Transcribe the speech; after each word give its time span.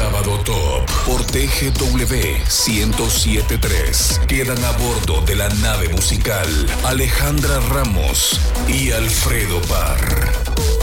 Sábado 0.00 0.40
Top 0.46 0.90
por 1.04 1.22
TGW 1.26 2.40
1073. 2.48 4.22
Quedan 4.26 4.64
a 4.64 4.72
bordo 4.78 5.20
de 5.26 5.36
la 5.36 5.50
nave 5.60 5.90
musical 5.90 6.48
Alejandra 6.84 7.60
Ramos 7.68 8.40
y 8.66 8.92
Alfredo 8.92 9.60
Parr. 9.68 10.79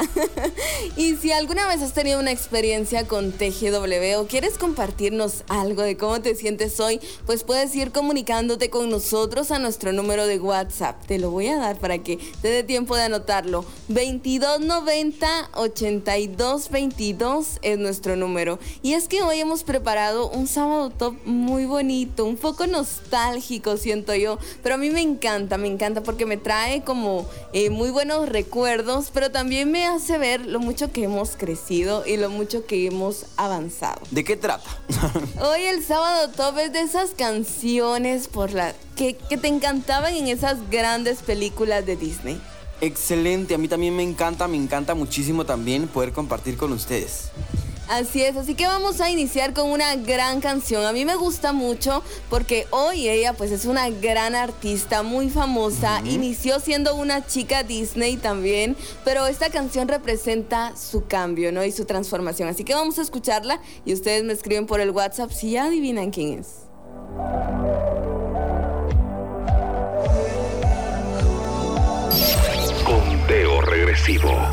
y 0.97 1.17
si 1.17 1.33
alguna 1.33 1.67
vez 1.67 1.83
has 1.83 1.95
tenido 1.95 2.21
una 2.21 2.31
experiencia 2.31 3.09
con 3.09 3.33
TGW 3.33 4.21
o 4.21 4.29
quieres 4.29 4.57
compartirnos 4.57 5.43
algo 5.49 5.83
de 5.83 5.97
cómo 5.97 6.21
te 6.21 6.37
sientes 6.37 6.79
hoy, 6.79 7.01
pues 7.27 7.43
puedes 7.43 7.75
ir 7.75 7.91
comunicándote 7.91 8.71
con 8.71 8.89
nosotros 8.89 9.51
a 9.51 9.59
nuestro 9.59 9.93
número 9.93 10.29
de 10.29 10.39
WhatsApp. 10.39 11.05
Te 11.07 11.19
lo 11.19 11.33
voy 11.33 11.49
a 11.49 11.57
dar 11.57 11.77
para 11.81 11.99
que 11.99 12.19
te 12.41 12.47
dé 12.47 12.63
tiempo 12.63 12.95
de 12.95 13.03
anotarlo. 13.03 13.65
2290 13.89 15.51
8222 15.55 17.59
es 17.63 17.79
nuestro 17.79 18.15
número. 18.15 18.61
Y 18.83 18.93
es 18.93 19.09
que 19.09 19.23
hoy 19.23 19.41
hemos 19.41 19.65
preparado 19.65 20.31
un 20.31 20.47
sábado 20.47 20.91
top 20.91 21.17
muy 21.25 21.65
bonito, 21.65 22.27
un 22.27 22.37
poco 22.37 22.69
nostálgico, 22.69 23.77
siento 23.77 24.15
yo, 24.15 24.39
pero 24.63 24.77
a 24.77 24.79
mí 24.79 24.91
me 24.91 25.01
encanta 25.01 25.48
me 25.57 25.69
encanta 25.69 26.03
porque 26.03 26.27
me 26.27 26.37
trae 26.37 26.83
como 26.83 27.27
eh, 27.53 27.71
muy 27.71 27.91
buenos 27.91 28.29
recuerdos, 28.29 29.11
pero 29.13 29.31
también 29.31 29.71
me 29.71 29.87
hace 29.87 30.19
ver 30.19 30.45
lo 30.45 30.61
mucho 30.61 30.93
que 30.93 31.05
hemos 31.05 31.37
crecido 31.37 32.05
y 32.07 32.17
lo 32.17 32.29
mucho 32.29 32.67
que 32.67 32.87
hemos 32.87 33.27
avanzado. 33.37 34.01
¿De 34.11 34.25
qué 34.25 34.37
trata? 34.37 34.69
Hoy 35.41 35.63
el 35.63 35.83
sábado 35.83 36.31
top 36.31 36.59
es 36.59 36.73
de 36.73 36.81
esas 36.81 37.11
canciones 37.11 38.29
por 38.29 38.53
la 38.53 38.75
que, 38.97 39.17
que 39.17 39.39
te 39.39 39.49
encantaban 39.49 40.15
en 40.15 40.29
esas 40.29 40.69
grandes 40.71 41.23
películas 41.23 41.87
de 41.87 41.97
Disney. 41.97 42.41
Excelente, 42.81 43.55
a 43.55 43.59
mí 43.59 43.67
también 43.67 43.97
me 43.97 44.03
encanta, 44.03 44.47
me 44.47 44.57
encanta 44.57 44.95
muchísimo 44.95 45.45
también 45.45 45.89
poder 45.89 46.13
compartir 46.13 46.57
con 46.57 46.73
ustedes. 46.73 47.31
Así 47.89 48.23
es, 48.23 48.37
así 48.37 48.55
que 48.55 48.67
vamos 48.67 49.01
a 49.01 49.11
iniciar 49.11 49.55
con 49.55 49.71
una 49.71 49.97
gran 49.97 50.43
canción. 50.43 50.85
A 50.85 50.93
mí 50.93 51.07
me 51.07 51.17
gusta 51.17 51.55
mucho 51.55 52.03
porque 52.29 52.67
hoy 52.71 53.09
ella 53.09 53.33
pues 53.33 53.51
es 53.51 53.65
una 53.65 53.89
gran 53.89 54.35
artista, 54.35 55.03
muy 55.03 55.31
famosa. 55.31 56.03
Inició 56.05 56.61
siendo 56.61 56.95
una 56.95 57.27
chica 57.27 57.63
Disney 57.63 58.19
también, 58.19 58.77
pero 59.05 59.27
esta 59.27 59.49
canción 59.49 59.89
representa 59.89 60.77
su 60.77 61.07
cambio, 61.07 61.51
¿no? 61.51 61.65
Y 61.65 61.73
su 61.73 61.87
transformación. 61.87 62.51
Así 62.51 62.63
que 62.63 62.75
vamos 62.75 62.99
a 62.99 63.03
escucharla 63.03 63.59
y 63.87 63.95
ustedes 63.95 64.23
me 64.23 64.35
escriben 64.35 64.67
por 64.67 64.81
el 64.81 64.91
WhatsApp 64.91 65.31
si 65.31 65.53
ya 65.53 65.65
adivinan 65.65 66.11
quién 66.11 66.41
es. 66.41 66.69
Conteo 73.29 73.61
regresivo. 73.61 74.51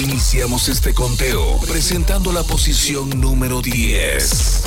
Iniciamos 0.00 0.70
este 0.70 0.94
conteo 0.94 1.60
presentando 1.68 2.32
la 2.32 2.42
posición 2.42 3.20
número 3.20 3.60
10. 3.60 4.64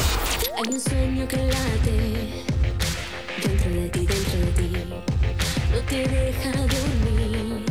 Hay 0.58 0.74
un 0.76 0.80
sueño 0.80 1.28
que 1.28 1.38
late 1.38 2.46
dentro 3.42 3.70
de 3.72 3.90
ti, 3.90 4.06
dentro 4.06 4.40
de 4.40 4.52
ti. 4.52 4.72
No 5.72 5.80
te 5.90 6.08
deja 6.08 6.52
dormir. 6.52 7.66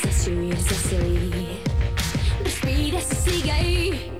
Se 0.00 0.08
hace 0.08 0.34
huir, 0.34 0.56
se 0.56 0.74
hace 0.74 0.96
oír. 1.02 1.60
Respira, 2.42 3.00
sigue 3.22 3.52
ahí. 3.52 4.12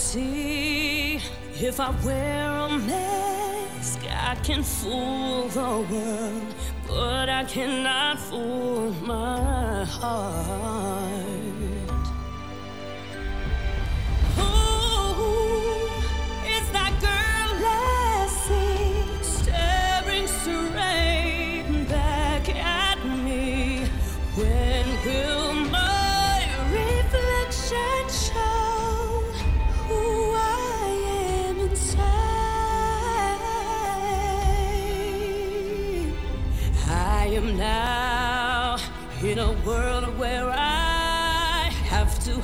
See 0.00 1.20
if 1.60 1.78
I 1.78 1.90
wear 2.04 2.48
a 2.48 2.78
mask, 2.78 4.00
I 4.10 4.34
can 4.36 4.62
fool 4.62 5.48
the 5.48 5.86
world, 5.90 6.54
but 6.88 7.28
I 7.28 7.44
cannot 7.44 8.18
fool 8.18 8.92
my 9.04 9.84
heart. 9.84 11.20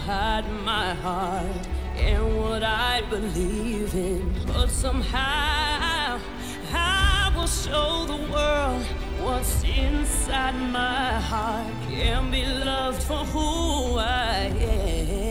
Hide 0.07 0.49
my 0.65 0.95
heart 0.95 1.67
and 1.97 2.39
what 2.39 2.63
I 2.63 3.03
believe 3.11 3.93
in. 3.93 4.33
But 4.47 4.69
somehow 4.69 6.21
I 6.73 7.33
will 7.35 7.49
show 7.49 8.05
the 8.07 8.21
world 8.33 8.85
what's 9.21 9.65
inside 9.65 10.55
my 10.55 11.11
heart. 11.31 11.75
Can 11.91 12.31
be 12.31 12.45
loved 12.47 13.03
for 13.03 13.25
who 13.35 13.99
I 13.99 14.53
am. 14.61 15.26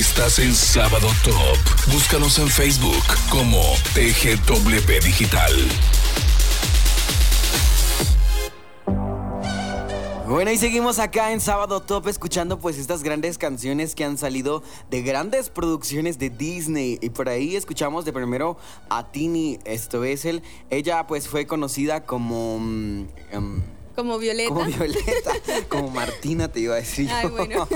Estás 0.00 0.38
en 0.38 0.54
Sábado 0.54 1.08
Top. 1.22 1.92
Búscanos 1.92 2.38
en 2.38 2.48
Facebook 2.48 3.04
como 3.28 3.60
TGW 3.92 5.04
Digital. 5.04 5.52
Bueno, 10.26 10.52
y 10.52 10.56
seguimos 10.56 10.98
acá 10.98 11.32
en 11.32 11.40
Sábado 11.42 11.82
Top 11.82 12.08
escuchando 12.08 12.58
pues 12.58 12.78
estas 12.78 13.02
grandes 13.02 13.36
canciones 13.36 13.94
que 13.94 14.04
han 14.04 14.16
salido 14.16 14.62
de 14.88 15.02
grandes 15.02 15.50
producciones 15.50 16.18
de 16.18 16.30
Disney. 16.30 16.98
Y 17.02 17.10
por 17.10 17.28
ahí 17.28 17.54
escuchamos 17.54 18.06
de 18.06 18.14
primero 18.14 18.56
a 18.88 19.12
Tini, 19.12 19.58
esto 19.66 20.04
es 20.04 20.24
el, 20.24 20.42
ella 20.70 21.06
pues 21.06 21.28
fue 21.28 21.46
conocida 21.46 22.04
como... 22.04 22.58
mm, 22.58 23.08
em, 23.32 23.79
Como 23.94 24.18
Violeta. 24.18 24.54
como 24.54 24.64
Violeta, 24.64 25.32
como 25.68 25.90
Martina 25.90 26.50
te 26.50 26.60
iba 26.60 26.74
a 26.74 26.78
decir. 26.78 27.08
yo. 27.08 27.14
Ay, 27.14 27.28
bueno. 27.28 27.68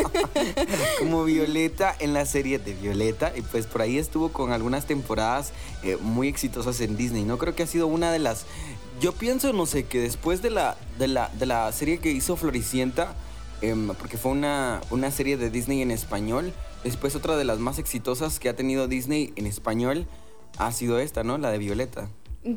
como 0.98 1.24
Violeta 1.24 1.94
en 1.98 2.14
la 2.14 2.24
serie 2.24 2.58
de 2.58 2.74
Violeta 2.74 3.32
y 3.36 3.42
pues 3.42 3.66
por 3.66 3.82
ahí 3.82 3.98
estuvo 3.98 4.30
con 4.30 4.52
algunas 4.52 4.86
temporadas 4.86 5.52
eh, 5.82 5.96
muy 6.00 6.28
exitosas 6.28 6.80
en 6.80 6.96
Disney. 6.96 7.24
No 7.24 7.38
creo 7.38 7.54
que 7.54 7.62
ha 7.62 7.66
sido 7.66 7.86
una 7.86 8.12
de 8.12 8.20
las 8.20 8.46
yo 9.00 9.12
pienso, 9.12 9.52
no 9.52 9.66
sé, 9.66 9.84
que 9.84 10.00
después 10.00 10.40
de 10.42 10.50
la, 10.50 10.76
de 10.98 11.08
la, 11.08 11.28
de 11.38 11.46
la 11.46 11.70
serie 11.72 11.98
que 11.98 12.10
hizo 12.10 12.36
Floricienta, 12.36 13.14
em, 13.60 13.88
porque 13.88 14.16
fue 14.16 14.32
una, 14.32 14.80
una 14.90 15.10
serie 15.10 15.36
de 15.36 15.50
Disney 15.50 15.82
en 15.82 15.90
español, 15.90 16.52
después 16.84 17.16
otra 17.16 17.36
de 17.36 17.44
las 17.44 17.58
más 17.58 17.78
exitosas 17.78 18.38
que 18.38 18.48
ha 18.48 18.56
tenido 18.56 18.86
Disney 18.88 19.32
en 19.36 19.46
español 19.46 20.06
ha 20.58 20.70
sido 20.72 20.98
esta, 20.98 21.24
¿no? 21.24 21.38
La 21.38 21.50
de 21.50 21.58
Violeta. 21.58 22.08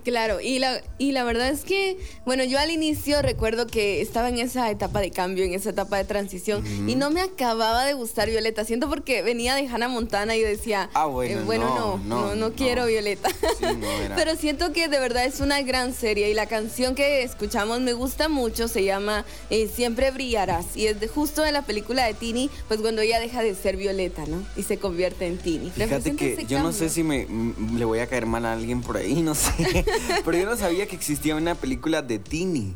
Claro, 0.04 0.42
y 0.42 0.60
la, 0.60 0.82
y 0.98 1.14
la 1.14 1.24
verdad 1.24 1.48
es 1.48 1.64
que, 1.64 1.98
bueno, 2.26 2.44
yo 2.44 2.60
al 2.60 2.72
inicio 2.72 3.22
recuerdo 3.22 3.68
que 3.68 4.02
estaba 4.02 4.28
en 4.28 4.38
esa 4.38 4.70
etapa 4.70 5.00
de 5.00 5.12
cambio, 5.12 5.46
en 5.46 5.54
esa 5.54 5.70
etapa 5.70 5.98
de 5.98 6.04
transición, 6.04 6.66
y 6.90 6.96
no 6.96 7.10
me 7.10 7.22
acababa 7.22 7.86
de 7.86 7.94
gustar 7.94 8.30
Violeta. 8.30 8.66
Siento 8.66 8.90
porque 8.90 9.22
venía 9.22 9.56
de 9.56 9.68
Hannah 9.68 9.88
Montana 9.88 10.36
y 10.36 10.42
decía, 10.42 10.90
Ah, 10.94 11.06
bueno, 11.06 11.40
eh, 11.40 11.44
bueno, 11.46 11.66
no, 11.70 11.76
no, 11.76 11.98
no, 11.98 12.22
no, 12.22 12.36
no 12.36 12.50
no. 12.50 12.56
quiero 12.56 12.86
Violeta. 12.86 13.30
Sí, 13.30 13.66
Pero 14.16 14.36
siento 14.36 14.74
que 14.74 14.90
de 14.90 15.00
verdad 15.00 15.24
es 15.26 15.40
una 15.40 15.62
gran 15.62 15.94
serie 15.94 16.30
y 16.30 16.34
la 16.34 16.48
canción 16.48 16.94
que 16.94 17.24
escuchamos 17.24 17.80
me 17.80 17.94
gusta 17.94 18.28
mucho, 18.28 18.68
se 18.68 18.84
llama 18.84 19.24
eh, 19.50 19.70
Siempre 19.74 20.12
brillarás 20.12 20.76
y 20.76 20.88
es 20.88 21.00
de, 21.00 21.08
justo 21.08 21.42
de 21.44 21.52
la 21.52 21.62
película 21.62 22.06
de 22.06 22.14
Tini, 22.14 22.50
pues 22.68 22.82
cuando 22.82 23.02
ella 23.02 23.20
deja 23.20 23.42
de 23.42 23.56
ser 23.56 23.78
Violeta, 23.78 24.26
¿no? 24.28 24.44
Y 24.58 24.64
se 24.64 24.78
convierte 24.78 25.28
en 25.28 25.38
Tini. 25.38 25.70
Fíjate 25.72 26.16
que 26.16 26.46
yo 26.48 26.60
no 26.60 26.74
sé 26.74 26.90
si 26.90 27.04
me 27.04 27.26
mm, 27.26 27.78
le 27.78 27.86
voy 27.86 28.00
a 28.00 28.08
caer 28.08 28.26
mal 28.26 28.46
a 28.46 28.54
alguien 28.54 28.82
por 28.82 28.98
ahí, 28.98 29.22
no 29.22 29.34
sé. 29.36 29.77
Pero 30.26 30.38
yo 30.38 30.46
no 30.46 30.58
sabía 30.58 30.88
que 30.88 30.96
existía 30.96 31.36
una 31.36 31.56
película 31.56 32.02
de 32.02 32.20
Tini. 32.20 32.76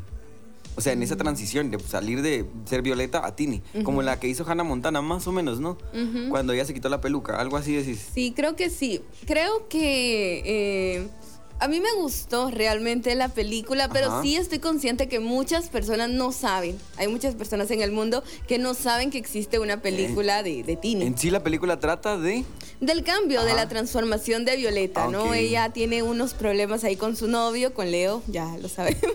O 0.74 0.80
sea, 0.80 0.94
en 0.94 1.02
esa 1.02 1.16
transición 1.16 1.70
de 1.70 1.78
salir 1.80 2.22
de 2.22 2.46
ser 2.64 2.80
Violeta 2.80 3.26
a 3.26 3.36
Tini. 3.36 3.62
Como 3.84 4.00
la 4.00 4.18
que 4.18 4.28
hizo 4.28 4.48
Hannah 4.48 4.64
Montana, 4.64 5.02
más 5.02 5.26
o 5.26 5.32
menos, 5.32 5.60
¿no? 5.60 5.76
Cuando 6.30 6.54
ella 6.54 6.64
se 6.64 6.72
quitó 6.72 6.88
la 6.88 7.00
peluca, 7.00 7.38
algo 7.38 7.58
así 7.58 7.74
decís. 7.74 8.08
Sí, 8.14 8.32
creo 8.34 8.56
que 8.56 8.70
sí. 8.70 9.02
Creo 9.26 9.68
que 9.68 10.42
eh, 10.46 11.08
a 11.62 11.68
mí 11.68 11.80
me 11.80 11.92
gustó 11.92 12.50
realmente 12.50 13.14
la 13.14 13.28
película, 13.28 13.88
pero 13.88 14.08
Ajá. 14.08 14.22
sí 14.22 14.34
estoy 14.34 14.58
consciente 14.58 15.08
que 15.08 15.20
muchas 15.20 15.68
personas 15.68 16.10
no 16.10 16.32
saben. 16.32 16.76
Hay 16.96 17.06
muchas 17.06 17.36
personas 17.36 17.70
en 17.70 17.82
el 17.82 17.92
mundo 17.92 18.24
que 18.48 18.58
no 18.58 18.74
saben 18.74 19.12
que 19.12 19.18
existe 19.18 19.60
una 19.60 19.80
película 19.80 20.42
de, 20.42 20.64
de 20.64 20.74
Tini. 20.74 21.06
En 21.06 21.16
sí 21.16 21.30
la 21.30 21.44
película 21.44 21.78
trata 21.78 22.18
de... 22.18 22.44
Del 22.80 23.04
cambio, 23.04 23.44
de 23.44 23.54
la 23.54 23.68
transformación 23.68 24.44
de 24.44 24.56
Violeta, 24.56 25.06
¿no? 25.06 25.34
Ella 25.34 25.68
tiene 25.68 26.02
unos 26.02 26.34
problemas 26.34 26.82
ahí 26.82 26.96
con 26.96 27.14
su 27.14 27.28
novio, 27.28 27.72
con 27.74 27.92
Leo, 27.92 28.24
ya 28.26 28.56
lo 28.60 28.68
sabemos. 28.68 29.14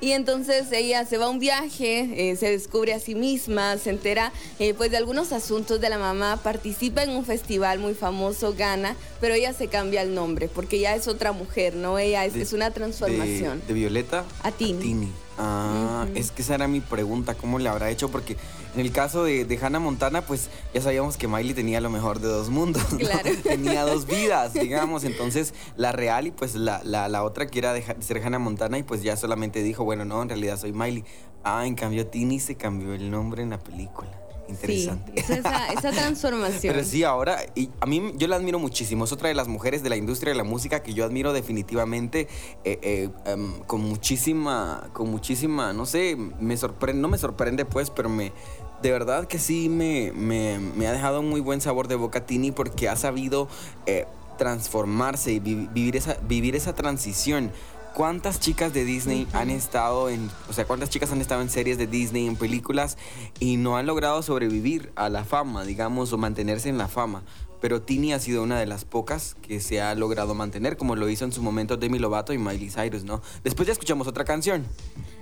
Y 0.00 0.12
entonces 0.12 0.70
ella 0.72 1.04
se 1.06 1.18
va 1.18 1.26
a 1.26 1.28
un 1.28 1.38
viaje, 1.38 2.30
eh, 2.30 2.36
se 2.36 2.50
descubre 2.50 2.92
a 2.92 3.00
sí 3.00 3.14
misma, 3.14 3.78
se 3.78 3.90
entera 3.90 4.32
eh, 4.58 4.74
pues 4.74 4.90
de 4.90 4.96
algunos 4.96 5.32
asuntos 5.32 5.80
de 5.80 5.88
la 5.88 5.98
mamá, 5.98 6.40
participa 6.42 7.02
en 7.02 7.10
un 7.10 7.24
festival 7.24 7.78
muy 7.78 7.94
famoso, 7.94 8.54
gana, 8.54 8.96
pero 9.20 9.34
ella 9.34 9.52
se 9.52 9.68
cambia 9.68 10.02
el 10.02 10.14
nombre 10.14 10.48
porque 10.48 10.78
ya 10.78 10.94
es 10.94 11.08
otra 11.08 11.32
mujer, 11.32 11.73
¿no? 11.74 11.98
Ella 11.98 12.24
es, 12.24 12.34
de- 12.34 12.42
es 12.42 12.52
una 12.52 12.70
transformación. 12.70 13.60
De, 13.60 13.66
de 13.68 13.72
Violeta 13.74 14.24
A 14.42 14.50
Tini. 14.52 15.10
Ah, 15.36 16.06
es 16.14 16.30
que 16.30 16.42
esa 16.42 16.54
era 16.54 16.68
mi 16.68 16.80
pregunta, 16.80 17.34
¿cómo 17.34 17.58
le 17.58 17.68
habrá 17.68 17.90
hecho? 17.90 18.08
Porque 18.08 18.36
en 18.74 18.80
el 18.80 18.92
caso 18.92 19.24
de, 19.24 19.44
de 19.44 19.58
Hannah 19.58 19.80
Montana, 19.80 20.22
pues 20.24 20.48
ya 20.72 20.80
sabíamos 20.80 21.16
que 21.16 21.26
Miley 21.26 21.54
tenía 21.54 21.80
lo 21.80 21.90
mejor 21.90 22.20
de 22.20 22.28
dos 22.28 22.50
mundos. 22.50 22.82
¿no? 22.92 22.98
Claro. 22.98 23.30
tenía 23.42 23.84
dos 23.84 24.06
vidas, 24.06 24.54
digamos. 24.54 25.02
Entonces, 25.04 25.52
la 25.76 25.90
real 25.90 26.28
y 26.28 26.30
pues 26.30 26.54
la, 26.54 26.80
la, 26.84 27.08
la 27.08 27.24
otra 27.24 27.48
que 27.48 27.58
era 27.58 27.72
de 27.72 27.84
ser 28.00 28.18
Hannah 28.24 28.38
Montana 28.38 28.78
y 28.78 28.84
pues 28.84 29.02
ya 29.02 29.16
solamente 29.16 29.62
dijo, 29.64 29.82
bueno, 29.84 30.04
no, 30.04 30.22
en 30.22 30.28
realidad 30.28 30.56
soy 30.58 30.72
Miley. 30.72 31.04
Ah, 31.42 31.66
en 31.66 31.74
cambio 31.74 32.06
Tini 32.06 32.38
se 32.38 32.54
cambió 32.54 32.94
el 32.94 33.10
nombre 33.10 33.42
en 33.42 33.50
la 33.50 33.58
película. 33.58 34.10
Sí, 34.46 34.52
Interesante. 34.52 35.12
es 35.16 35.30
esa, 35.30 35.66
esa 35.72 35.90
transformación. 35.92 36.74
Pero 36.74 36.84
sí, 36.84 37.02
ahora, 37.04 37.38
y 37.54 37.70
a 37.80 37.86
mí 37.86 38.12
yo 38.16 38.28
la 38.28 38.36
admiro 38.36 38.58
muchísimo. 38.58 39.04
Es 39.04 39.12
otra 39.12 39.28
de 39.28 39.34
las 39.34 39.48
mujeres 39.48 39.82
de 39.82 39.88
la 39.88 39.96
industria 39.96 40.32
de 40.32 40.36
la 40.36 40.44
música 40.44 40.82
que 40.82 40.92
yo 40.94 41.04
admiro 41.04 41.32
definitivamente 41.32 42.28
eh, 42.64 42.78
eh, 42.82 43.10
em, 43.26 43.60
con 43.66 43.80
muchísima, 43.82 44.88
con 44.92 45.10
muchísima, 45.10 45.72
no 45.72 45.86
sé, 45.86 46.16
me 46.40 46.56
sorprende, 46.56 47.00
no 47.00 47.08
me 47.08 47.18
sorprende 47.18 47.64
pues, 47.64 47.90
pero 47.90 48.08
me, 48.08 48.32
de 48.82 48.90
verdad 48.90 49.26
que 49.26 49.38
sí 49.38 49.68
me, 49.68 50.12
me, 50.14 50.58
me 50.58 50.86
ha 50.86 50.92
dejado 50.92 51.20
un 51.20 51.28
muy 51.30 51.40
buen 51.40 51.60
sabor 51.60 51.88
de 51.88 51.94
boca 51.94 52.26
Tini 52.26 52.52
porque 52.52 52.88
ha 52.88 52.96
sabido 52.96 53.48
eh, 53.86 54.06
transformarse 54.36 55.32
y 55.32 55.38
vi- 55.40 55.68
vivir 55.72 55.96
esa, 55.96 56.16
vivir 56.28 56.54
esa 56.56 56.74
transición. 56.74 57.50
¿Cuántas 57.94 58.40
chicas 58.40 58.72
de 58.72 58.84
Disney 58.84 59.28
han 59.32 59.50
estado 59.50 60.08
en, 60.08 60.28
o 60.48 60.52
sea, 60.52 60.64
cuántas 60.64 60.90
chicas 60.90 61.12
han 61.12 61.20
estado 61.20 61.42
en 61.42 61.48
series 61.48 61.78
de 61.78 61.86
Disney, 61.86 62.26
en 62.26 62.34
películas 62.34 62.98
y 63.38 63.56
no 63.56 63.76
han 63.76 63.86
logrado 63.86 64.20
sobrevivir 64.22 64.92
a 64.96 65.08
la 65.08 65.24
fama, 65.24 65.64
digamos, 65.64 66.12
o 66.12 66.18
mantenerse 66.18 66.68
en 66.68 66.76
la 66.76 66.88
fama? 66.88 67.22
Pero 67.60 67.82
Tini 67.82 68.12
ha 68.12 68.18
sido 68.18 68.42
una 68.42 68.58
de 68.58 68.66
las 68.66 68.84
pocas 68.84 69.36
que 69.42 69.60
se 69.60 69.80
ha 69.80 69.94
logrado 69.94 70.34
mantener, 70.34 70.76
como 70.76 70.96
lo 70.96 71.08
hizo 71.08 71.24
en 71.24 71.30
su 71.30 71.40
momento 71.40 71.76
Demi 71.76 72.00
Lovato 72.00 72.32
y 72.32 72.38
Miley 72.38 72.68
Cyrus, 72.68 73.04
¿no? 73.04 73.22
Después 73.44 73.68
ya 73.68 73.72
escuchamos 73.72 74.08
otra 74.08 74.24
canción. 74.24 74.66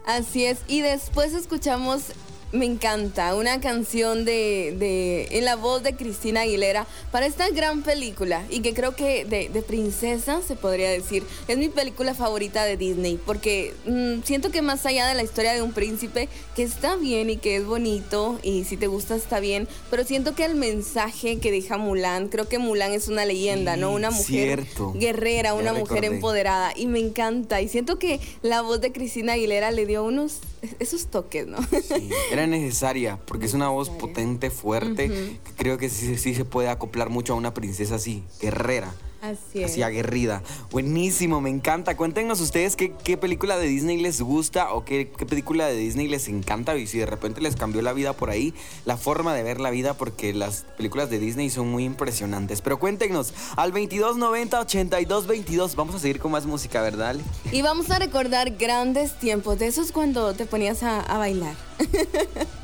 Así 0.07 0.47
es. 0.47 0.61
Y 0.67 0.81
después 0.81 1.35
escuchamos, 1.35 2.15
me 2.53 2.67
encanta, 2.67 3.35
una 3.35 3.61
canción 3.61 4.25
de, 4.27 4.75
de- 4.79 5.29
en 5.39 5.45
la 5.47 5.57
voz 5.57 5.83
de 5.83 5.95
Cristina 5.97 6.43
Aguilera 6.43 6.87
para 7.11 7.25
esta 7.27 7.49
gran 7.49 7.83
película 7.83 8.45
y 8.51 8.61
que 8.61 8.75
creo 8.75 8.95
que 8.95 9.25
de, 9.25 9.49
de 9.49 9.63
princesa 9.63 10.41
se 10.47 10.55
podría 10.55 10.91
decir. 10.91 11.25
Es 11.49 11.57
mi 11.57 11.71
película 11.71 12.13
favorita 12.15 12.65
de 12.65 12.77
Disney 12.77 13.19
porque 13.25 13.73
mm, 13.87 14.23
siento 14.25 14.51
que 14.51 14.61
más 14.61 14.85
allá 14.85 15.07
de 15.07 15.15
la 15.15 15.23
historia 15.23 15.55
de 15.55 15.63
un 15.63 15.73
príncipe, 15.73 16.29
que 16.55 16.63
está 16.63 16.97
bien 16.97 17.31
y 17.31 17.39
que 17.39 17.57
es 17.57 17.65
bonito 17.65 18.39
y 18.43 18.65
si 18.65 18.77
te 18.77 18.87
gusta 18.87 19.17
está 19.17 19.41
bien, 19.41 19.67
pero 19.91 20.05
siento 20.05 20.35
que 20.35 20.45
el 20.45 20.55
mensaje 20.55 21.39
que 21.39 21.51
deja 21.51 21.79
Mulan, 21.79 22.29
creo 22.29 22.49
que 22.49 22.59
Mulan 22.59 22.93
es 22.93 23.09
una 23.09 23.25
leyenda, 23.25 23.77
¿no? 23.77 23.93
Una 23.93 24.11
mujer 24.11 24.65
cierto. 24.67 24.93
guerrera, 24.95 25.51
Ya 25.51 25.55
una 25.55 25.73
mujer 25.73 26.05
empoderada 26.05 26.73
y 26.77 26.87
me 26.87 26.99
encanta 26.99 27.63
y 27.63 27.69
siento 27.69 27.99
que 27.99 28.21
la 28.43 28.61
voz 28.61 28.81
de 28.83 28.93
Cristina 28.93 29.33
Aguilera 29.33 29.71
le 29.71 29.87
dio 29.87 30.05
unos 30.05 30.39
esos 30.79 31.07
toques, 31.09 31.47
¿no? 31.47 31.59
Sí, 31.63 32.11
era 32.31 32.47
necesaria, 32.47 33.19
porque 33.27 33.47
es 33.47 33.55
una 33.55 33.69
voz 33.69 33.91
potente, 33.91 34.51
fuerte, 34.51 35.09
que 35.09 35.53
creo 35.57 35.79
que 35.79 35.89
sí, 35.89 36.17
sí 36.17 36.35
se 36.35 36.45
puede 36.45 36.69
acoplar 36.69 37.11
mucho 37.11 37.33
a 37.33 37.37
una 37.37 37.55
princesa 37.55 37.97
así, 37.97 38.25
guerrera. 38.41 38.95
Así 39.23 39.63
es. 39.63 39.71
Así 39.71 39.83
aguerrida. 39.85 40.43
Buenísimo, 40.73 41.41
me 41.41 41.49
encanta. 41.49 41.97
Cuéntenos 41.97 42.41
ustedes 42.41 42.75
qué, 42.75 42.93
qué 43.05 43.17
película 43.17 43.57
de 43.57 43.69
Disney 43.69 44.03
les 44.03 44.21
gusta 44.21 44.73
o 44.73 44.85
qué, 44.85 45.13
qué 45.17 45.25
película 45.27 45.69
de 45.69 45.77
Disney 45.77 46.09
les 46.09 46.27
encanta 46.27 46.77
y 46.77 46.89
si 46.89 46.99
de 46.99 47.07
repente 47.07 47.41
les 47.41 47.55
cambió 47.55 47.83
la 47.83 47.93
vida 47.93 48.15
por 48.15 48.31
ahí, 48.31 48.53
la 48.85 48.97
forma 48.97 49.33
de 49.33 49.45
ver 49.45 49.61
la 49.61 49.71
vida, 49.71 49.95
porque 49.95 50.35
las 50.35 50.63
películas 50.77 51.09
de 51.09 51.21
Disney 51.21 51.51
son 51.51 51.69
muy 51.71 51.85
impresionantes. 51.85 52.63
Pero 52.63 52.81
cuéntenos, 52.81 53.33
al 53.55 53.71
2290 53.71 54.59
8222 54.59 55.77
vamos 55.77 55.95
a 55.95 55.99
seguir 56.01 56.19
con 56.19 56.33
más 56.33 56.45
música, 56.45 56.83
¿verdad? 56.83 57.11
Ale? 57.11 57.23
Y 57.53 57.63
vamos 57.63 57.93
a 57.93 58.01
recordar 58.01 58.51
grandes 58.57 59.17
tiempos, 59.21 59.57
de 59.61 59.69
esos 59.69 59.93
cuando 59.93 60.35
te 60.35 60.47
ponías 60.47 60.83
a, 60.83 61.01
a 61.01 61.19
bailar. 61.19 61.55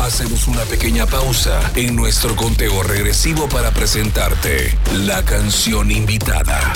Hacemos 0.00 0.48
una 0.48 0.62
pequeña 0.64 1.06
pausa 1.06 1.60
en 1.76 1.96
nuestro 1.96 2.36
conteo 2.36 2.82
regresivo 2.82 3.48
para 3.48 3.70
presentarte 3.70 4.76
la 4.92 5.24
canción 5.24 5.90
invitada. 5.90 6.72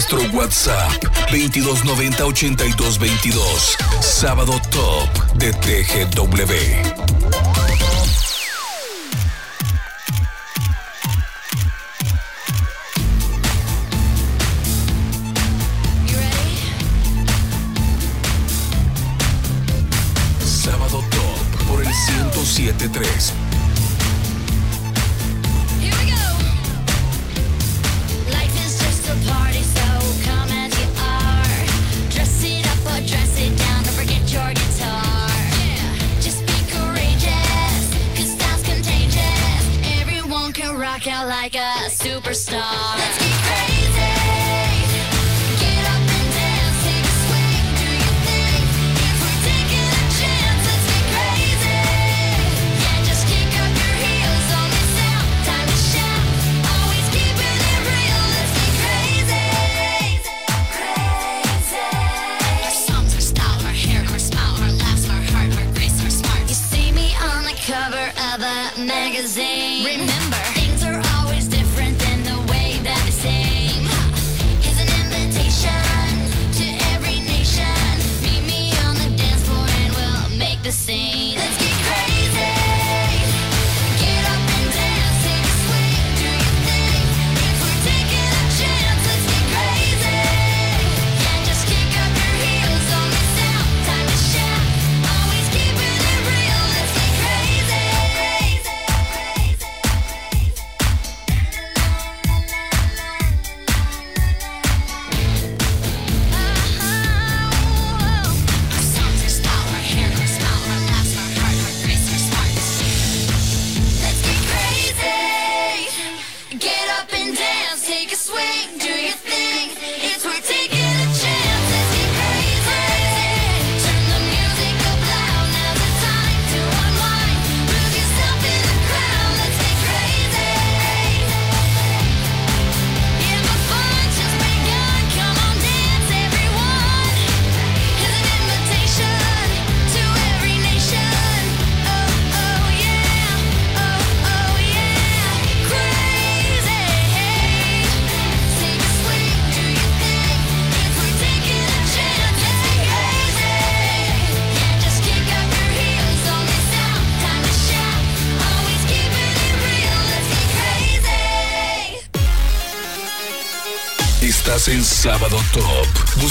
Nuestro 0.00 0.22
WhatsApp 0.32 1.04
2290 1.30 2.24
8222. 2.24 3.76
Sábado 4.00 4.54
Top 4.70 5.36
de 5.36 5.52
TGW. 5.52 6.99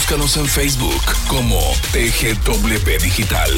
Búscanos 0.10 0.38
en 0.38 0.48
Facebook 0.48 1.02
como 1.28 1.60
TGW 1.92 3.00
Digital. 3.00 3.52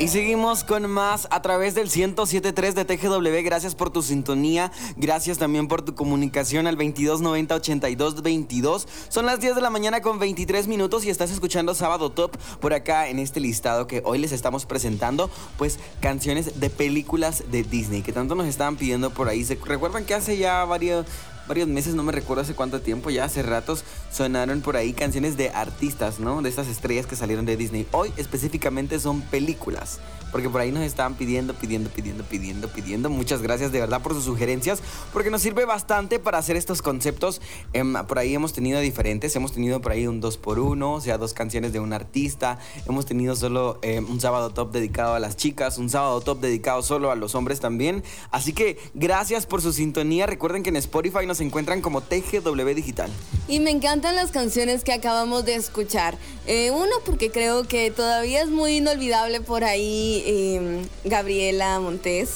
Y 0.00 0.08
seguimos 0.08 0.64
con 0.64 0.90
más 0.90 1.28
a 1.30 1.42
través 1.42 1.76
del 1.76 1.84
1073 1.84 2.74
de 2.74 2.84
TGW. 2.84 3.44
Gracias 3.44 3.76
por 3.76 3.90
tu 3.90 4.02
sintonía. 4.02 4.72
Gracias 4.96 5.38
también 5.38 5.68
por 5.68 5.82
tu 5.82 5.94
comunicación 5.94 6.66
al 6.66 6.74
2290 6.74 7.54
8222. 7.54 8.88
Son 9.08 9.24
las 9.24 9.38
10 9.38 9.54
de 9.54 9.60
la 9.60 9.70
mañana 9.70 10.00
con 10.00 10.18
23 10.18 10.66
minutos 10.66 11.04
y 11.04 11.10
estás 11.10 11.30
escuchando 11.30 11.72
Sábado 11.72 12.10
Top 12.10 12.36
por 12.60 12.74
acá 12.74 13.06
en 13.06 13.20
este 13.20 13.38
listado 13.38 13.86
que 13.86 14.02
hoy 14.04 14.18
les 14.18 14.32
estamos 14.32 14.66
presentando. 14.66 15.30
Pues 15.56 15.78
canciones 16.00 16.58
de 16.58 16.68
películas 16.68 17.44
de 17.52 17.62
Disney 17.62 18.02
que 18.02 18.12
tanto 18.12 18.34
nos 18.34 18.48
estaban 18.48 18.74
pidiendo 18.74 19.10
por 19.10 19.28
ahí. 19.28 19.44
¿Se 19.44 19.54
recuerdan 19.54 20.04
que 20.04 20.14
hace 20.14 20.36
ya 20.36 20.64
varios 20.64 21.06
varios 21.46 21.68
meses, 21.68 21.94
no 21.94 22.02
me 22.02 22.12
recuerdo 22.12 22.42
hace 22.42 22.54
cuánto 22.54 22.80
tiempo, 22.80 23.10
ya 23.10 23.24
hace 23.24 23.42
ratos 23.42 23.84
sonaron 24.10 24.60
por 24.60 24.76
ahí 24.76 24.92
canciones 24.92 25.36
de 25.36 25.50
artistas, 25.50 26.20
¿no? 26.20 26.42
De 26.42 26.48
estas 26.48 26.68
estrellas 26.68 27.06
que 27.06 27.16
salieron 27.16 27.46
de 27.46 27.56
Disney. 27.56 27.86
Hoy 27.92 28.12
específicamente 28.16 29.00
son 29.00 29.22
películas, 29.22 30.00
porque 30.30 30.48
por 30.48 30.60
ahí 30.60 30.72
nos 30.72 30.82
estaban 30.82 31.14
pidiendo, 31.14 31.54
pidiendo, 31.54 31.90
pidiendo, 31.90 32.24
pidiendo, 32.24 32.68
pidiendo. 32.68 33.10
Muchas 33.10 33.42
gracias 33.42 33.72
de 33.72 33.80
verdad 33.80 34.02
por 34.02 34.14
sus 34.14 34.24
sugerencias, 34.24 34.82
porque 35.12 35.30
nos 35.30 35.42
sirve 35.42 35.64
bastante 35.64 36.18
para 36.18 36.38
hacer 36.38 36.56
estos 36.56 36.82
conceptos. 36.82 37.40
Em, 37.72 37.92
por 38.06 38.18
ahí 38.18 38.34
hemos 38.34 38.52
tenido 38.52 38.80
diferentes, 38.80 39.34
hemos 39.36 39.52
tenido 39.52 39.80
por 39.80 39.92
ahí 39.92 40.06
un 40.06 40.20
2 40.20 40.38
por 40.38 40.58
1 40.58 40.92
o 40.92 41.00
sea, 41.00 41.18
dos 41.18 41.34
canciones 41.34 41.72
de 41.72 41.80
un 41.80 41.92
artista. 41.92 42.58
Hemos 42.86 43.06
tenido 43.06 43.36
solo 43.36 43.78
em, 43.82 44.08
un 44.10 44.20
sábado 44.20 44.50
top 44.50 44.72
dedicado 44.72 45.14
a 45.14 45.20
las 45.20 45.36
chicas, 45.36 45.78
un 45.78 45.90
sábado 45.90 46.20
top 46.20 46.40
dedicado 46.40 46.82
solo 46.82 47.10
a 47.10 47.16
los 47.16 47.34
hombres 47.34 47.60
también. 47.60 48.02
Así 48.30 48.52
que 48.52 48.78
gracias 48.94 49.46
por 49.46 49.60
su 49.60 49.72
sintonía. 49.72 50.26
Recuerden 50.26 50.62
que 50.62 50.70
en 50.70 50.76
Spotify 50.76 51.26
nos 51.32 51.40
encuentran 51.40 51.80
como 51.80 52.02
TGW 52.02 52.74
Digital. 52.74 53.10
Y 53.48 53.60
me 53.60 53.70
encantan 53.70 54.16
las 54.16 54.32
canciones 54.32 54.84
que 54.84 54.92
acabamos 54.92 55.46
de 55.46 55.54
escuchar. 55.54 56.18
Eh, 56.46 56.70
uno, 56.70 56.92
porque 57.06 57.30
creo 57.30 57.66
que 57.66 57.90
todavía 57.90 58.42
es 58.42 58.50
muy 58.50 58.76
inolvidable 58.76 59.40
por 59.40 59.64
ahí 59.64 60.22
eh, 60.26 60.82
Gabriela 61.04 61.80
Montes, 61.80 62.34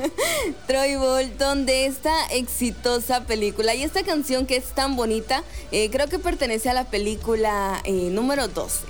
Troy 0.66 0.96
Bolton, 0.96 1.66
de 1.66 1.84
esta 1.84 2.24
exitosa 2.32 3.26
película. 3.26 3.74
Y 3.74 3.82
esta 3.82 4.02
canción 4.02 4.46
que 4.46 4.56
es 4.56 4.64
tan 4.74 4.96
bonita, 4.96 5.44
eh, 5.70 5.90
creo 5.90 6.08
que 6.08 6.18
pertenece 6.18 6.70
a 6.70 6.72
la 6.72 6.84
película 6.84 7.82
eh, 7.84 8.08
número 8.10 8.48
2. 8.48 8.84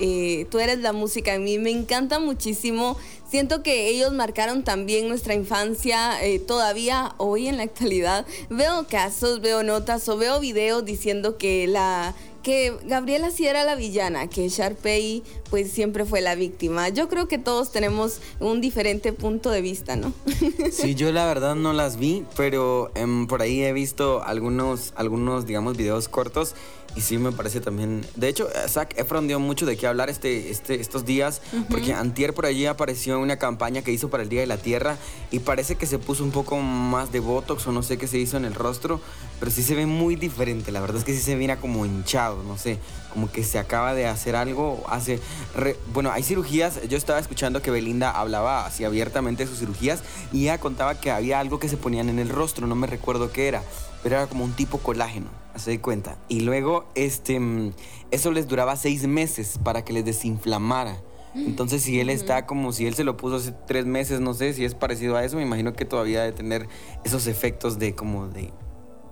Tú 0.51 0.61
eres 0.61 0.79
la 0.79 0.93
música. 0.93 1.35
A 1.35 1.39
mí 1.41 1.59
me 1.59 1.71
encanta 1.71 2.21
muchísimo. 2.21 2.97
Siento 3.33 3.63
que 3.63 3.89
ellos 3.89 4.13
marcaron 4.13 4.63
también 4.63 5.09
nuestra 5.09 5.33
infancia 5.33 6.23
eh, 6.23 6.39
todavía 6.39 7.15
hoy 7.17 7.49
en 7.49 7.57
la 7.57 7.63
actualidad. 7.63 8.27
Veo 8.51 8.87
casos, 8.87 9.41
veo 9.41 9.63
notas 9.63 10.07
o 10.11 10.19
veo 10.19 10.39
videos 10.39 10.85
diciendo 10.85 11.39
que 11.39 11.67
la 11.67 12.15
que 12.43 12.77
Gabriela 12.85 13.31
sí 13.31 13.47
era 13.47 13.65
la 13.65 13.75
villana, 13.75 14.29
que 14.29 14.47
Sharpay 14.51 15.23
pues 15.49 15.71
siempre 15.71 16.05
fue 16.05 16.21
la 16.21 16.35
víctima. 16.35 16.91
Yo 16.91 17.09
creo 17.09 17.27
que 17.27 17.39
todos 17.39 17.73
tenemos 17.73 18.21
un 18.39 18.61
diferente 18.61 19.15
punto 19.15 19.51
de 19.51 19.63
vista, 19.63 19.97
¿no? 19.97 20.13
Sí, 20.71 20.95
yo 20.95 21.11
la 21.11 21.25
verdad 21.25 21.55
no 21.55 21.73
las 21.73 21.97
vi, 21.97 22.27
pero 22.37 22.91
em, 22.95 23.27
por 23.27 23.41
ahí 23.41 23.63
he 23.63 23.73
visto 23.73 24.23
algunos, 24.23 24.93
algunos, 24.97 25.47
digamos, 25.47 25.79
videos 25.79 26.09
cortos 26.09 26.55
Y 26.95 27.01
sí 27.01 27.17
me 27.17 27.33
parece 27.33 27.63
también. 27.63 28.05
De 28.17 28.29
hecho, 28.29 28.49
Zac 28.69 28.99
Efron 28.99 29.27
dio 29.27 29.41
mucho 29.41 29.65
de 29.65 29.79
qué 29.79 29.87
hablar 29.87 30.11
este, 30.11 30.51
este, 30.51 30.79
estos 30.79 31.07
días, 31.07 31.41
porque 31.71 31.95
Antier 31.95 32.35
por 32.35 32.45
allí 32.45 32.67
apareció 32.67 33.19
una 33.19 33.39
campaña 33.39 33.81
que 33.81 33.93
hizo 33.93 34.11
para 34.11 34.23
el 34.23 34.29
Día 34.29 34.41
de 34.43 34.47
la 34.47 34.59
Tierra 34.59 34.99
y 35.31 35.39
parece 35.39 35.77
que 35.77 35.87
se 35.87 35.99
puso 35.99 36.23
un 36.23 36.33
poco 36.33 36.59
más 36.59 37.11
de 37.11 37.21
botox 37.21 37.67
o 37.67 37.73
no 37.73 37.83
sé 37.83 37.97
qué 37.97 38.07
se 38.07 38.19
hizo 38.19 38.37
en 38.37 38.45
el 38.45 38.55
rostro, 38.55 39.01
pero 39.41 39.51
sí 39.51 39.63
se 39.63 39.75
ve 39.75 39.87
muy 39.87 40.17
diferente. 40.17 40.71
La 40.71 40.83
verdad 40.83 40.99
es 40.99 41.05
que 41.05 41.15
sí 41.15 41.21
se 41.23 41.35
mira 41.35 41.57
como 41.57 41.87
hinchado, 41.87 42.43
no 42.43 42.59
sé, 42.59 42.79
como 43.15 43.33
que 43.33 43.43
se 43.43 43.59
acaba 43.59 43.95
de 43.95 44.07
hacer 44.07 44.37
algo. 44.37 44.85
Hace. 44.87 45.19
re- 45.57 45.79
bueno, 45.95 46.13
hay 46.13 46.23
cirugías. 46.23 46.79
Yo 46.91 46.99
estaba 46.99 47.19
escuchando 47.21 47.63
que 47.63 47.71
Belinda 47.71 48.11
hablaba 48.11 48.67
así 48.67 48.85
abiertamente 48.85 49.45
de 49.45 49.49
sus 49.49 49.61
cirugías 49.61 50.01
y 50.31 50.43
ella 50.43 50.59
contaba 50.59 51.01
que 51.01 51.11
había 51.11 51.41
algo 51.41 51.59
que 51.59 51.71
se 51.71 51.79
ponían 51.79 52.11
en 52.11 52.19
el 52.19 52.29
rostro, 52.29 52.67
no 52.67 52.75
me 52.75 52.87
recuerdo 52.87 53.33
qué 53.33 53.49
era, 53.49 53.63
pero 54.03 54.17
era 54.17 54.27
como 54.27 54.45
un 54.45 54.53
tipo 54.53 54.77
colágeno. 54.77 55.29
Hace 55.55 55.73
de 55.73 55.81
cuenta. 55.81 56.17
Y 56.29 56.41
luego, 56.41 56.87
este, 56.95 57.39
mm, 57.39 57.73
eso 58.11 58.33
les 58.33 58.49
duraba 58.49 58.77
seis 58.77 59.07
meses 59.07 59.59
para 59.63 59.85
que 59.85 59.93
les 59.93 60.05
desinflamara. 60.05 61.01
Entonces, 61.35 61.83
si 61.83 61.99
él 61.99 62.11
está 62.11 62.45
como 62.45 62.73
si 62.73 62.87
él 62.87 62.95
se 62.95 63.05
lo 63.05 63.17
puso 63.17 63.37
hace 63.37 63.53
tres 63.67 63.87
meses, 63.87 64.21
no 64.21 64.35
sé 64.35 64.53
si 64.53 64.65
es 64.65 64.75
parecido 64.75 65.17
a 65.17 65.25
eso, 65.25 65.37
me 65.37 65.43
imagino 65.43 65.73
que 65.73 65.87
todavía 65.87 66.21
debe 66.23 66.37
tener 66.37 66.69
esos 67.05 67.27
efectos 67.27 67.79
de 67.79 67.95
como 67.95 68.29
de 68.29 68.51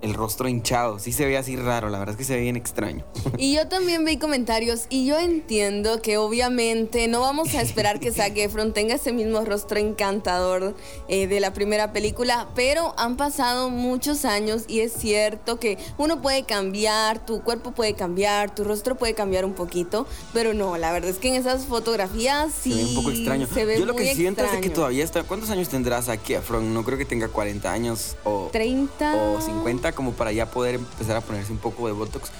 el 0.01 0.13
rostro 0.13 0.47
hinchado. 0.47 0.99
Sí 0.99 1.11
se 1.11 1.25
ve 1.25 1.37
así 1.37 1.55
raro, 1.55 1.89
la 1.89 1.99
verdad 1.99 2.13
es 2.13 2.17
que 2.17 2.23
se 2.23 2.35
ve 2.35 2.41
bien 2.41 2.55
extraño. 2.55 3.03
Y 3.37 3.55
yo 3.55 3.67
también 3.67 4.05
vi 4.05 4.17
comentarios 4.17 4.85
y 4.89 5.05
yo 5.05 5.17
entiendo 5.17 6.01
que 6.01 6.17
obviamente 6.17 7.07
no 7.07 7.21
vamos 7.21 7.55
a 7.55 7.61
esperar 7.61 7.99
que 7.99 8.11
Zac 8.11 8.37
Efron 8.37 8.73
tenga 8.73 8.95
ese 8.95 9.11
mismo 9.13 9.41
rostro 9.41 9.79
encantador 9.79 10.75
eh, 11.07 11.27
de 11.27 11.39
la 11.39 11.53
primera 11.53 11.91
película, 11.93 12.49
pero 12.55 12.93
han 12.97 13.17
pasado 13.17 13.69
muchos 13.69 14.25
años 14.25 14.63
y 14.67 14.81
es 14.81 14.93
cierto 14.93 15.59
que 15.59 15.77
uno 15.97 16.21
puede 16.21 16.43
cambiar, 16.43 17.25
tu 17.25 17.41
cuerpo 17.41 17.71
puede 17.71 17.93
cambiar, 17.95 18.53
tu 18.53 18.63
rostro 18.63 18.95
puede 18.95 19.13
cambiar 19.15 19.45
un 19.45 19.53
poquito, 19.53 20.05
pero 20.33 20.53
no, 20.53 20.77
la 20.77 20.91
verdad 20.91 21.09
es 21.09 21.17
que 21.17 21.29
en 21.29 21.35
esas 21.35 21.65
fotografías 21.65 22.51
sí 22.53 22.71
se 22.73 22.77
ve 22.83 22.85
un 22.89 22.95
poco 22.95 23.11
extraño. 23.11 23.47
se 23.47 23.65
ve 23.65 23.79
Yo 23.79 23.85
lo 23.85 23.93
muy 23.93 24.03
que 24.03 24.15
siento 24.15 24.41
es 24.43 24.47
de 24.51 24.51
que 24.51 24.67
extraño. 24.67 24.75
todavía 24.75 25.03
está. 25.03 25.23
¿Cuántos 25.23 25.49
años 25.49 25.69
tendrás 25.69 26.09
aquí, 26.09 26.33
Efron? 26.33 26.73
No 26.73 26.83
creo 26.83 26.97
que 26.97 27.05
tenga 27.05 27.27
40 27.27 27.71
años 27.71 28.15
o 28.23 28.49
30 28.51 29.15
o 29.15 29.41
50 29.41 29.90
como 29.93 30.13
para 30.13 30.31
ya 30.31 30.49
poder 30.49 30.75
empezar 30.75 31.15
a 31.17 31.21
ponerse 31.21 31.51
un 31.51 31.57
poco 31.57 31.87
de 31.87 31.93
Botox. 31.93 32.31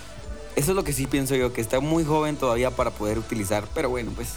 Eso 0.55 0.71
es 0.71 0.75
lo 0.75 0.83
que 0.83 0.93
sí 0.93 1.07
pienso 1.07 1.35
yo, 1.35 1.53
que 1.53 1.61
está 1.61 1.79
muy 1.79 2.03
joven 2.03 2.35
todavía 2.35 2.71
para 2.71 2.91
poder 2.91 3.17
utilizar, 3.17 3.65
pero 3.73 3.89
bueno, 3.89 4.11
pues 4.15 4.29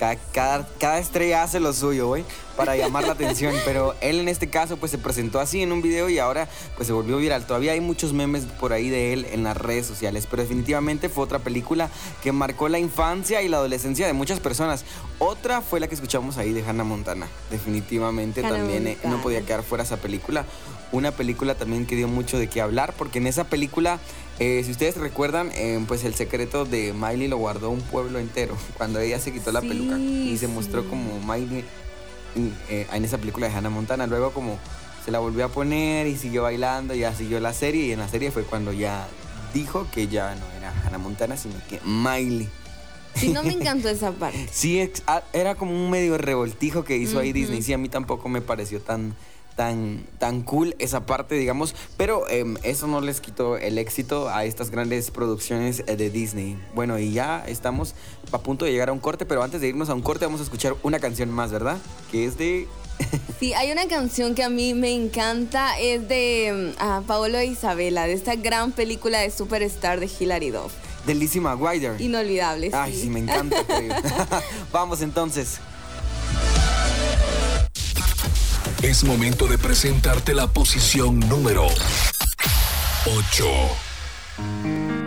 cada, 0.00 0.16
cada, 0.32 0.68
cada 0.78 0.98
estrella 0.98 1.42
hace 1.42 1.60
lo 1.60 1.74
suyo, 1.74 2.06
güey, 2.06 2.24
para 2.56 2.74
llamar 2.74 3.04
la 3.04 3.12
atención, 3.12 3.54
pero 3.66 3.94
él 4.00 4.18
en 4.18 4.28
este 4.28 4.48
caso 4.48 4.78
pues 4.78 4.90
se 4.90 4.96
presentó 4.96 5.40
así 5.40 5.62
en 5.62 5.72
un 5.72 5.82
video 5.82 6.08
y 6.08 6.18
ahora 6.18 6.48
pues 6.76 6.86
se 6.86 6.94
volvió 6.94 7.18
viral. 7.18 7.46
Todavía 7.46 7.72
hay 7.72 7.80
muchos 7.80 8.14
memes 8.14 8.46
por 8.46 8.72
ahí 8.72 8.88
de 8.88 9.12
él 9.12 9.26
en 9.30 9.44
las 9.44 9.58
redes 9.58 9.86
sociales, 9.86 10.26
pero 10.28 10.42
definitivamente 10.42 11.10
fue 11.10 11.24
otra 11.24 11.40
película 11.40 11.90
que 12.22 12.32
marcó 12.32 12.70
la 12.70 12.78
infancia 12.78 13.42
y 13.42 13.48
la 13.48 13.58
adolescencia 13.58 14.06
de 14.06 14.14
muchas 14.14 14.40
personas. 14.40 14.86
Otra 15.18 15.60
fue 15.60 15.80
la 15.80 15.88
que 15.88 15.96
escuchamos 15.96 16.38
ahí 16.38 16.54
de 16.54 16.64
Hannah 16.64 16.84
Montana, 16.84 17.28
definitivamente 17.50 18.40
Hannah 18.40 18.56
también 18.56 18.86
eh, 18.86 18.96
no 19.04 19.20
podía 19.20 19.42
quedar 19.42 19.62
fuera 19.62 19.84
esa 19.84 19.98
película. 19.98 20.46
Una 20.92 21.12
película 21.12 21.54
también 21.54 21.86
que 21.86 21.94
dio 21.96 22.08
mucho 22.08 22.38
de 22.38 22.48
qué 22.48 22.60
hablar, 22.60 22.94
porque 22.98 23.18
en 23.18 23.26
esa 23.26 23.44
película, 23.44 24.00
eh, 24.38 24.62
si 24.64 24.70
ustedes 24.72 24.96
recuerdan, 24.96 25.50
eh, 25.54 25.82
pues 25.86 26.02
el 26.04 26.14
secreto 26.14 26.64
de 26.64 26.92
Miley 26.92 27.28
lo 27.28 27.36
guardó 27.38 27.70
un 27.70 27.80
pueblo 27.80 28.18
entero 28.18 28.56
cuando 28.76 28.98
ella 28.98 29.18
se 29.20 29.32
quitó 29.32 29.52
la 29.52 29.60
Sí, 29.60 29.68
peluca 29.68 29.98
y 29.98 30.36
se 30.38 30.48
mostró 30.48 30.88
como 30.88 31.20
Miley 31.20 31.64
en, 32.36 32.54
eh, 32.68 32.86
en 32.92 33.04
esa 33.04 33.18
película 33.18 33.48
de 33.48 33.54
Hannah 33.54 33.70
Montana. 33.70 34.06
Luego 34.06 34.32
como 34.32 34.58
se 35.04 35.10
la 35.10 35.18
volvió 35.20 35.44
a 35.44 35.48
poner 35.48 36.06
y 36.06 36.16
siguió 36.16 36.42
bailando, 36.42 36.94
ya 36.94 37.14
siguió 37.14 37.38
la 37.40 37.52
serie 37.52 37.86
y 37.86 37.92
en 37.92 38.00
la 38.00 38.08
serie 38.08 38.30
fue 38.30 38.42
cuando 38.42 38.72
ya 38.72 39.06
dijo 39.54 39.86
que 39.92 40.08
ya 40.08 40.34
no 40.34 40.44
era 40.58 40.72
Hannah 40.84 40.98
Montana, 40.98 41.36
sino 41.36 41.54
que 41.68 41.80
Miley. 41.84 42.48
Sí, 43.14 43.28
no 43.30 43.42
me 43.42 43.52
encantó 43.54 43.88
esa 43.88 44.12
parte. 44.12 44.48
Sí, 44.52 44.90
ah, 45.06 45.22
era 45.32 45.54
como 45.54 45.72
un 45.72 45.90
medio 45.90 46.18
revoltijo 46.18 46.84
que 46.84 46.96
hizo 46.96 47.18
ahí. 47.18 47.32
Disney. 47.32 47.62
Sí, 47.62 47.72
a 47.72 47.78
mí 47.78 47.88
tampoco 47.88 48.28
me 48.28 48.40
pareció 48.40 48.80
tan, 48.80 49.14
tan, 49.56 50.06
tan 50.18 50.42
cool 50.42 50.74
esa 50.78 51.06
parte, 51.06 51.34
digamos. 51.34 51.74
Pero 51.96 52.28
em, 52.28 52.56
eso 52.62 52.86
no 52.86 53.00
les 53.00 53.20
quitó 53.20 53.56
el 53.56 53.78
éxito 53.78 54.28
a 54.28 54.44
estas 54.44 54.70
grandes 54.70 55.10
producciones 55.10 55.84
eh, 55.86 55.96
de 55.96 56.10
Disney. 56.10 56.58
Bueno, 56.74 56.98
y 56.98 57.12
ya 57.12 57.44
estamos 57.46 57.94
a 58.32 58.38
punto 58.38 58.64
de 58.64 58.72
llegar 58.72 58.88
a 58.88 58.92
un 58.92 59.00
corte, 59.00 59.26
pero 59.26 59.42
antes 59.42 59.60
de 59.60 59.68
irnos 59.68 59.90
a 59.90 59.94
un 59.94 60.02
corte 60.02 60.24
vamos 60.24 60.40
a 60.40 60.44
escuchar 60.44 60.76
una 60.82 60.98
canción 60.98 61.30
más, 61.30 61.50
¿verdad? 61.50 61.78
Que 62.10 62.24
es 62.24 62.38
de... 62.38 62.68
Sí, 63.38 63.54
hay 63.54 63.72
una 63.72 63.86
canción 63.88 64.34
que 64.34 64.42
a 64.42 64.50
mí 64.50 64.74
me 64.74 64.92
encanta, 64.92 65.78
es 65.78 66.06
de 66.06 66.74
ah, 66.78 67.02
Paolo 67.06 67.38
e 67.38 67.46
Isabela, 67.46 68.06
de 68.06 68.12
esta 68.12 68.34
gran 68.36 68.72
película 68.72 69.20
de 69.20 69.30
Superstar 69.30 69.98
de 69.98 70.10
Hilary 70.18 70.50
Duff. 70.50 70.72
de 71.06 71.14
Lizzie 71.14 71.40
McGuire. 71.40 71.94
Inolvidable. 71.98 72.70
Ay, 72.74 72.94
sí, 72.94 73.08
me 73.08 73.20
encanta. 73.20 73.64
vamos 74.72 75.00
entonces. 75.00 75.58
Es 78.82 79.04
momento 79.04 79.46
de 79.46 79.58
presentarte 79.58 80.32
la 80.32 80.46
posición 80.46 81.20
número 81.20 81.66
8. 83.04 84.99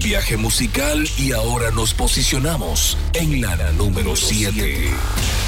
Viaje 0.00 0.36
musical 0.36 1.06
y 1.18 1.32
ahora 1.32 1.70
nos 1.70 1.94
posicionamos 1.94 2.96
en 3.12 3.40
la 3.40 3.72
número 3.72 4.16
7. 4.16 5.39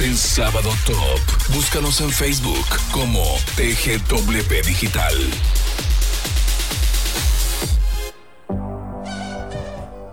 En 0.00 0.16
Sábado 0.16 0.70
Top. 0.86 1.52
Búscanos 1.52 2.00
en 2.00 2.10
Facebook 2.10 2.64
como 2.92 3.22
TGWP 3.56 4.64
Digital. 4.64 5.14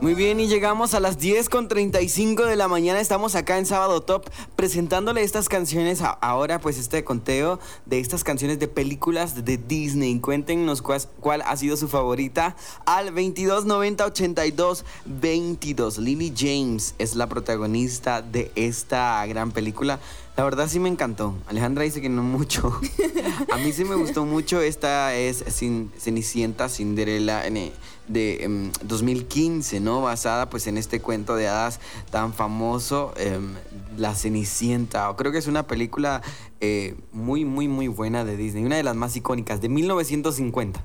Muy 0.06 0.14
bien, 0.14 0.40
y 0.40 0.46
llegamos 0.46 0.94
a 0.94 1.00
las 1.00 1.18
10 1.18 1.50
con 1.50 1.68
35 1.68 2.46
de 2.46 2.56
la 2.56 2.68
mañana. 2.68 3.00
Estamos 3.00 3.34
acá 3.34 3.58
en 3.58 3.66
Sábado 3.66 4.02
Top 4.02 4.30
presentándole 4.56 5.24
estas 5.24 5.50
canciones. 5.50 6.04
Ahora, 6.22 6.62
pues, 6.62 6.78
este 6.78 7.04
conteo 7.04 7.60
de 7.88 8.00
estas 8.00 8.24
canciones 8.24 8.60
de 8.60 8.68
películas 8.68 9.46
de 9.46 9.58
Disney. 9.58 10.20
Cuéntenos 10.20 10.84
cuál, 10.84 11.02
cuál 11.20 11.42
ha 11.42 11.58
sido 11.58 11.76
su 11.76 11.88
favorita 11.88 12.56
al 12.86 13.14
22 13.14 13.66
90 13.66 14.06
82 14.06 14.86
22. 15.08 15.98
Lily 15.98 16.34
James 16.38 16.94
es 17.00 17.16
la 17.16 17.28
protagonista 17.28 18.22
de 18.22 18.52
esta 18.54 19.26
gran 19.26 19.52
película. 19.54 20.00
La 20.38 20.44
verdad 20.44 20.68
sí 20.68 20.80
me 20.82 20.90
encantó. 20.90 21.34
Alejandra 21.48 21.86
dice 21.86 22.02
que 22.02 22.10
no 22.10 22.22
mucho. 22.22 22.78
A 23.54 23.58
mí 23.58 23.72
sí 23.72 23.86
me 23.86 23.96
gustó 23.96 24.26
mucho. 24.26 24.62
Esta 24.62 25.16
es 25.16 25.46
Cin- 25.46 25.90
Cenicienta 25.98 26.68
Cinderella 26.68 27.48
eh, 27.48 27.72
de 28.10 28.44
em, 28.44 28.72
2015, 28.84 29.80
¿no? 29.80 30.02
Basada 30.02 30.50
pues 30.50 30.68
en 30.68 30.78
este 30.78 31.00
cuento 31.00 31.38
de 31.38 31.48
hadas 31.48 31.80
tan 32.12 32.34
famoso, 32.34 33.14
em, 33.16 33.54
La 33.98 34.14
Cenicienta. 34.14 35.14
Creo 35.18 35.32
que 35.32 35.38
es 35.38 35.48
una 35.48 35.68
película 35.68 36.22
eh, 36.60 36.96
muy, 37.14 37.46
muy, 37.46 37.70
muy 37.70 37.88
buena 37.88 38.26
de 38.26 38.36
Disney. 38.36 38.66
Una 38.66 38.76
de 38.76 38.84
las 38.84 38.96
más 38.96 39.16
icónicas, 39.16 39.62
de 39.62 39.70
1950. 39.70 40.84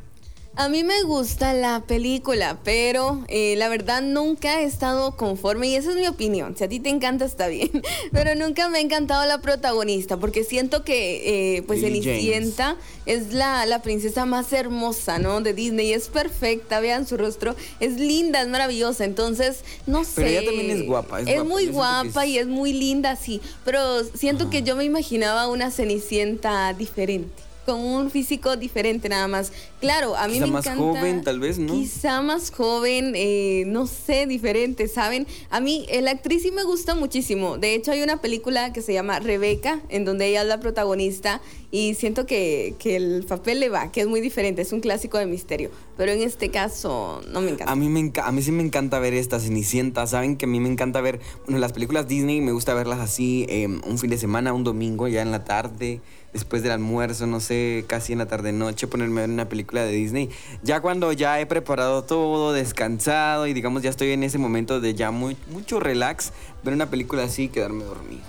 A 0.56 0.68
mí 0.68 0.82
me 0.84 1.02
gusta 1.04 1.54
la 1.54 1.80
película, 1.86 2.58
pero 2.64 3.24
eh, 3.28 3.54
la 3.56 3.68
verdad 3.68 4.02
nunca 4.02 4.60
he 4.60 4.64
estado 4.64 5.16
conforme 5.16 5.68
y 5.68 5.74
esa 5.76 5.90
es 5.90 5.96
mi 5.96 6.06
opinión. 6.06 6.54
Si 6.58 6.64
a 6.64 6.68
ti 6.68 6.80
te 6.80 6.90
encanta 6.90 7.24
está 7.24 7.46
bien, 7.46 7.70
pero 8.12 8.34
nunca 8.34 8.68
me 8.68 8.78
ha 8.78 8.80
encantado 8.82 9.24
la 9.26 9.38
protagonista 9.38 10.18
porque 10.18 10.44
siento 10.44 10.84
que 10.84 11.56
eh, 11.56 11.62
pues 11.62 11.80
Cenicienta 11.80 12.76
es 13.06 13.32
la, 13.32 13.64
la 13.64 13.80
princesa 13.80 14.26
más 14.26 14.52
hermosa, 14.52 15.18
¿no? 15.18 15.40
De 15.40 15.54
Disney, 15.54 15.92
es 15.94 16.08
perfecta, 16.08 16.80
vean 16.80 17.06
su 17.06 17.16
rostro, 17.16 17.54
es 17.78 17.98
linda, 17.98 18.42
es 18.42 18.48
maravillosa, 18.48 19.04
entonces 19.04 19.60
no 19.86 20.04
sé. 20.04 20.10
Pero 20.16 20.28
ella 20.28 20.44
también 20.44 20.70
es 20.72 20.84
guapa, 20.84 21.20
es 21.20 21.26
guapa. 21.26 21.44
muy 21.44 21.66
Yo 21.66 21.72
guapa 21.72 22.24
es- 22.26 22.30
y 22.32 22.38
es 22.38 22.46
muy 22.48 22.72
linda, 22.74 23.16
sí, 23.16 23.40
pero 23.64 24.04
siento 24.04 24.50
que 24.50 24.62
yo 24.62 24.76
me 24.76 24.84
imaginaba 24.84 25.46
una 25.48 25.70
Cenicienta 25.70 26.74
diferente. 26.74 27.49
Con 27.66 27.80
un 27.80 28.10
físico 28.10 28.56
diferente 28.56 29.08
nada 29.08 29.28
más. 29.28 29.52
Claro, 29.80 30.16
a 30.16 30.26
mí 30.26 30.34
Quizá 30.34 30.46
me 30.46 30.52
más 30.52 30.66
encanta. 30.66 30.82
joven, 30.82 31.22
tal 31.22 31.40
vez, 31.40 31.58
¿no? 31.58 31.72
Quizá 31.72 32.20
más 32.22 32.50
joven, 32.50 33.12
eh, 33.14 33.64
no 33.66 33.86
sé, 33.86 34.26
diferente, 34.26 34.88
¿saben? 34.88 35.26
A 35.50 35.60
mí 35.60 35.86
eh, 35.88 36.02
la 36.02 36.10
actriz 36.12 36.42
sí 36.42 36.50
me 36.50 36.64
gusta 36.64 36.94
muchísimo. 36.94 37.58
De 37.58 37.74
hecho, 37.74 37.92
hay 37.92 38.02
una 38.02 38.20
película 38.20 38.72
que 38.72 38.82
se 38.82 38.92
llama 38.92 39.20
Rebeca, 39.20 39.80
en 39.88 40.04
donde 40.04 40.26
ella 40.28 40.42
es 40.42 40.48
la 40.48 40.60
protagonista 40.60 41.40
y 41.70 41.94
siento 41.94 42.26
que, 42.26 42.74
que 42.78 42.96
el 42.96 43.24
papel 43.28 43.60
le 43.60 43.68
va, 43.68 43.92
que 43.92 44.00
es 44.00 44.06
muy 44.08 44.20
diferente, 44.20 44.62
es 44.62 44.72
un 44.72 44.80
clásico 44.80 45.18
de 45.18 45.26
misterio. 45.26 45.70
Pero 45.96 46.12
en 46.12 46.22
este 46.22 46.50
caso 46.50 47.20
no 47.30 47.40
me 47.40 47.50
encanta. 47.50 47.72
A 47.72 47.76
mí, 47.76 47.88
me 47.88 48.00
enca- 48.00 48.24
a 48.24 48.32
mí 48.32 48.42
sí 48.42 48.50
me 48.52 48.62
encanta 48.62 48.98
ver 48.98 49.14
esta 49.14 49.38
Cenicienta. 49.38 50.06
Saben 50.06 50.36
que 50.36 50.46
a 50.46 50.48
mí 50.48 50.58
me 50.60 50.68
encanta 50.68 51.00
ver 51.00 51.20
bueno, 51.44 51.58
las 51.60 51.72
películas 51.72 52.08
Disney, 52.08 52.40
me 52.40 52.52
gusta 52.52 52.74
verlas 52.74 52.98
así 53.00 53.46
eh, 53.48 53.66
un 53.68 53.98
fin 53.98 54.10
de 54.10 54.18
semana, 54.18 54.52
un 54.52 54.64
domingo, 54.64 55.06
ya 55.08 55.22
en 55.22 55.30
la 55.30 55.44
tarde, 55.44 56.00
después 56.32 56.62
del 56.62 56.72
almuerzo, 56.72 57.26
no 57.26 57.40
sé, 57.40 57.84
casi 57.88 58.12
en 58.12 58.18
la 58.18 58.26
tarde-noche, 58.26 58.86
ponerme 58.86 59.20
a 59.20 59.26
ver 59.26 59.30
una 59.30 59.48
película 59.48 59.82
de 59.84 59.92
Disney. 59.92 60.30
Ya 60.62 60.80
cuando 60.80 61.12
ya 61.12 61.40
he 61.40 61.46
preparado 61.46 62.04
todo, 62.04 62.52
descansado 62.52 63.46
y 63.46 63.52
digamos 63.52 63.82
ya 63.82 63.90
estoy 63.90 64.12
en 64.12 64.22
ese 64.22 64.38
momento 64.38 64.80
de 64.80 64.94
ya 64.94 65.10
muy, 65.10 65.36
mucho 65.50 65.80
relax, 65.80 66.32
ver 66.62 66.74
una 66.74 66.90
película 66.90 67.24
así 67.24 67.44
y 67.44 67.48
quedarme 67.48 67.84
dormido. 67.84 68.22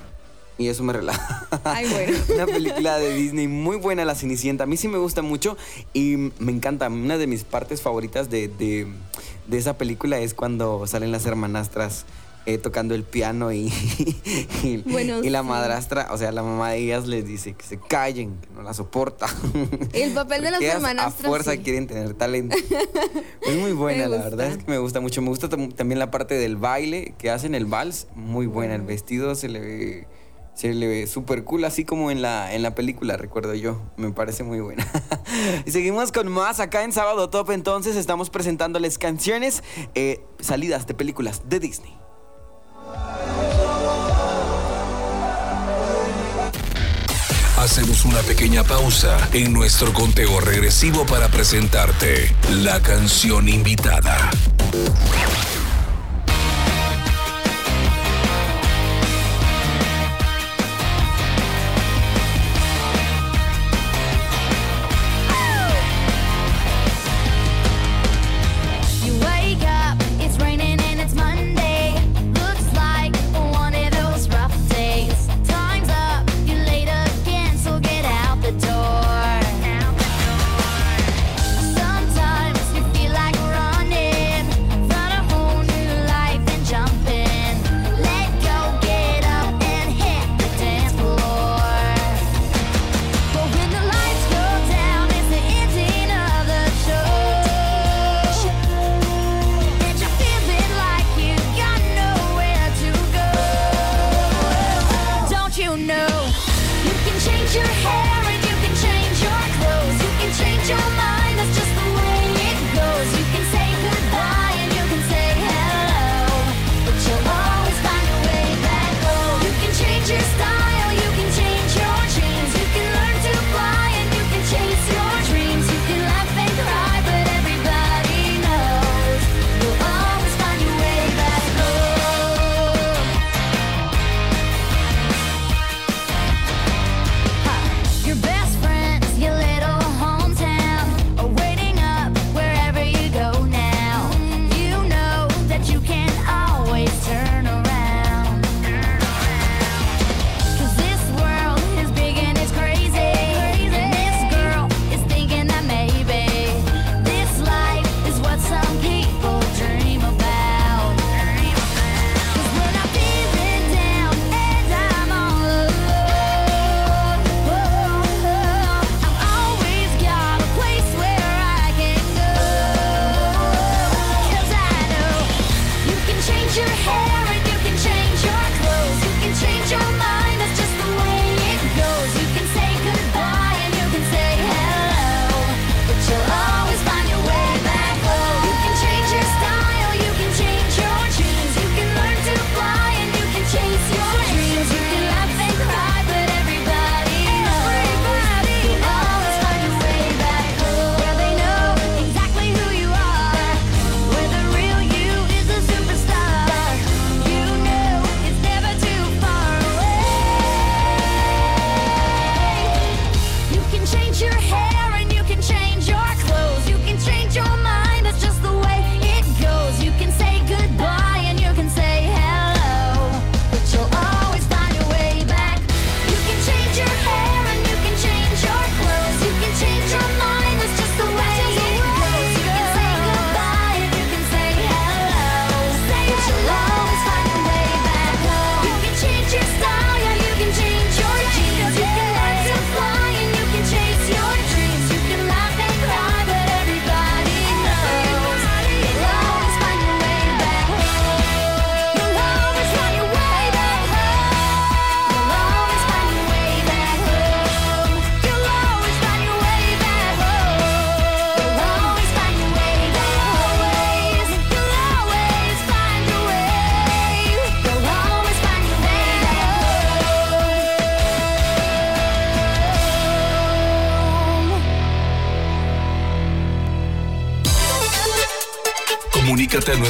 Y 0.58 0.68
eso 0.68 0.84
me 0.84 0.94
relaja. 0.94 1.48
Ay, 1.64 1.88
bueno. 1.90 2.18
Una 2.36 2.46
película 2.46 2.98
de 3.00 3.16
Disney 3.16 3.48
muy 3.48 3.78
buena, 3.78 4.06
La 4.06 4.14
Cenicienta. 4.14 4.66
A 4.66 4.68
mí 4.68 4.78
sí 4.78 4.88
me 4.88 5.00
gusta 5.00 5.24
mucho 5.24 5.58
y 5.92 6.32
me 6.38 6.52
encanta. 6.52 6.88
Una 6.88 7.18
de 7.18 7.26
mis 7.26 7.44
partes 7.44 7.82
favoritas 7.82 8.30
de, 8.30 8.48
de- 8.48 8.86
de 9.48 9.58
esa 9.58 9.76
película 9.78 10.20
es 10.20 10.36
cuando 10.36 10.86
salen 10.86 11.12
las 11.12 11.26
hermanastras 11.26 12.06
eh, 12.45 12.58
tocando 12.58 12.95
el 12.95 13.04
piano 13.04 13.51
y, 13.51 13.71
y, 14.63 14.77
Bueno, 14.86 15.23
y 15.23 15.30
la 15.30 15.41
sí. 15.41 15.47
madrastra, 15.47 16.08
o 16.12 16.17
sea, 16.17 16.32
la 16.32 16.41
mamá 16.43 16.71
de 16.71 16.80
ellas 16.80 17.08
les 17.08 17.25
dice 17.25 17.54
que 17.54 17.63
se 17.65 17.77
callen, 17.80 18.36
que 18.41 18.49
no 18.56 18.63
la 18.63 18.73
soporta. 18.73 19.27
El 19.93 20.12
papel 20.13 20.41
de 20.43 20.51
las 20.51 20.62
hermanastras, 20.62 21.25
A 21.25 21.27
fuerza 21.27 21.51
sí. 21.51 21.60
quieren 21.60 21.88
tener 21.88 22.13
talento. 22.15 22.56
Es 23.41 23.58
muy 23.58 23.71
buena, 23.73 24.08
la 24.08 24.17
verdad 24.17 24.47
es 24.47 24.58
que 24.58 24.65
me 24.71 24.77
gusta 24.80 24.99
mucho. 25.01 25.21
Me 25.21 25.30
gusta 25.30 25.49
tam- 25.49 25.73
también 25.73 25.99
la 25.99 26.10
parte 26.12 26.36
del 26.36 26.56
baile 26.58 27.13
que 27.17 27.30
hacen 27.30 27.54
el 27.56 27.65
vals, 27.65 28.08
muy 28.15 28.45
buena. 28.47 28.75
El 28.75 28.82
vestido 28.84 29.36
se 29.36 29.47
le 29.49 29.60
ve 29.60 30.08
se 30.54 30.73
le 30.73 30.86
ve 30.86 31.08
súper 31.08 31.45
cool, 31.45 31.63
así 31.63 31.86
como 31.86 32.12
en 32.12 32.21
la, 32.21 32.54
en 32.54 32.62
la 32.62 32.75
película, 32.75 33.15
recuerdo 33.15 33.56
yo. 33.56 33.82
Me 33.95 34.12
parece 34.12 34.43
muy 34.43 34.60
buena. 34.60 34.86
y 35.65 35.71
seguimos 35.71 36.12
con 36.12 36.27
más 36.27 36.60
acá 36.60 36.84
en 36.84 36.91
Sábado 36.91 37.30
Top. 37.30 37.51
Entonces 37.51 37.95
estamos 37.95 38.30
presentándoles 38.30 38.97
canciones, 38.97 39.63
eh, 39.95 40.21
salidas 40.39 40.86
de 40.88 40.93
películas 40.93 41.43
de 41.47 41.60
Disney. 41.62 41.97
Hacemos 47.58 48.06
una 48.06 48.19
pequeña 48.21 48.63
pausa 48.63 49.30
en 49.34 49.54
nuestro 49.54 49.93
conteo 49.93 50.41
regresivo 50.41 51.06
para 51.06 51.27
presentarte 51.30 52.36
la 52.49 52.82
canción 52.82 53.47
invitada. 53.47 54.32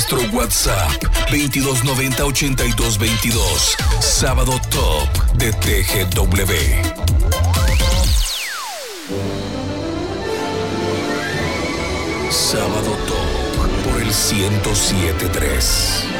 Nuestro 0.01 0.19
WhatsApp 0.35 0.89
2290 1.29 2.25
8222. 2.25 3.77
Sábado 3.99 4.59
Top 4.71 5.07
de 5.35 5.53
TGW. 5.53 6.53
Sábado 12.31 12.97
Top 13.05 13.27
por 13.83 14.01
el 14.01 14.07
1073. 14.07 16.10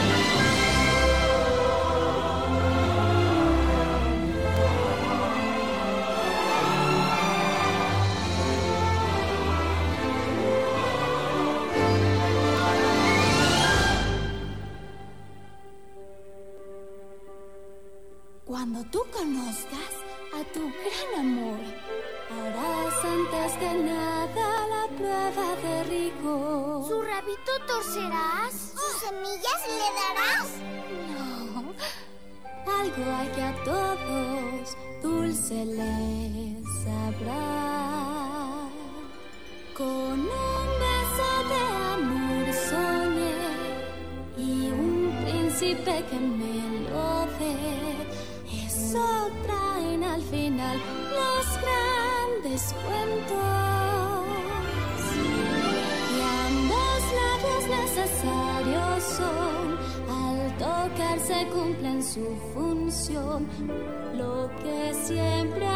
Lo 64.18 64.50
que 64.62 64.94
siempre 64.94 65.71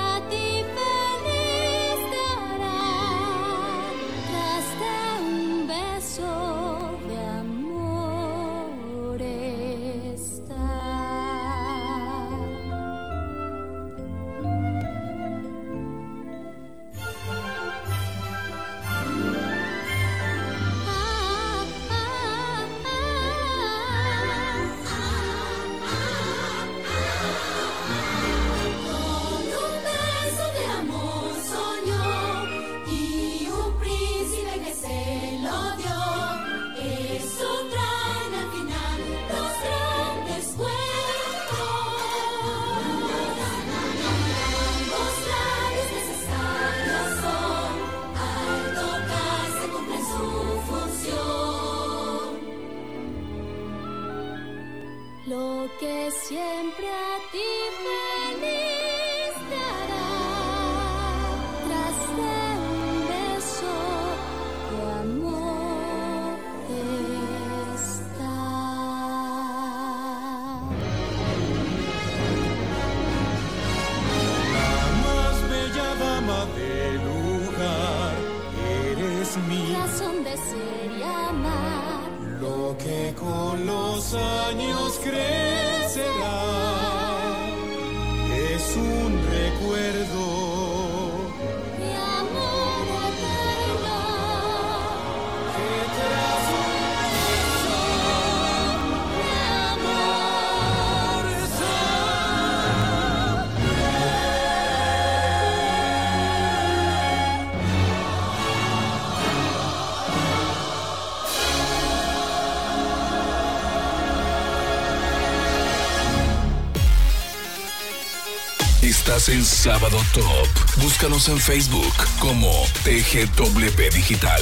Estás 119.25 119.35
en 119.37 119.45
Sábado 119.45 119.97
Top. 120.13 120.83
Búscanos 120.83 121.29
en 121.29 121.39
Facebook 121.39 121.93
como 122.19 122.51
TGW 122.83 123.91
Digital. 123.91 124.41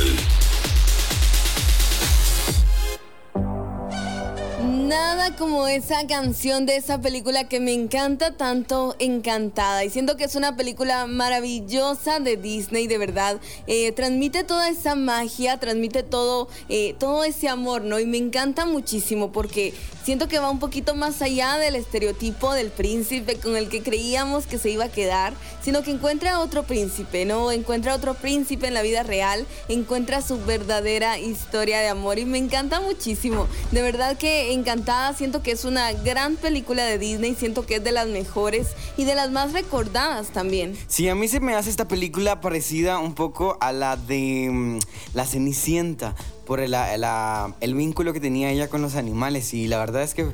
Nada 4.61 5.35
como 5.37 5.67
esa 5.67 6.05
canción 6.05 6.65
de 6.65 6.75
esa 6.75 6.99
película 6.99 7.47
que 7.47 7.61
me 7.61 7.71
encanta 7.71 8.35
tanto, 8.35 8.97
Encantada. 8.99 9.85
Y 9.85 9.89
siento 9.89 10.17
que 10.17 10.25
es 10.25 10.35
una 10.35 10.57
película 10.57 11.07
maravillosa 11.07 12.19
de 12.19 12.35
Disney, 12.35 12.87
de 12.87 12.97
verdad. 12.97 13.39
Eh, 13.67 13.93
transmite 13.93 14.43
toda 14.43 14.67
esa 14.67 14.95
magia, 14.95 15.61
transmite 15.61 16.03
todo, 16.03 16.49
eh, 16.67 16.93
todo 16.99 17.23
ese 17.23 17.47
amor, 17.47 17.83
¿no? 17.83 17.99
Y 17.99 18.05
me 18.05 18.17
encanta 18.17 18.65
muchísimo 18.65 19.31
porque 19.31 19.73
siento 20.03 20.27
que 20.27 20.39
va 20.39 20.49
un 20.49 20.59
poquito 20.59 20.95
más 20.95 21.21
allá 21.21 21.57
del 21.57 21.75
estereotipo 21.75 22.53
del 22.53 22.71
príncipe 22.71 23.37
con 23.37 23.55
el 23.55 23.69
que 23.69 23.81
creíamos 23.81 24.45
que 24.45 24.57
se 24.57 24.69
iba 24.69 24.85
a 24.85 24.89
quedar, 24.89 25.33
sino 25.61 25.81
que 25.81 25.91
encuentra 25.91 26.39
otro 26.39 26.63
príncipe, 26.63 27.25
¿no? 27.25 27.51
Encuentra 27.51 27.95
otro 27.95 28.13
príncipe 28.13 28.67
en 28.67 28.73
la 28.73 28.81
vida 28.81 29.03
real, 29.03 29.45
encuentra 29.69 30.21
su 30.21 30.43
verdadera 30.43 31.19
historia 31.19 31.79
de 31.79 31.87
amor 31.87 32.19
y 32.19 32.25
me 32.25 32.37
encanta 32.37 32.81
muchísimo. 32.81 33.47
De 33.71 33.81
verdad 33.81 34.17
que 34.17 34.53
encantada, 34.53 35.13
siento 35.13 35.41
que 35.41 35.51
es 35.51 35.65
una 35.65 35.93
gran 35.93 36.35
película 36.35 36.85
de 36.85 36.97
Disney, 36.97 37.35
siento 37.35 37.65
que 37.65 37.75
es 37.75 37.83
de 37.83 37.91
las 37.91 38.07
mejores 38.07 38.69
y 38.97 39.05
de 39.05 39.15
las 39.15 39.31
más 39.31 39.53
recordadas 39.53 40.27
también. 40.29 40.77
Sí, 40.87 41.07
a 41.09 41.15
mí 41.15 41.27
se 41.27 41.39
me 41.39 41.55
hace 41.55 41.69
esta 41.69 41.87
película 41.87 42.41
parecida 42.41 42.99
un 42.99 43.15
poco 43.15 43.57
a 43.61 43.71
la 43.71 43.95
de 43.95 44.49
mm, 44.51 44.79
La 45.13 45.25
Cenicienta, 45.25 46.15
por 46.45 46.59
el, 46.59 46.75
el 46.75 47.75
vínculo 47.75 48.13
que 48.13 48.19
tenía 48.19 48.51
ella 48.51 48.67
con 48.67 48.81
los 48.81 48.95
animales. 48.95 49.53
Y 49.53 49.67
la 49.67 49.77
verdad 49.77 50.03
es 50.03 50.13
que 50.13 50.25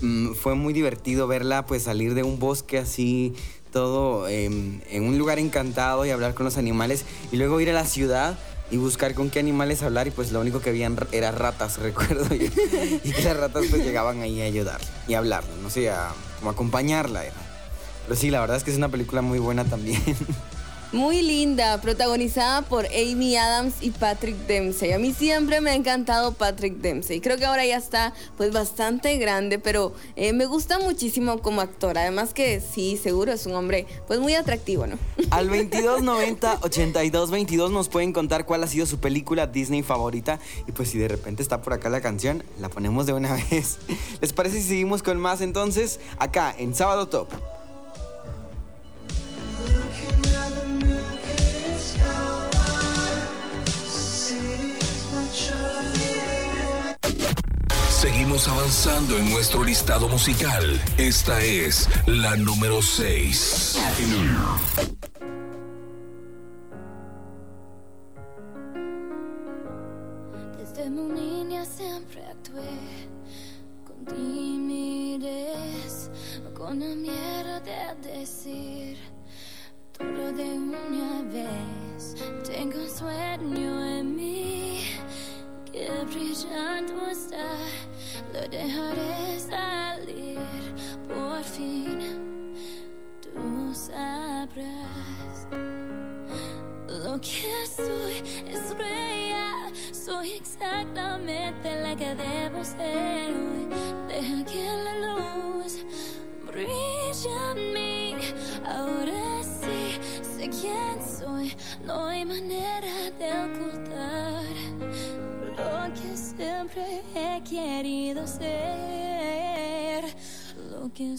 mm, 0.00 0.34
fue 0.34 0.54
muy 0.54 0.72
divertido 0.72 1.26
verla 1.26 1.66
pues 1.66 1.84
salir 1.84 2.14
de 2.14 2.22
un 2.22 2.38
bosque 2.38 2.78
así, 2.78 3.34
todo 3.72 4.28
em, 4.28 4.80
en 4.90 5.04
un 5.04 5.18
lugar 5.18 5.38
encantado 5.38 6.04
y 6.04 6.10
hablar 6.10 6.34
con 6.34 6.44
los 6.44 6.56
animales. 6.56 7.04
Y 7.32 7.36
luego 7.36 7.60
ir 7.60 7.70
a 7.70 7.74
la 7.74 7.84
ciudad 7.84 8.38
y 8.70 8.76
buscar 8.76 9.14
con 9.14 9.30
qué 9.30 9.38
animales 9.38 9.82
hablar. 9.82 10.06
Y 10.06 10.10
pues 10.10 10.32
lo 10.32 10.40
único 10.40 10.60
que 10.60 10.70
habían 10.70 10.98
era 11.12 11.30
ratas, 11.32 11.78
recuerdo. 11.82 12.34
Y, 12.34 12.48
que 13.10 13.22
las 13.22 13.36
ratas 13.36 13.66
pues 13.70 13.84
llegaban 13.84 14.20
ahí 14.20 14.40
a 14.40 14.44
ayudarle 14.44 14.86
y 15.08 15.14
a 15.14 15.18
hablarle, 15.18 15.50
no 15.62 15.70
sé, 15.70 15.90
como 16.38 16.50
acompañarla. 16.50 17.24
Era. 17.24 17.36
Pero 18.04 18.18
sí, 18.18 18.30
la 18.30 18.40
verdad 18.40 18.56
es 18.56 18.64
que 18.64 18.70
es 18.70 18.76
una 18.76 18.88
película 18.88 19.22
muy 19.22 19.38
buena 19.38 19.64
también. 19.64 20.02
Muy 20.92 21.22
linda, 21.22 21.80
protagonizada 21.80 22.62
por 22.62 22.84
Amy 22.86 23.36
Adams 23.36 23.74
y 23.80 23.92
Patrick 23.92 24.34
Dempsey. 24.48 24.92
A 24.92 24.98
mí 24.98 25.14
siempre 25.14 25.60
me 25.60 25.70
ha 25.70 25.74
encantado 25.76 26.32
Patrick 26.32 26.78
Dempsey. 26.78 27.20
Creo 27.20 27.36
que 27.36 27.46
ahora 27.46 27.64
ya 27.64 27.76
está 27.76 28.12
pues 28.36 28.52
bastante 28.52 29.16
grande, 29.16 29.60
pero 29.60 29.94
eh, 30.16 30.32
me 30.32 30.46
gusta 30.46 30.80
muchísimo 30.80 31.38
como 31.42 31.60
actor. 31.60 31.96
Además 31.96 32.34
que 32.34 32.60
sí, 32.60 32.96
seguro 32.96 33.30
es 33.30 33.46
un 33.46 33.54
hombre 33.54 33.86
pues 34.08 34.18
muy 34.18 34.34
atractivo, 34.34 34.88
¿no? 34.88 34.98
Al 35.30 35.46
2290 35.46 36.58
8222 36.62 37.70
nos 37.70 37.88
pueden 37.88 38.12
contar 38.12 38.44
cuál 38.44 38.64
ha 38.64 38.66
sido 38.66 38.84
su 38.84 38.98
película 38.98 39.46
Disney 39.46 39.84
favorita 39.84 40.40
y 40.66 40.72
pues 40.72 40.90
si 40.90 40.98
de 40.98 41.06
repente 41.06 41.40
está 41.40 41.62
por 41.62 41.72
acá 41.72 41.88
la 41.88 42.00
canción, 42.00 42.42
la 42.58 42.68
ponemos 42.68 43.06
de 43.06 43.12
una 43.12 43.32
vez. 43.50 43.78
¿Les 44.20 44.32
parece 44.32 44.60
si 44.60 44.66
seguimos 44.66 45.04
con 45.04 45.20
más 45.20 45.40
entonces 45.40 46.00
acá 46.18 46.52
en 46.58 46.74
Sábado 46.74 47.06
Top? 47.06 47.28
Seguimos 58.00 58.48
avanzando 58.48 59.18
en 59.18 59.30
nuestro 59.30 59.62
listado 59.62 60.08
musical. 60.08 60.80
Esta 60.96 61.42
es 61.42 61.86
la 62.06 62.34
número 62.34 62.80
6. 62.80 63.76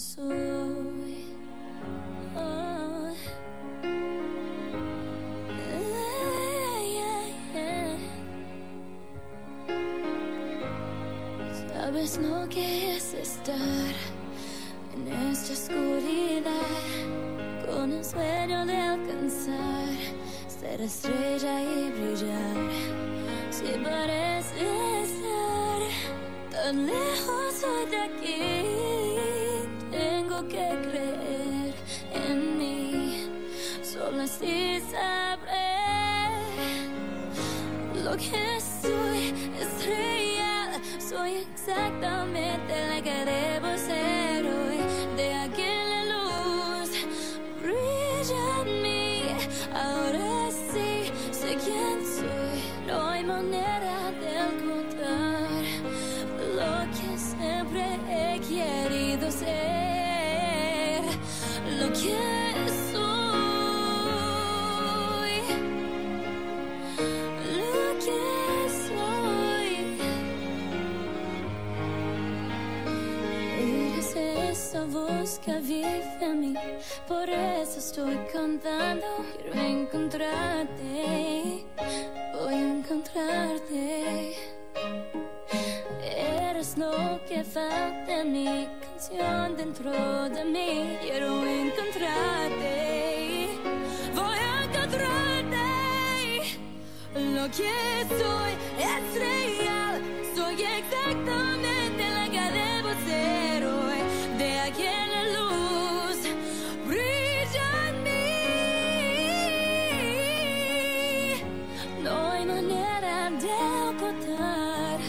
Soy. 0.02 1.22
Sabes 11.72 12.18
lo 12.18 12.48
que 12.48 12.96
es 12.96 13.14
estar 13.14 13.94
en 14.94 15.08
esta 15.30 15.52
oscuridad 15.52 16.50
con 17.66 17.92
el 17.92 18.04
sueño 18.04 18.66
de 18.66 18.76
alcanzar, 18.76 19.94
ser 20.48 20.80
estrella 20.80 21.62
y 21.62 21.90
brillar. 21.90 22.56
Si 23.50 23.68
parece 23.84 24.62
estar 25.02 25.80
tan 26.50 26.86
lejos 26.86 27.54
de 27.90 27.98
aquí, 28.08 28.31
que 75.44 75.60
vive 75.60 76.02
en 76.20 76.40
mí. 76.40 76.54
Por 77.08 77.28
eso 77.28 77.78
estoy 77.78 78.16
cantando 78.32 79.06
Quiero 79.44 79.58
encontrarte. 79.58 81.64
Voy 82.34 82.54
a 82.54 82.68
encontrarte. 82.78 84.36
Eres 86.00 86.78
lo 86.78 87.20
que 87.26 87.42
falta 87.42 88.20
en 88.20 88.32
mi 88.32 88.68
canción 88.80 89.56
dentro 89.56 89.90
de 90.28 90.44
mí. 90.44 90.96
Quiero 91.02 91.44
encontrarte. 91.44 93.48
Voy 94.14 94.38
a 94.38 94.64
encontrarte. 94.64 95.22
Lo 97.14 97.50
que 97.50 98.06
soy 98.08 98.52
es 98.78 99.14
de 113.42 113.48
ocultar 113.48 115.00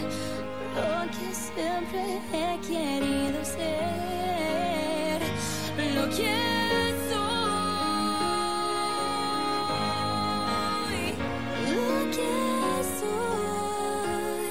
lo 0.76 1.06
que 1.12 1.28
siempre 1.36 2.02
he 2.34 2.60
querido 2.62 3.40
ser. 3.46 5.22
Lo 5.96 6.06
que 6.10 6.36
soy. 7.10 7.34
Lo 11.76 11.94
que 12.16 12.36
soy. 13.00 14.48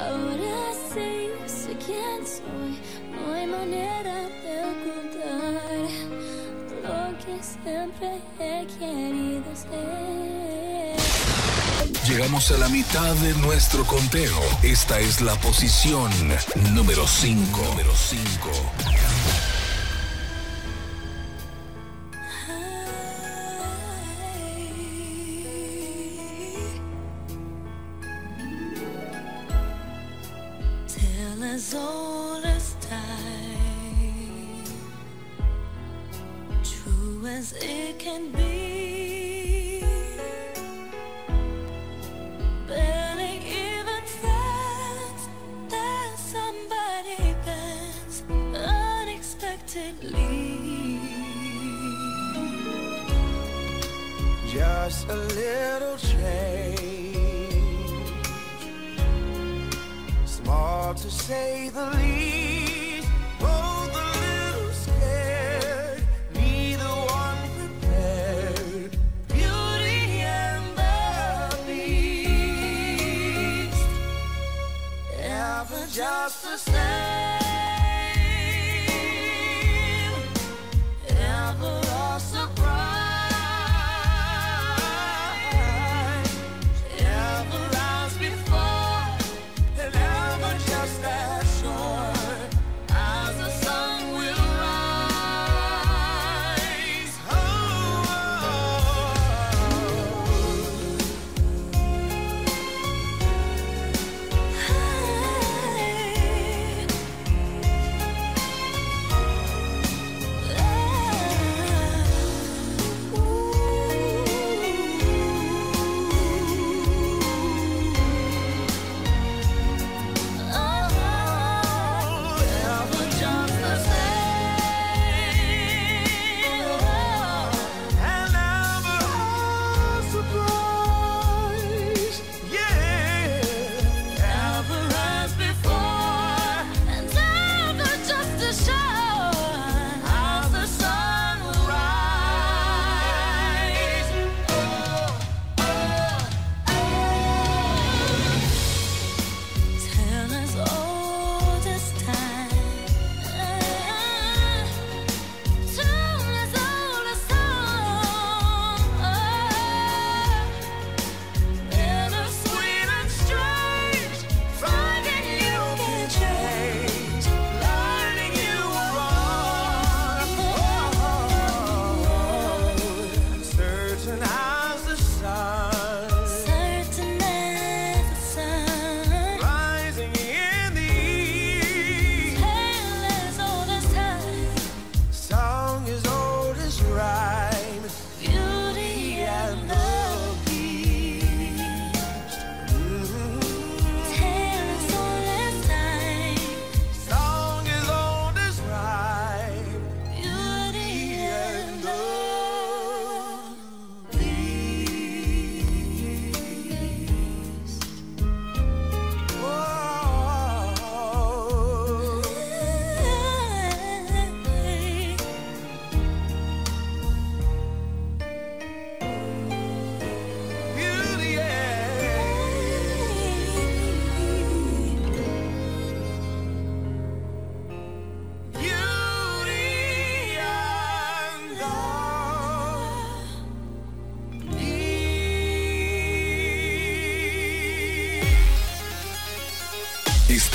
Ahora 0.00 0.60
sí 0.94 1.12
sé 1.46 1.72
quién 1.84 2.20
soy. 2.26 2.72
No 3.12 3.20
hay 3.34 3.46
manera 3.46 4.16
de 4.42 4.54
ocultar 4.72 5.84
lo 6.82 7.00
que 7.18 7.34
siempre 7.42 8.10
he 8.40 8.66
querido 8.78 9.50
ser. 9.54 10.01
Llegamos 12.12 12.50
a 12.50 12.58
la 12.58 12.68
mitad 12.68 13.14
de 13.16 13.32
nuestro 13.36 13.86
conteo. 13.86 14.38
Esta 14.62 15.00
es 15.00 15.22
la 15.22 15.34
posición 15.36 16.10
número 16.74 17.08
5. 17.08 17.64
Número 17.70 17.90
5. 17.96 18.81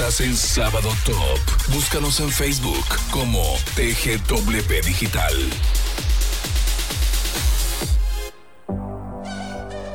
En 0.08 0.38
Sábado 0.38 0.90
Top. 1.06 1.74
Búscanos 1.74 2.22
en 2.22 2.32
Facebook 2.32 2.86
como 3.12 3.44
TGW 3.76 4.86
Digital. 4.86 5.34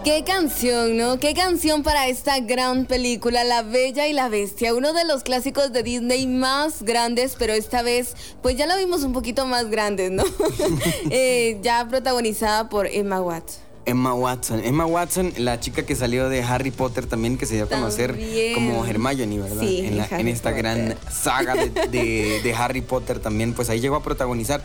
Qué 0.04 0.22
canción, 0.22 0.98
¿no? 0.98 1.18
Qué 1.18 1.32
canción 1.32 1.82
para 1.82 2.08
esta 2.08 2.40
gran 2.40 2.84
película, 2.84 3.42
La 3.42 3.62
Bella 3.62 4.06
y 4.06 4.12
la 4.12 4.28
Bestia, 4.28 4.74
uno 4.74 4.92
de 4.92 5.06
los 5.06 5.22
clásicos 5.22 5.72
de 5.72 5.82
Disney 5.82 6.26
más 6.26 6.82
grandes, 6.82 7.34
pero 7.38 7.54
esta 7.54 7.80
vez, 7.80 8.14
pues 8.42 8.56
ya 8.56 8.66
la 8.66 8.76
vimos 8.76 9.04
un 9.04 9.14
poquito 9.14 9.46
más 9.46 9.70
grandes, 9.70 10.10
¿no? 10.10 10.24
Eh, 11.10 11.58
ya 11.62 11.88
protagonizada 11.88 12.68
por 12.68 12.86
Emma 12.86 13.22
Watson. 13.22 13.71
Emma 13.84 14.14
Watson. 14.14 14.60
Emma 14.64 14.86
Watson, 14.86 15.32
la 15.38 15.58
chica 15.60 15.84
que 15.84 15.94
salió 15.96 16.28
de 16.28 16.42
Harry 16.42 16.70
Potter 16.70 17.06
también, 17.06 17.36
que 17.38 17.46
se 17.46 17.54
dio 17.56 17.64
a 17.64 17.68
conocer 17.68 18.10
También. 18.12 18.54
como 18.54 18.84
Hermione, 18.86 19.38
¿verdad? 19.40 19.60
Sí, 19.60 19.80
en, 19.86 19.98
la- 19.98 20.06
en 20.10 20.28
esta 20.28 20.50
gran 20.52 20.94
saga 21.10 21.54
de, 21.54 21.70
de- 21.90 22.40
de 22.42 22.54
Harry 22.54 22.80
Potter 22.80 23.18
también, 23.18 23.52
pues 23.54 23.68
ahí 23.70 23.80
llegó 23.80 23.96
a 23.96 24.02
protagonizar. 24.02 24.62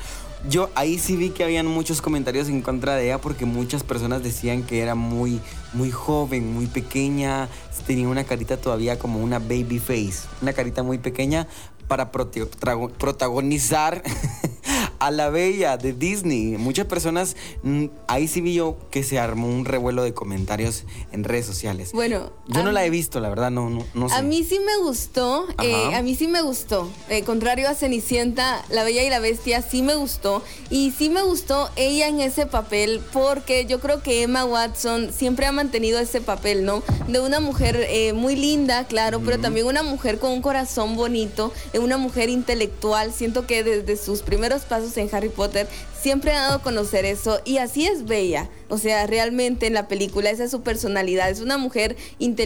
Yo 0.49 0.69
ahí 0.75 0.99
sí 0.99 1.15
vi 1.15 1.31
que 1.31 1.43
habían 1.43 1.65
muchos 1.65 2.01
comentarios 2.01 2.47
en 2.47 2.61
contra 2.61 2.95
de 2.95 3.05
ella 3.05 3.17
porque 3.19 3.45
muchas 3.45 3.83
personas 3.83 4.21
decían 4.23 4.61
que 4.63 4.81
era 4.81 4.93
muy, 4.93 5.39
muy 5.73 5.89
joven, 5.91 6.53
muy 6.53 6.67
pequeña, 6.67 7.49
tenía 7.87 8.07
una 8.07 8.23
carita 8.23 8.57
todavía 8.57 8.99
como 8.99 9.19
una 9.19 9.39
baby 9.39 9.79
face, 9.79 10.27
una 10.41 10.53
carita 10.53 10.83
muy 10.83 10.99
pequeña 10.99 11.47
para 11.87 12.11
protagonizar 12.11 14.03
a 14.99 15.11
la 15.11 15.29
bella 15.29 15.77
de 15.77 15.93
Disney. 15.93 16.57
Muchas 16.57 16.85
personas, 16.85 17.35
mm, 17.63 17.85
ahí 18.07 18.27
sí 18.27 18.41
vi 18.41 18.53
yo 18.53 18.77
que 18.91 19.03
se 19.03 19.19
armó 19.19 19.47
un 19.47 19.65
revuelo 19.65 20.03
de 20.03 20.13
comentarios 20.13 20.85
en 21.11 21.23
redes 21.23 21.45
sociales. 21.45 21.91
Bueno, 21.93 22.31
yo 22.47 22.63
no 22.63 22.71
la 22.71 22.85
he 22.85 22.89
visto, 22.89 23.19
la 23.19 23.29
verdad, 23.29 23.51
no, 23.51 23.69
no, 23.69 23.85
no 23.93 24.09
sé. 24.09 24.15
A 24.15 24.21
mí 24.21 24.43
sí 24.43 24.59
me 24.59 24.77
gustó, 24.77 25.47
eh, 25.63 25.95
a 25.95 26.01
mí 26.01 26.15
sí 26.15 26.27
me 26.27 26.41
gustó. 26.41 26.89
Eh, 27.09 27.23
contrario 27.23 27.69
a 27.69 27.75
Cenicienta, 27.75 28.63
La 28.69 28.83
Bella 28.83 29.03
y 29.03 29.09
la 29.09 29.19
Bestia 29.19 29.61
sí 29.61 29.81
me 29.81 29.95
gustó. 29.95 30.43
Y 30.69 30.91
sí 30.91 31.09
me 31.09 31.21
gustó 31.21 31.69
ella 31.75 32.07
en 32.07 32.19
ese 32.19 32.45
papel 32.45 33.01
porque 33.13 33.65
yo 33.65 33.79
creo 33.79 34.01
que 34.01 34.23
Emma 34.23 34.45
Watson 34.45 35.11
siempre 35.13 35.45
ha 35.45 35.51
mantenido 35.51 35.99
ese 35.99 36.21
papel, 36.21 36.65
¿no? 36.65 36.83
De 37.07 37.19
una 37.19 37.39
mujer 37.39 37.85
eh, 37.89 38.13
muy 38.13 38.35
linda, 38.35 38.85
claro, 38.85 39.21
pero 39.23 39.39
también 39.39 39.65
una 39.67 39.83
mujer 39.83 40.19
con 40.19 40.31
un 40.31 40.41
corazón 40.41 40.95
bonito, 40.95 41.53
una 41.79 41.97
mujer 41.97 42.29
intelectual. 42.29 43.13
Siento 43.13 43.45
que 43.47 43.63
desde 43.63 43.97
sus 43.97 44.21
primeros 44.21 44.63
pasos 44.63 44.86
en 44.95 45.09
Harry 45.11 45.29
Potter 45.29 45.67
siempre 46.01 46.31
ha 46.31 46.39
dado 46.41 46.55
a 46.57 46.61
conocer 46.61 47.03
eso 47.03 47.41
y 47.43 47.57
así 47.57 47.85
es 47.87 48.05
Bella. 48.05 48.49
O 48.69 48.77
sea, 48.77 49.07
realmente 49.07 49.67
en 49.67 49.73
la 49.73 49.87
película 49.87 50.29
esa 50.29 50.43
es 50.45 50.51
su 50.51 50.61
personalidad. 50.61 51.29
Es 51.29 51.41
una 51.41 51.57
mujer 51.57 51.97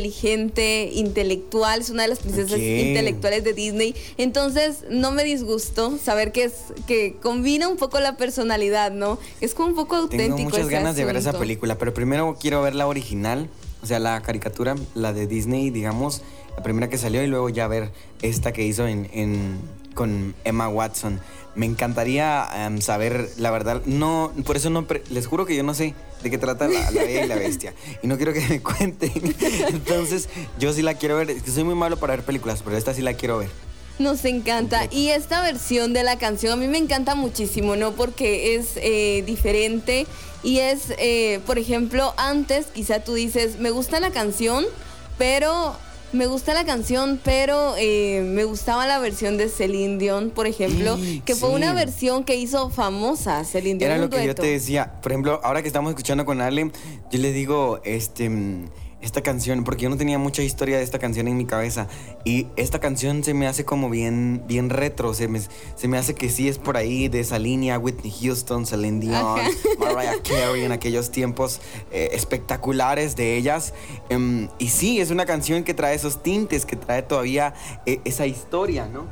inteligente, 0.06 0.90
intelectual, 0.94 1.82
es 1.82 1.90
una 1.90 2.04
de 2.04 2.10
las 2.10 2.20
princesas 2.20 2.58
intelectuales 2.60 3.44
de 3.44 3.54
Disney. 3.54 3.94
Entonces, 4.18 4.84
no 4.90 5.12
me 5.12 5.24
disgustó 5.24 5.98
saber 5.98 6.32
que 6.32 6.46
es 6.46 6.54
que 6.88 7.16
combina 7.22 7.68
un 7.68 7.78
poco 7.78 8.00
la 8.00 8.18
personalidad, 8.18 8.92
¿no? 8.92 9.20
Es 9.42 9.54
como 9.54 9.70
un 9.70 9.76
poco 9.76 9.96
auténtico. 9.98 10.36
Tengo 10.38 10.50
muchas 10.50 10.62
ese 10.66 10.72
ganas 10.72 10.96
de 10.96 11.06
ver 11.06 11.18
esa 11.18 11.38
película, 11.38 11.78
pero 11.78 11.94
primero 11.94 12.38
quiero 12.40 12.62
ver 12.62 12.74
la 12.76 12.88
original, 12.88 13.50
o 13.84 13.86
sea, 13.86 14.00
la 14.00 14.22
caricatura, 14.22 14.76
la 14.96 15.14
de 15.14 15.28
Disney, 15.28 15.70
digamos, 15.70 16.22
la 16.56 16.64
primera 16.64 16.90
que 16.90 16.98
salió 16.98 17.24
y 17.24 17.28
luego 17.28 17.50
ya 17.50 17.68
ver 17.68 17.92
esta 18.22 18.52
que 18.54 18.64
hizo 18.64 18.88
en, 18.88 19.10
en- 19.14 19.60
con 19.94 20.36
Emma 20.44 20.70
Watson. 20.70 21.20
Me 21.56 21.66
encantaría 21.66 22.48
em, 22.56 22.80
saber, 22.82 23.30
la 23.38 23.52
verdad, 23.52 23.82
no, 23.86 24.32
por 24.46 24.56
eso 24.56 24.70
no, 24.70 24.86
les 25.10 25.28
juro 25.28 25.46
que 25.46 25.56
yo 25.56 25.64
no 25.64 25.74
sé 25.74 25.94
de 26.24 26.30
qué 26.30 26.38
trata 26.38 26.68
la, 26.68 26.92
la 26.92 27.04
Bella 27.04 27.26
y 27.26 27.28
la 27.28 27.36
Bestia 27.36 27.74
y 28.02 28.08
no 28.08 28.16
quiero 28.16 28.34
que 28.34 28.42
me 28.48 28.62
cuenten. 28.64 29.12
Entonces, 29.68 30.30
yo 30.60 30.72
sí 30.74 30.82
la 30.82 30.94
quiero 30.94 31.18
ver, 31.18 31.30
es 31.32 31.44
que 31.44 31.52
soy 31.52 31.64
muy 31.64 31.76
malo 31.76 31.98
para 31.98 32.16
ver 32.16 32.26
películas, 32.26 32.62
pero 32.64 32.78
esta 32.78 32.94
sí 32.94 33.02
la 33.02 33.14
quiero 33.14 33.40
ver. 33.40 33.50
Nos 34.00 34.26
encanta. 34.26 34.88
Y 34.90 35.10
esta 35.10 35.42
versión 35.42 35.94
de 35.94 36.04
la 36.04 36.18
canción 36.18 36.54
a 36.54 36.56
mí 36.56 36.68
me 36.68 36.78
encanta 36.78 37.16
muchísimo, 37.16 37.76
¿no? 37.76 37.92
Porque 37.92 38.56
es 38.56 38.72
eh, 38.78 39.24
diferente 39.28 40.08
y 40.44 40.60
es, 40.60 40.94
eh, 40.98 41.40
por 41.46 41.60
ejemplo, 41.60 42.14
antes 42.18 42.68
quizá 42.68 43.04
tú 43.04 43.14
dices, 43.14 43.60
me 43.60 43.72
gusta 43.72 44.00
la 44.00 44.12
canción, 44.12 44.66
pero... 45.18 45.76
Me 46.14 46.26
gusta 46.28 46.54
la 46.54 46.66
canción, 46.66 47.20
pero 47.24 47.76
eh, 47.78 48.22
me 48.26 48.44
gustaba 48.44 48.86
la 48.86 49.00
versión 49.00 49.38
de 49.38 49.48
Celine 49.48 49.98
Dion, 49.98 50.30
por 50.30 50.46
ejemplo, 50.46 50.98
Sí, 50.98 51.22
que 51.26 51.36
fue 51.36 51.50
sí. 51.50 51.56
una 51.56 51.74
versión 51.74 52.24
que 52.26 52.36
hizo 52.36 52.70
famosa 52.70 53.46
Celine 53.46 53.80
Dion. 53.80 53.92
Era 53.92 54.00
lo 54.02 54.10
que 54.10 54.26
yo 54.26 54.36
te 54.36 54.48
decía. 54.48 55.00
Por 55.02 55.14
ejemplo, 55.14 55.40
ahora 55.44 55.62
que 55.62 55.68
estamos 55.68 55.90
escuchando 55.92 56.26
con 56.26 56.42
Ale, 56.42 56.72
yo 57.12 57.20
le 57.20 57.32
digo, 57.32 57.80
este, 57.86 58.30
mm, 58.30 58.66
esta 59.02 59.22
canción, 59.22 59.64
porque 59.64 59.84
yo 59.84 59.90
no 59.90 59.98
tenía 59.98 60.18
mucha 60.18 60.44
historia 60.44 60.78
de 60.78 60.84
esta 60.84 61.00
canción 61.00 61.28
en 61.28 61.38
mi 61.38 61.46
cabeza. 61.46 61.88
Y 62.24 62.48
esta 62.56 62.80
canción 62.80 63.24
se 63.24 63.34
me 63.34 63.48
hace 63.48 63.66
como 63.66 63.90
bien, 63.90 64.44
bien 64.48 64.70
retro. 64.70 65.14
Se 65.14 65.28
me, 65.28 65.42
se 65.76 65.88
me 65.88 65.98
hace 65.98 66.14
que 66.14 66.30
sí 66.30 66.48
es 66.48 66.58
por 66.58 66.78
ahí 66.78 67.08
de 67.08 67.20
esa 67.20 67.40
línea. 67.40 67.80
Whitney 67.80 68.14
Houston, 68.22 68.66
Celine 68.66 69.00
Dion, 69.00 69.16
Ajá. 69.16 69.50
Mariah 69.80 70.22
Carey 70.24 70.64
en 70.64 70.72
aquellos 70.72 71.12
tiempos 71.12 71.62
eh, 71.92 72.10
espectaculares 72.14 73.16
de 73.16 73.38
ellas. 73.38 73.74
Em, 74.10 74.48
y 74.60 74.70
sí, 74.70 75.02
es 75.02 75.12
una 75.12 75.26
canción 75.26 75.64
que 75.64 75.74
trae 75.74 75.96
esos 75.96 76.22
tintes, 76.22 76.66
que 76.66 76.76
trae 76.76 77.02
todavía 77.02 77.54
eh, 77.86 78.00
esa 78.06 78.26
historia, 78.28 78.88
¿no? 78.88 79.08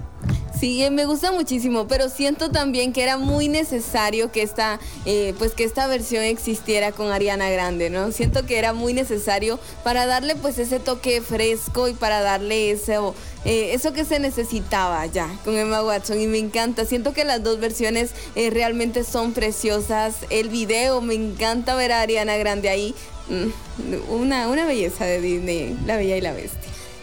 Sí, 0.60 0.84
eh, 0.84 0.92
me 0.92 1.06
gusta 1.06 1.32
muchísimo, 1.32 1.88
pero 1.88 2.10
siento 2.10 2.52
también 2.52 2.92
que 2.92 3.02
era 3.02 3.18
muy 3.18 3.48
necesario 3.48 4.30
que 4.30 4.42
esta, 4.42 4.80
eh, 5.06 5.34
pues 5.38 5.54
que 5.54 5.64
esta 5.64 5.88
versión 5.88 6.24
existiera 6.24 6.92
con 6.92 7.12
Ariana 7.12 7.50
Grande, 7.50 7.90
¿no? 7.90 8.12
Siento 8.12 8.46
que 8.46 8.58
era 8.58 8.74
muy 8.74 8.94
necesario 8.94 9.58
para 9.84 10.05
darle 10.05 10.36
pues 10.36 10.57
ese 10.59 10.80
toque 10.80 11.21
fresco 11.21 11.88
y 11.88 11.93
para 11.93 12.21
darle 12.21 12.71
eso, 12.71 13.15
eh, 13.45 13.71
eso 13.73 13.93
que 13.93 14.05
se 14.05 14.19
necesitaba 14.19 15.05
ya 15.05 15.30
con 15.45 15.57
Emma 15.57 15.84
Watson 15.84 16.19
y 16.19 16.27
me 16.27 16.38
encanta. 16.38 16.86
Siento 16.86 17.13
que 17.13 17.25
las 17.25 17.43
dos 17.43 17.59
versiones 17.59 18.11
eh, 18.36 18.49
realmente 18.49 19.03
son 19.03 19.34
preciosas. 19.34 20.15
El 20.30 20.49
video, 20.49 21.01
me 21.01 21.13
encanta 21.15 21.75
ver 21.75 21.91
a 21.91 22.01
Ariana 22.01 22.38
Grande 22.38 22.69
ahí. 22.69 22.95
Mm, 23.30 24.11
Una, 24.11 24.47
una 24.47 24.65
belleza 24.65 25.05
de 25.05 25.21
Disney, 25.21 25.77
La 25.86 25.97
Bella 25.97 26.17
y 26.17 26.21
la 26.21 26.34
Bestia. 26.34 26.59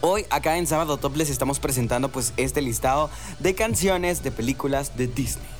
Hoy 0.00 0.26
acá 0.28 0.58
en 0.58 0.66
Sábado 0.66 0.96
Top 0.96 1.16
les 1.16 1.30
estamos 1.30 1.60
presentando 1.60 2.08
pues 2.08 2.32
este 2.36 2.62
listado 2.62 3.10
de 3.38 3.54
canciones 3.54 4.24
de 4.24 4.32
películas 4.32 4.96
de 4.96 5.06
Disney. 5.06 5.59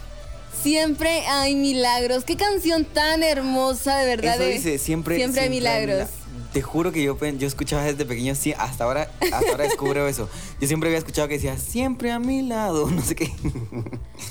Siempre 0.63 1.27
hay 1.27 1.55
milagros. 1.55 2.25
Qué 2.25 2.37
canción 2.37 2.85
tan 2.85 3.23
hermosa, 3.23 3.99
de 3.99 4.07
verdad. 4.07 4.41
Eso 4.41 4.51
dice, 4.51 4.79
siempre, 4.79 5.17
Siempre 5.17 5.43
hay 5.43 5.51
milagros. 5.51 5.97
mila- 6.09 6.51
Te 6.53 6.63
juro 6.63 6.91
que 6.93 7.03
yo, 7.03 7.17
yo 7.39 7.47
escuchaba 7.47 7.85
desde 7.85 8.05
pequeño, 8.05 8.35
sí, 8.35 8.53
hasta 8.59 8.85
ahora, 8.85 9.11
hasta 9.21 9.37
ahora 9.51 9.65
descubro 9.65 10.07
eso. 10.09 10.29
Yo 10.61 10.67
siempre 10.67 10.89
había 10.89 10.99
escuchado 10.99 11.29
que 11.29 11.35
decía, 11.35 11.57
siempre 11.57 12.11
a 12.11 12.19
mi 12.19 12.43
lado, 12.43 12.91
no 12.91 13.01
sé 13.03 13.15
qué. 13.15 13.31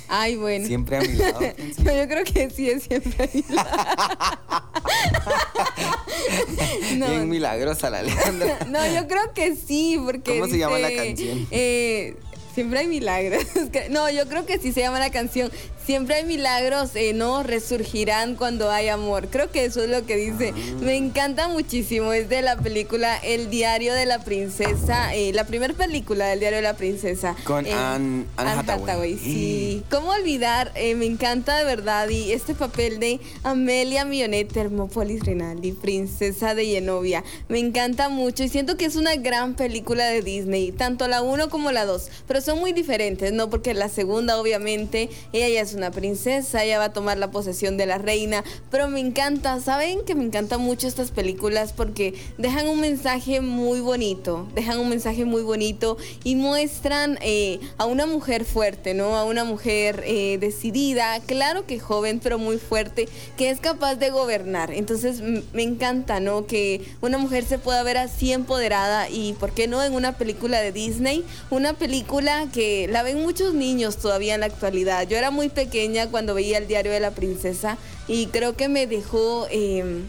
Ay, 0.10 0.36
bueno. 0.36 0.68
Siempre 0.68 0.98
a 0.98 1.02
mi 1.02 1.14
lado. 1.14 1.40
No, 1.84 1.96
yo 1.96 2.08
creo 2.08 2.24
que 2.26 2.50
sí 2.50 2.70
es 2.70 2.84
siempre 2.84 3.30
hay 3.34 3.44
milagros. 3.48 3.80
no, 6.98 7.08
Bien 7.10 7.30
milagrosa 7.30 7.90
la 7.90 8.00
Alejandra. 8.00 8.60
no, 8.70 8.86
yo 8.94 9.08
creo 9.08 9.34
que 9.34 9.56
sí, 9.56 9.98
porque. 10.04 10.40
¿Cómo 10.40 10.52
se 10.52 10.58
llama 10.58 10.78
la 10.80 10.94
canción? 10.94 11.48
eh, 11.52 12.16
Siempre 12.54 12.80
hay 12.80 12.88
milagros. 12.88 13.44
No, 13.90 14.10
yo 14.10 14.28
creo 14.28 14.46
que 14.46 14.58
sí 14.60 14.74
se 14.74 14.82
llama 14.82 15.00
la 15.00 15.12
canción. 15.12 15.50
Siempre 15.86 16.16
hay 16.16 16.26
milagros, 16.26 16.92
eh, 16.96 17.14
no 17.14 17.42
resurgirán 17.42 18.36
cuando 18.36 18.70
hay 18.70 18.90
amor. 18.90 19.28
Creo 19.30 19.50
que 19.52 19.66
eso 19.66 19.84
es 19.84 19.90
lo 19.90 20.06
que 20.06 20.18
dice. 20.18 20.54
Ah. 20.56 20.76
Me 20.82 20.96
encanta 20.96 21.48
muchísimo. 21.48 22.14
Es 22.14 22.30
de 22.30 22.42
la 22.44 22.58
película 22.58 23.18
El 23.18 23.50
diario 23.50 23.94
de 23.96 24.06
la 24.06 24.24
princesa, 24.24 25.16
eh, 25.16 25.32
la 25.34 25.46
primera 25.46 25.74
película 25.74 26.28
del 26.28 26.40
diario 26.42 26.58
de 26.58 26.64
la 26.64 26.76
princesa. 26.76 27.36
Con 27.44 27.66
Eh, 27.66 27.74
Anne- 27.74 28.26
Anne 28.38 28.52
Hathaway. 28.52 29.18
sí. 29.18 29.84
¿Cómo 29.90 30.12
olvidar? 30.12 30.72
Eh, 30.76 30.94
me 30.96 31.06
encanta 31.06 31.58
de 31.58 31.64
verdad. 31.64 32.08
Y 32.10 32.34
este 32.34 32.54
papel 32.54 33.00
de 33.00 33.20
Amelia 33.44 34.06
Millonet 34.06 34.52
Termópolis 34.52 35.24
Rinaldi, 35.26 35.72
princesa 35.72 36.54
de 36.54 36.66
Genovia. 36.66 37.24
Me 37.48 37.58
encanta 37.60 38.10
mucho 38.10 38.44
y 38.44 38.50
siento 38.50 38.78
que 38.78 38.86
es 38.86 38.96
una 38.96 39.16
gran 39.16 39.56
película 39.56 40.06
de 40.06 40.22
Disney, 40.22 40.72
tanto 40.72 41.08
la 41.08 41.22
1 41.24 41.50
como 41.50 41.72
la 41.72 41.86
2. 41.86 42.10
Pero 42.28 42.42
son 42.42 42.60
muy 42.60 42.74
diferentes, 42.74 43.32
¿no? 43.34 43.50
Porque 43.50 43.74
la 43.74 43.90
segunda, 43.90 44.40
obviamente, 44.40 45.10
ella 45.34 45.50
ya 45.50 45.62
es 45.62 45.69
una 45.74 45.92
princesa, 45.92 46.64
ella 46.64 46.80
va 46.80 46.86
a 46.86 46.94
tomar 46.94 47.18
la 47.18 47.32
posesión 47.32 47.78
de 47.78 47.86
la 47.86 47.98
reina. 47.98 48.44
Pero 48.72 48.88
me 48.88 49.00
encanta, 49.00 49.60
¿saben 49.60 50.04
que 50.06 50.16
me 50.16 50.24
encantan 50.24 50.62
mucho 50.62 50.88
estas 50.88 51.12
películas? 51.12 51.74
Porque 51.74 52.14
dejan 52.38 52.68
un 52.68 52.80
mensaje 52.80 53.42
muy 53.42 53.80
bonito, 53.80 54.48
dejan 54.56 54.80
un 54.80 54.90
mensaje 54.90 55.26
muy 55.26 55.42
bonito 55.42 55.98
y 56.24 56.36
muestran 56.36 57.18
eh, 57.22 57.60
a 57.78 57.86
una 57.86 58.06
mujer 58.06 58.46
fuerte, 58.46 58.94
¿no? 58.94 59.16
A 59.18 59.24
una 59.24 59.44
mujer 59.44 60.04
eh, 60.06 60.38
decidida, 60.40 61.20
claro 61.22 61.66
que 61.66 61.80
joven, 61.80 62.20
pero 62.22 62.38
muy 62.38 62.58
fuerte, 62.58 63.08
que 63.38 63.50
es 63.50 63.60
capaz 63.60 63.96
de 63.96 64.10
gobernar. 64.10 64.72
Entonces 64.72 65.22
me 65.54 65.64
encanta, 65.64 66.20
¿no? 66.20 66.46
Que 66.46 66.82
una 67.02 67.18
mujer 67.18 67.46
se 67.46 67.60
pueda 67.60 67.84
ver 67.84 67.98
así 67.98 68.32
empoderada 68.32 69.10
y, 69.10 69.34
¿por 69.34 69.52
qué 69.52 69.68
no? 69.68 69.84
En 69.84 69.94
una 69.94 70.18
película 70.18 70.62
de 70.62 70.72
Disney, 70.72 71.24
una 71.50 71.74
película 71.74 72.48
que 72.54 72.88
la 72.88 73.04
ven 73.04 73.22
muchos 73.22 73.54
niños 73.54 73.98
todavía 73.98 74.36
en 74.36 74.42
la 74.42 74.48
actualidad. 74.48 75.08
Yo 75.08 75.18
era 75.18 75.32
muy 75.32 75.50
pequeña 75.60 76.08
cuando 76.08 76.34
veía 76.34 76.58
el 76.58 76.68
diario 76.68 76.94
de 76.94 77.02
la 77.02 77.12
princesa 77.12 77.78
y 78.08 78.28
creo 78.28 78.56
que 78.56 78.70
me 78.70 78.88
dejó... 78.88 79.48
em, 79.52 80.08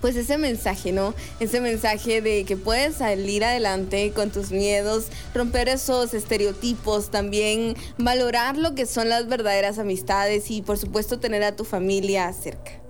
pues 0.00 0.14
ese 0.14 0.38
mensaje, 0.38 0.92
¿no? 0.92 1.12
Ese 1.40 1.60
mensaje 1.60 2.22
de 2.22 2.44
que 2.44 2.56
puedes 2.56 2.94
salir 2.94 3.42
adelante 3.44 4.12
con 4.12 4.30
tus 4.30 4.52
miedos, 4.52 5.06
romper 5.34 5.68
esos 5.68 6.14
estereotipos, 6.14 7.10
también 7.10 7.74
valorar 7.96 8.56
lo 8.56 8.76
que 8.76 8.86
son 8.86 9.08
las 9.08 9.26
verdaderas 9.26 9.80
amistades 9.80 10.52
y 10.52 10.62
por 10.62 10.78
supuesto 10.78 11.18
tener 11.18 11.42
a 11.42 11.56
tu 11.56 11.64
familia 11.64 12.32
cerca. 12.32 12.87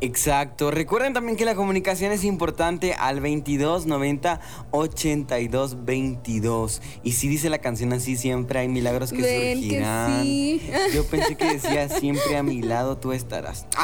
Exacto. 0.00 0.70
Recuerden 0.70 1.12
también 1.12 1.36
que 1.36 1.44
la 1.44 1.54
comunicación 1.56 2.12
es 2.12 2.22
importante 2.24 2.94
al 2.94 3.20
22 3.20 3.86
90 3.86 4.40
82 4.70 5.84
22. 5.84 6.80
Y 7.02 7.12
si 7.12 7.26
dice 7.28 7.50
la 7.50 7.58
canción 7.58 7.92
así, 7.92 8.16
siempre 8.16 8.60
hay 8.60 8.68
milagros 8.68 9.10
que 9.12 9.22
Ven 9.22 9.24
que 9.24 9.54
surgirán. 9.62 10.22
sí. 10.22 10.62
Yo 10.94 11.04
pensé 11.06 11.36
que 11.36 11.52
decía 11.54 11.88
siempre 11.88 12.36
a 12.36 12.42
mi 12.42 12.62
lado 12.62 12.96
tú 12.96 13.12
estarás. 13.12 13.66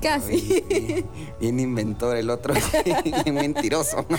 Casi. 0.00 0.34
Oye, 0.34 1.04
Bien 1.40 1.60
inventor 1.60 2.16
el 2.16 2.30
otro, 2.30 2.54
bien 3.24 3.34
mentiroso. 3.34 4.04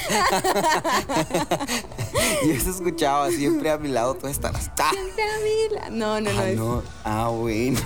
Yo 2.46 2.52
eso 2.54 2.70
escuchaba 2.70 3.30
siempre 3.32 3.70
a 3.72 3.78
mi 3.78 3.90
lado 3.90 4.16
tú 4.16 4.28
estarás. 4.28 4.72
Siempre 4.92 5.24
a 5.24 5.38
mi 5.44 5.76
la- 5.76 5.90
No, 5.90 6.22
no, 6.22 6.32
no. 6.32 6.40
Ah, 6.40 6.50
es- 6.50 6.58
no. 6.58 6.84
Ah, 7.04 7.28
bueno. 7.30 7.80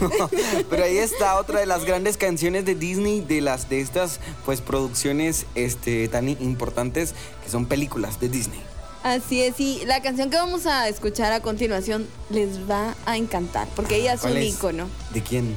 Pero 0.70 0.84
ahí 0.84 0.98
está 0.98 1.40
otra 1.40 1.60
de 1.60 1.66
las 1.66 1.86
grandes 1.86 2.18
canciones 2.18 2.66
de 2.66 2.76
Disney, 2.76 3.22
de 3.22 3.42
las 3.42 3.70
de 3.70 3.82
estas 3.82 4.20
pues 4.46 4.62
producciones 4.62 5.46
este, 5.56 6.08
tan 6.08 6.30
importantes 6.30 7.14
que 7.44 7.50
son 7.50 7.66
películas 7.66 8.20
de 8.20 8.30
Disney. 8.30 8.62
Así 9.04 9.42
es, 9.42 9.60
y 9.60 9.86
la 9.86 10.02
canción 10.02 10.30
que 10.30 10.36
vamos 10.36 10.66
a 10.66 10.90
escuchar 10.90 11.32
a 11.32 11.42
continuación 11.42 12.06
les 12.30 12.70
va 12.70 12.96
a 13.06 13.16
encantar, 13.16 13.68
porque 13.76 13.96
ella 13.96 14.14
es 14.14 14.22
¿Cuál 14.22 14.34
un 14.34 14.40
es? 14.40 14.56
ícono, 14.56 14.88
¿De 15.14 15.24
quién? 15.24 15.56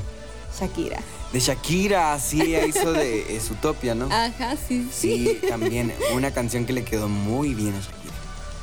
Shakira. 0.58 1.00
De 1.32 1.40
Shakira, 1.40 2.18
sí, 2.20 2.40
ella 2.42 2.66
hizo 2.66 2.92
de 2.92 3.36
es 3.36 3.50
Utopia, 3.50 3.94
¿no? 3.94 4.06
Ajá, 4.12 4.54
sí, 4.68 4.88
sí. 4.92 5.38
Sí, 5.40 5.46
también 5.48 5.92
una 6.14 6.30
canción 6.30 6.66
que 6.66 6.72
le 6.72 6.84
quedó 6.84 7.08
muy 7.08 7.54
bien 7.54 7.74
a 7.74 7.80
Shakira. 7.80 8.14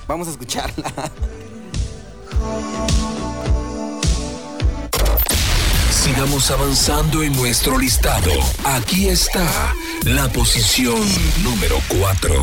Vamos 0.07 0.27
a 0.27 0.31
escucharla. 0.31 0.93
Sigamos 6.09 6.49
avanzando 6.49 7.21
en 7.21 7.31
nuestro 7.33 7.77
listado. 7.77 8.31
Aquí 8.63 9.09
está 9.09 9.45
la 10.05 10.27
posición 10.29 10.99
número 11.43 11.79
4. 11.87 12.33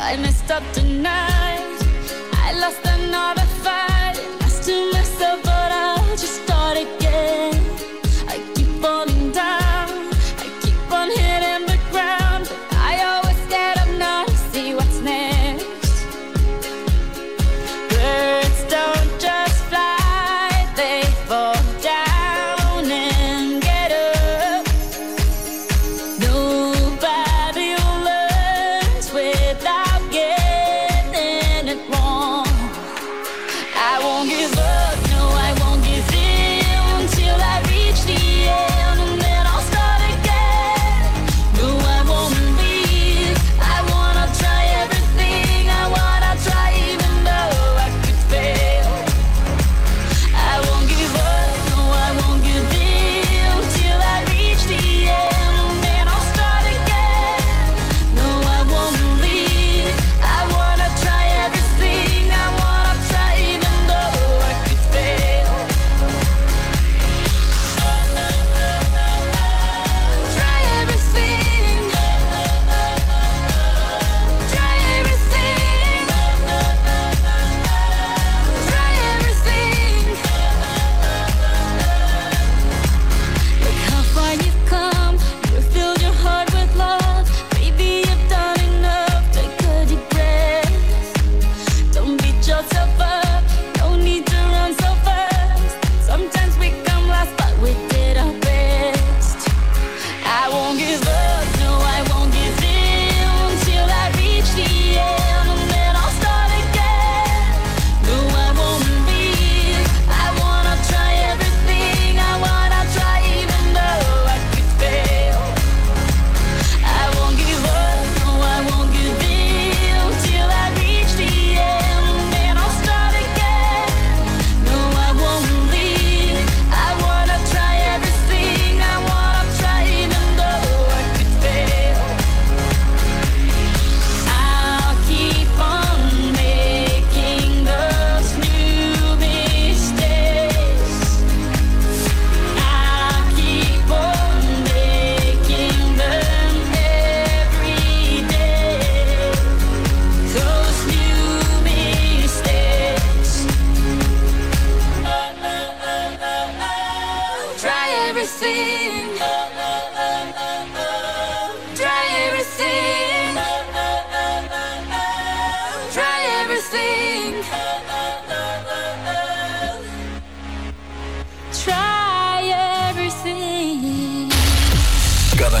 I 0.00 0.16
messed 0.16 0.50
up 0.50 0.64
tonight. 0.72 1.33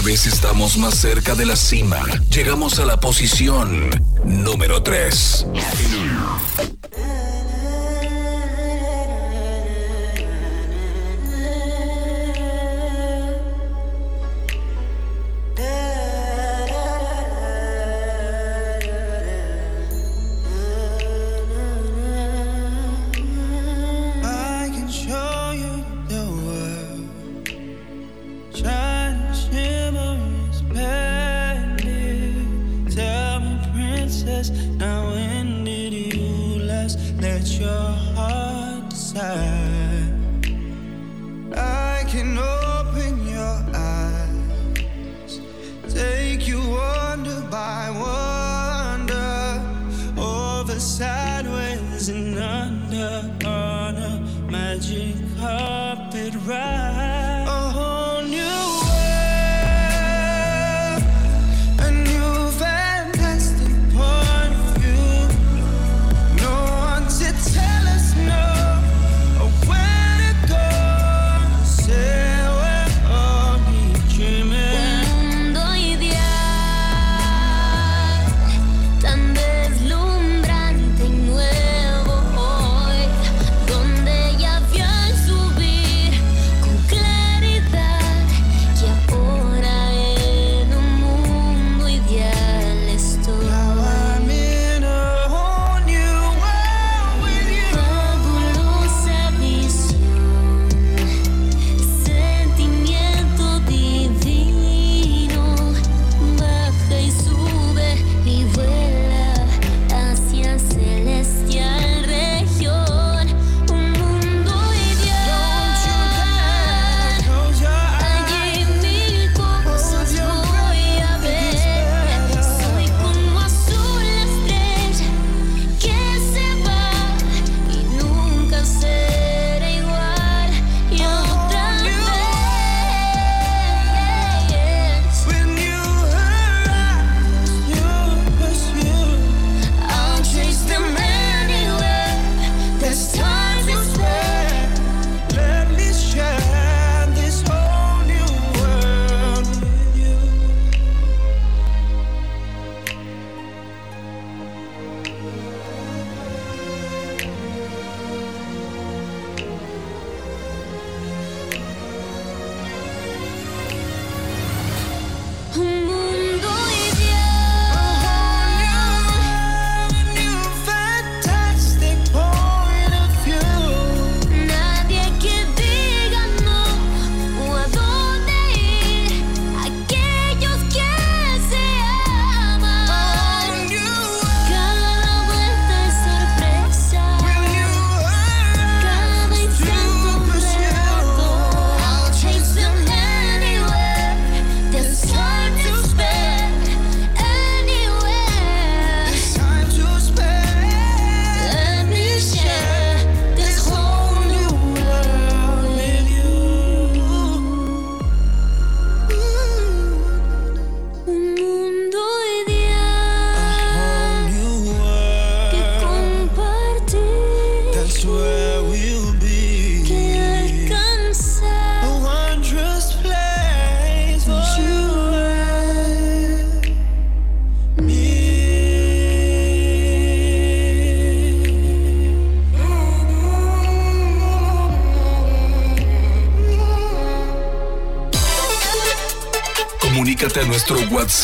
vez 0.04 0.26
estamos 0.26 0.76
más 0.76 0.94
cerca 0.96 1.34
de 1.34 1.46
la 1.46 1.56
cima. 1.56 2.02
Llegamos 2.28 2.78
a 2.78 2.84
la 2.84 3.00
posición 3.00 3.88
número 4.24 4.82
3. 4.82 5.46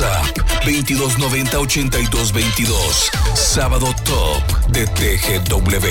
WhatsApp 0.01 0.37
2290 0.65 1.59
8222. 1.59 3.11
Sábado 3.35 3.87
Top 4.05 4.43
de 4.69 4.87
TGW. 4.87 5.87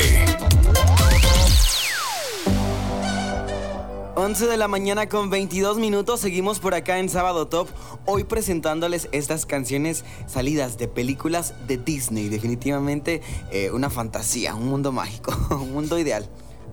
11 4.16 4.48
de 4.48 4.58
la 4.58 4.68
mañana 4.68 5.08
con 5.08 5.30
22 5.30 5.78
minutos, 5.78 6.20
seguimos 6.20 6.60
por 6.60 6.74
acá 6.74 7.00
en 7.00 7.10
Sábado 7.10 7.48
Top, 7.48 7.70
hoy 8.06 8.24
presentándoles 8.24 9.08
estas 9.12 9.46
canciones 9.46 10.04
salidas 10.28 10.78
de 10.78 10.88
películas 10.88 11.54
de 11.68 11.78
Disney, 11.78 12.30
definitivamente 12.30 13.22
eh, 13.52 13.72
una 13.72 13.90
fantasía, 13.90 14.56
un 14.56 14.68
mundo 14.68 14.92
mágico, 14.92 15.34
un 15.56 15.72
mundo 15.72 15.98
ideal. 16.00 16.28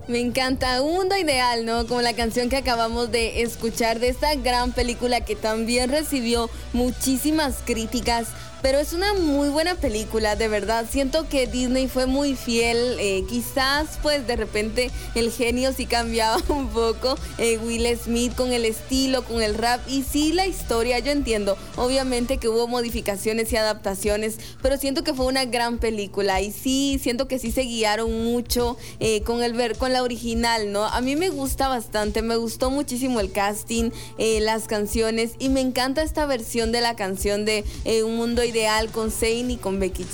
Me 0.07 0.21
encanta, 0.21 0.81
un 0.81 0.93
mundo 0.93 1.17
ideal, 1.17 1.65
¿no? 1.65 1.85
Como 1.85 2.01
la 2.01 2.13
canción 2.13 2.47
que 2.47 2.55
acabamos 2.55 3.11
de 3.11 3.41
escuchar 3.41 3.99
de 3.99 4.07
esta 4.07 4.35
gran 4.35 4.71
película 4.71 5.19
que 5.19 5.35
también 5.35 5.89
recibió 5.89 6.49
muchísimas 6.71 7.57
críticas 7.65 8.27
pero 8.61 8.79
es 8.79 8.93
una 8.93 9.13
muy 9.13 9.49
buena 9.49 9.75
película, 9.75 10.35
de 10.35 10.47
verdad. 10.47 10.85
Siento 10.89 11.29
que 11.29 11.47
Disney 11.47 11.87
fue 11.87 12.05
muy 12.07 12.35
fiel. 12.35 12.97
eh, 12.99 13.23
quizás, 13.29 13.99
pues, 14.01 14.25
de 14.25 14.35
repente 14.35 14.89
el 15.15 15.31
genio 15.31 15.73
sí 15.73 15.85
cambiaba 15.85 16.37
un 16.49 16.67
poco. 16.69 17.17
eh, 17.37 17.57
Will 17.59 17.87
Smith 17.97 18.33
con 18.35 18.51
el 18.51 18.65
estilo, 18.65 19.23
con 19.23 19.41
el 19.41 19.53
rap. 19.55 19.81
Y 19.87 20.03
sí, 20.03 20.33
la 20.33 20.47
historia, 20.47 20.99
yo 20.99 21.11
entiendo. 21.11 21.55
Obviamente 21.75 22.37
que 22.37 22.49
hubo 22.49 22.67
modificaciones 22.67 23.51
y 23.53 23.57
adaptaciones. 23.57 24.37
Pero 24.61 24.77
siento 24.77 25.03
que 25.03 25.13
fue 25.13 25.27
una 25.27 25.45
gran 25.45 25.77
película. 25.77 26.41
Y 26.41 26.51
sí, 26.51 26.99
siento 27.01 27.27
que 27.27 27.37
sí 27.39 27.51
se 27.51 27.61
guiaron 27.61 28.25
mucho 28.25 28.75
eh, 28.99 29.21
con, 29.21 29.43
el 29.43 29.53
ver, 29.53 29.77
con 29.77 29.93
la 29.93 30.01
original, 30.03 30.71
¿no? 30.71 30.85
A 30.85 30.99
mí 31.01 31.15
me 31.15 31.29
gusta 31.29 31.67
bastante. 31.67 32.21
Me 32.23 32.35
gustó 32.37 32.71
muchísimo 32.71 33.19
el 33.19 33.31
casting, 33.31 33.91
eh, 34.17 34.39
las 34.41 34.67
canciones. 34.67 35.33
Y 35.37 35.49
me 35.49 35.61
encanta 35.61 36.01
esta 36.01 36.25
versión 36.25 36.71
de 36.71 36.81
la 36.81 36.95
canción 36.95 37.45
de 37.45 37.63
eh, 37.85 38.03
Un 38.03 38.15
Mundo 38.17 38.43
Ideal 38.47 38.89
con 38.89 39.11
Zayn 39.11 39.51
y 39.51 39.57
con 39.57 39.79
Becky 39.79 40.03
G. 40.03 40.07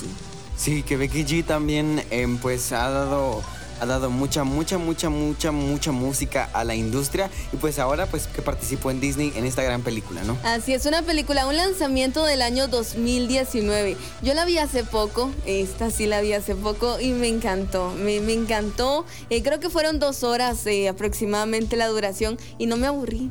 Sí, 0.56 0.82
que 0.82 0.96
Becky 0.96 1.24
G 1.24 1.44
también 1.44 2.04
em, 2.10 2.38
pues 2.38 2.72
ha 2.72 2.88
dado 2.90 3.42
ha 3.80 3.86
dado 3.86 4.10
mucha 4.10 4.44
mucha 4.44 4.78
mucha 4.78 5.08
mucha 5.08 5.50
mucha 5.52 5.92
música 5.92 6.48
a 6.52 6.64
la 6.64 6.74
industria 6.74 7.30
y 7.52 7.56
pues 7.56 7.78
ahora 7.78 8.06
pues 8.06 8.26
que 8.26 8.42
participó 8.42 8.90
en 8.90 9.00
Disney 9.00 9.32
en 9.36 9.44
esta 9.46 9.62
gran 9.62 9.82
película, 9.82 10.22
¿no? 10.22 10.38
Así 10.44 10.72
es, 10.72 10.86
una 10.86 11.02
película, 11.02 11.46
un 11.46 11.56
lanzamiento 11.56 12.24
del 12.24 12.42
año 12.42 12.68
2019. 12.68 13.96
Yo 14.22 14.34
la 14.34 14.44
vi 14.44 14.58
hace 14.58 14.84
poco, 14.84 15.30
esta 15.46 15.90
sí 15.90 16.06
la 16.06 16.20
vi 16.20 16.32
hace 16.32 16.54
poco 16.54 17.00
y 17.00 17.10
me 17.10 17.28
encantó, 17.28 17.90
me, 17.90 18.20
me 18.20 18.32
encantó. 18.32 19.04
Eh, 19.30 19.42
creo 19.42 19.60
que 19.60 19.70
fueron 19.70 19.98
dos 19.98 20.22
horas 20.22 20.66
eh, 20.66 20.88
aproximadamente 20.88 21.76
la 21.76 21.88
duración 21.88 22.38
y 22.58 22.66
no 22.66 22.76
me 22.76 22.86
aburrí. 22.86 23.30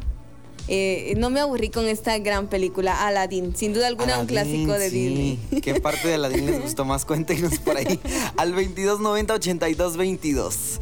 Eh, 0.67 1.13
no 1.17 1.29
me 1.29 1.41
aburrí 1.41 1.69
con 1.69 1.85
esta 1.87 2.17
gran 2.19 2.47
película, 2.47 3.05
Aladdin. 3.05 3.55
Sin 3.55 3.73
duda 3.73 3.87
alguna, 3.87 4.19
un 4.19 4.27
clásico 4.27 4.73
de 4.73 4.89
sí. 4.89 5.07
Disney. 5.07 5.61
¿Qué 5.61 5.81
parte 5.81 6.07
de 6.07 6.15
Aladdin 6.15 6.45
les 6.45 6.61
gustó 6.61 6.85
más? 6.85 7.05
Cuéntenos 7.05 7.59
por 7.59 7.75
ahí. 7.77 7.99
Al 8.37 8.51
2290 8.51 9.33
8222. 9.33 10.79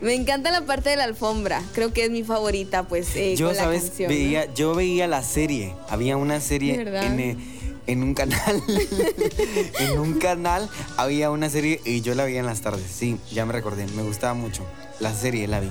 Me 0.00 0.14
encanta 0.14 0.52
la 0.52 0.64
parte 0.64 0.90
de 0.90 0.96
la 0.96 1.04
alfombra. 1.04 1.62
Creo 1.74 1.92
que 1.92 2.04
es 2.04 2.10
mi 2.10 2.22
favorita, 2.22 2.86
pues, 2.86 3.16
eh, 3.16 3.34
Yo, 3.36 3.48
con 3.48 3.56
la 3.56 3.64
canción. 3.64 4.08
¿no? 4.10 4.16
veía, 4.16 4.54
yo 4.54 4.74
veía 4.74 5.08
la 5.08 5.22
serie. 5.24 5.74
Había 5.88 6.16
una 6.16 6.40
serie 6.40 6.84
eh, 6.86 7.36
en 7.88 8.02
un 8.04 8.14
canal. 8.14 8.62
en 9.80 9.98
un 9.98 10.18
canal 10.20 10.70
había 10.96 11.30
una 11.32 11.50
serie 11.50 11.80
y 11.84 12.00
yo 12.02 12.14
la 12.14 12.24
veía 12.24 12.38
en 12.38 12.46
las 12.46 12.60
tardes. 12.60 12.86
Sí, 12.88 13.18
ya 13.32 13.44
me 13.44 13.52
recordé. 13.52 13.86
Me 13.88 14.02
gustaba 14.02 14.34
mucho. 14.34 14.62
La 15.00 15.12
serie 15.12 15.48
la 15.48 15.58
vi. 15.58 15.70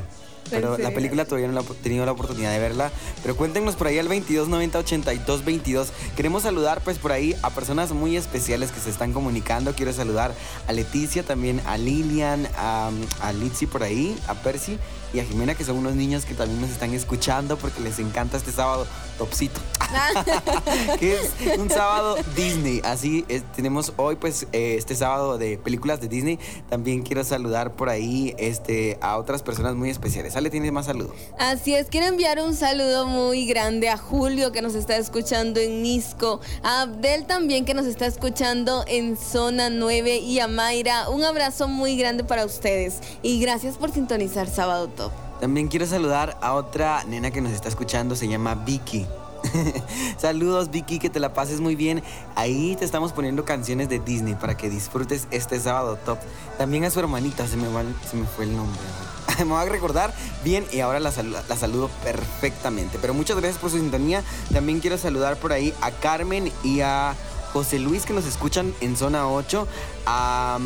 Pero 0.50 0.78
la 0.78 0.92
película 0.92 1.26
todavía 1.26 1.48
no 1.48 1.54
la 1.54 1.62
he 1.62 1.74
tenido 1.84 2.06
la 2.06 2.12
oportunidad 2.12 2.52
de 2.52 2.60
verla. 2.60 2.92
Pero 3.22 3.36
cuéntenos 3.36 3.76
por 3.76 3.88
ahí 3.88 3.98
al 4.00 4.08
2290 4.08 4.80
82 4.80 5.46
22. 5.46 5.88
Queremos 6.16 6.44
saludar 6.44 6.82
pues 6.84 6.98
por 6.98 7.12
ahí 7.12 7.36
a 7.42 7.50
personas 7.50 7.92
muy 7.92 8.18
especiales 8.18 8.72
que 8.72 8.80
se 8.80 8.90
están 8.90 9.14
comunicando. 9.14 9.74
Quiero 9.74 9.94
saludar 9.94 10.34
a 10.68 10.74
Leticia, 10.74 11.24
también 11.24 11.62
a 11.66 11.78
Lilian, 11.78 12.48
a, 12.58 12.90
a 13.22 13.34
Litzy 13.34 13.66
por 13.66 13.84
ahí, 13.84 14.18
a 14.28 14.36
Percy 14.36 14.78
y 15.14 15.20
a 15.20 15.26
Jimena, 15.26 15.56
que 15.56 15.64
son 15.64 15.78
unos 15.78 15.96
niños 15.96 16.26
que 16.26 16.34
también 16.34 16.62
nos 16.62 16.70
están 16.70 16.94
escuchando 16.94 17.58
porque 17.58 17.82
les 17.82 18.00
encanta 18.00 18.38
este 18.38 18.52
sábado 18.52 18.88
topcito. 19.18 19.60
que 21.00 21.14
es 21.14 21.58
un 21.58 21.70
sábado 21.70 22.18
Disney. 22.36 22.82
Así 22.84 23.26
es, 23.30 23.44
tenemos 23.56 23.94
hoy 23.98 24.16
pues 24.16 24.48
eh, 24.52 24.76
este 24.78 24.96
sábado 24.96 25.38
de 25.38 25.58
películas 25.58 26.02
de 26.02 26.08
Disney. 26.08 26.40
También 26.70 27.04
quiero 27.04 27.24
saludar 27.24 27.74
por 27.74 27.90
ahí 27.90 28.36
este, 28.38 28.98
a 29.02 29.18
otras 29.18 29.44
personas 29.44 29.76
muy 29.76 29.90
especiales. 29.90 30.36
Ale, 30.36 30.50
tienes 30.50 30.72
más 30.72 30.88
saludos. 30.88 31.16
Así 31.40 31.74
es, 31.74 31.88
quiero 31.88 32.08
enviar 32.08 32.40
un 32.40 32.56
saludo 32.56 33.06
muy 33.06 33.46
grande 33.46 33.90
a 33.90 33.98
Julio 33.98 34.52
que 34.52 34.62
nos 34.62 34.76
está 34.76 34.98
escuchando 34.98 35.60
en 35.60 35.82
Nisco, 35.84 36.42
a 36.64 36.82
Abdel 36.82 37.26
también 37.26 37.66
que 37.66 37.74
nos 37.74 37.86
está 37.86 38.06
escuchando 38.06 38.84
en 38.88 39.18
Zona 39.18 39.70
9 39.70 40.18
y 40.18 40.40
a 40.40 40.48
Mayra. 40.48 41.10
Un 41.10 41.24
abrazo 41.24 41.68
muy 41.68 41.98
grande 41.98 42.24
para 42.24 42.46
ustedes 42.46 43.00
y 43.22 43.40
gracias 43.40 43.78
por 43.78 43.92
sintonizar 43.92 44.48
Sábado 44.50 44.88
Top. 44.88 45.07
También 45.40 45.68
quiero 45.68 45.86
saludar 45.86 46.38
a 46.42 46.54
otra 46.54 47.04
nena 47.04 47.32
que 47.32 47.42
nos 47.42 47.52
está 47.52 47.70
escuchando, 47.70 48.16
se 48.16 48.28
llama 48.28 48.56
Vicky. 48.56 49.06
Saludos 50.18 50.72
Vicky, 50.72 51.00
que 51.00 51.10
te 51.10 51.20
la 51.20 51.34
pases 51.34 51.60
muy 51.60 51.76
bien. 51.76 52.04
Ahí 52.36 52.76
te 52.76 52.86
estamos 52.86 53.14
poniendo 53.14 53.46
canciones 53.46 53.88
de 53.88 54.00
Disney 54.00 54.36
para 54.36 54.58
que 54.58 54.70
disfrutes 54.70 55.28
este 55.32 55.60
sábado 55.60 55.96
top. 55.98 56.18
También 56.58 56.84
a 56.86 56.90
su 56.90 57.00
hermanita, 57.00 57.48
se 57.48 57.56
me, 57.56 57.68
se 58.10 58.18
me 58.18 58.26
fue 58.26 58.46
el 58.46 58.56
nombre. 58.58 58.80
me 59.40 59.52
va 59.52 59.62
a 59.62 59.66
recordar 59.66 60.12
bien 60.44 60.66
y 60.72 60.80
ahora 60.80 61.00
la, 61.00 61.12
salu- 61.12 61.38
la 61.48 61.56
saludo 61.56 61.90
perfectamente. 62.04 62.98
Pero 63.00 63.14
muchas 63.14 63.38
gracias 63.38 63.60
por 63.60 63.70
su 63.70 63.78
sintonía. 63.78 64.24
También 64.52 64.80
quiero 64.80 64.98
saludar 64.98 65.38
por 65.38 65.54
ahí 65.54 65.74
a 65.82 65.92
Carmen 65.92 66.52
y 66.64 66.82
a 66.82 67.14
José 67.54 67.78
Luis 67.80 68.06
que 68.06 68.14
nos 68.14 68.26
escuchan 68.26 68.74
en 68.82 68.98
zona 68.98 69.28
8. 69.30 69.68
A, 70.08 70.58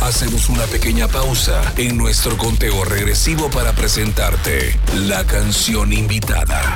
Hacemos 0.03 0.49
una 0.49 0.65
pequeña 0.65 1.09
pausa 1.09 1.63
en 1.77 1.97
nuestro 1.97 2.37
conteo 2.37 2.85
regresivo 2.85 3.49
para 3.51 3.73
presentarte 3.73 4.79
la 4.95 5.25
canción 5.25 5.93
invitada. 5.93 6.75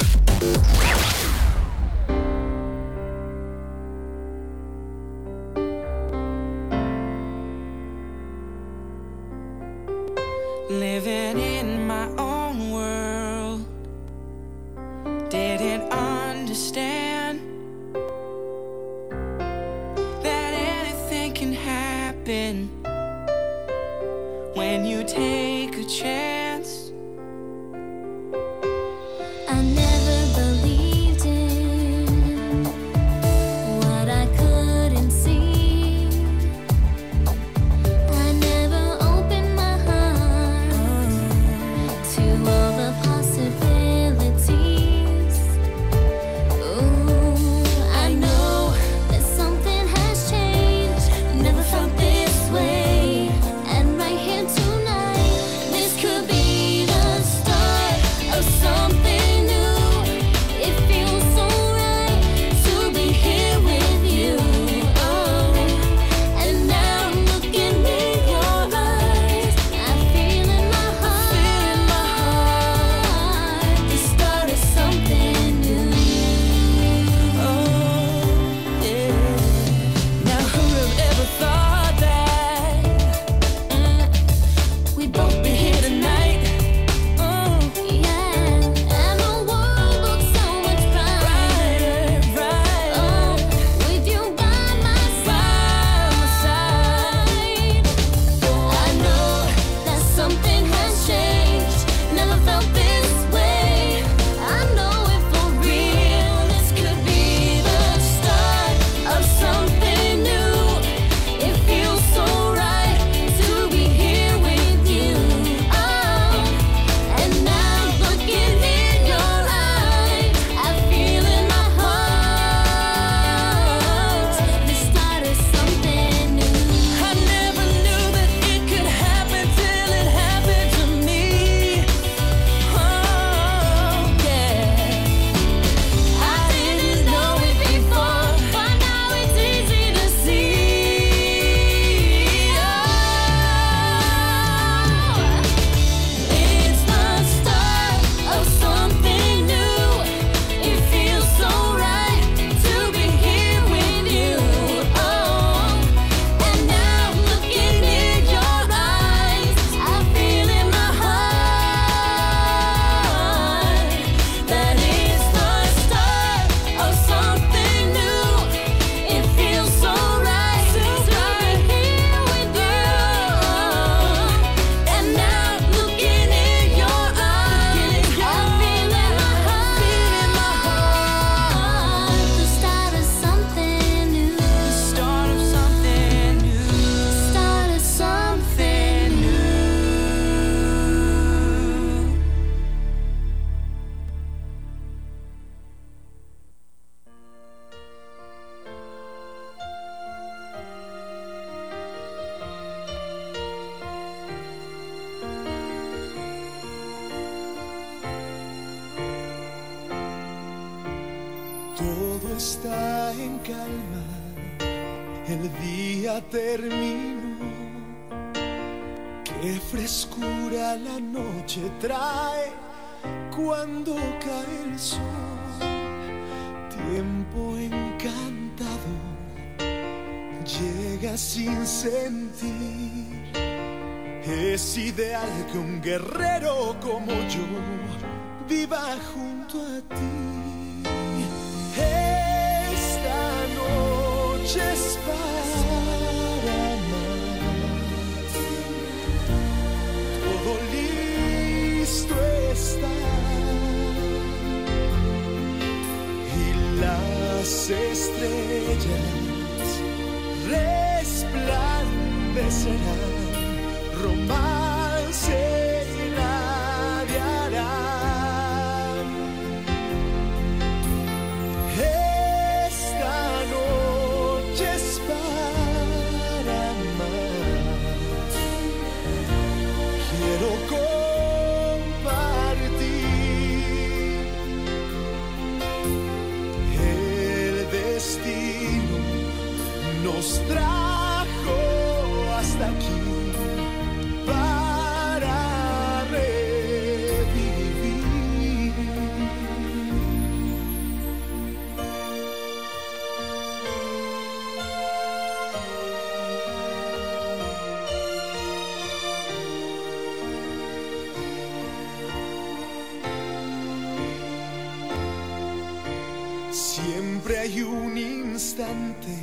Hay 317.47 317.63
un 317.63 317.97
instante 317.97 319.15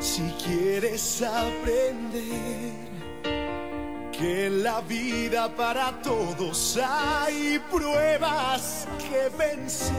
si 0.00 0.22
quieres 0.42 1.20
aprender 1.20 2.72
que 4.10 4.46
en 4.46 4.62
la 4.62 4.80
vida 4.80 5.54
para 5.54 6.00
todos 6.00 6.78
hay 6.82 7.60
pruebas 7.70 8.88
que 8.98 9.28
vencer. 9.36 9.94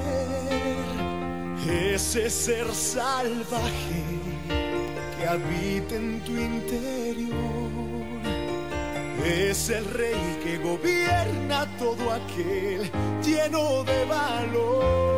Ese 1.70 2.30
ser 2.30 2.74
salvaje 2.74 4.04
que 5.18 5.28
habita 5.28 5.96
en 5.96 6.22
tu 6.22 6.32
interior 6.32 7.38
es 9.24 9.70
el 9.70 9.86
rey 9.86 10.40
que 10.44 10.58
gobierna 10.58 11.68
todo 11.78 12.14
aquel 12.14 12.90
lleno 13.22 13.84
de 13.84 14.06
valor. 14.06 15.17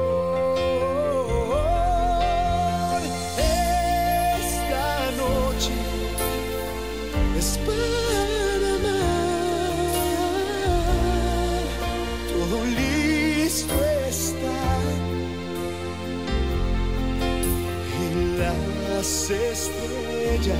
Las 18.99 19.29
estrellas 19.29 20.57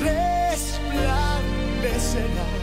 resplandecerán. 0.00 2.57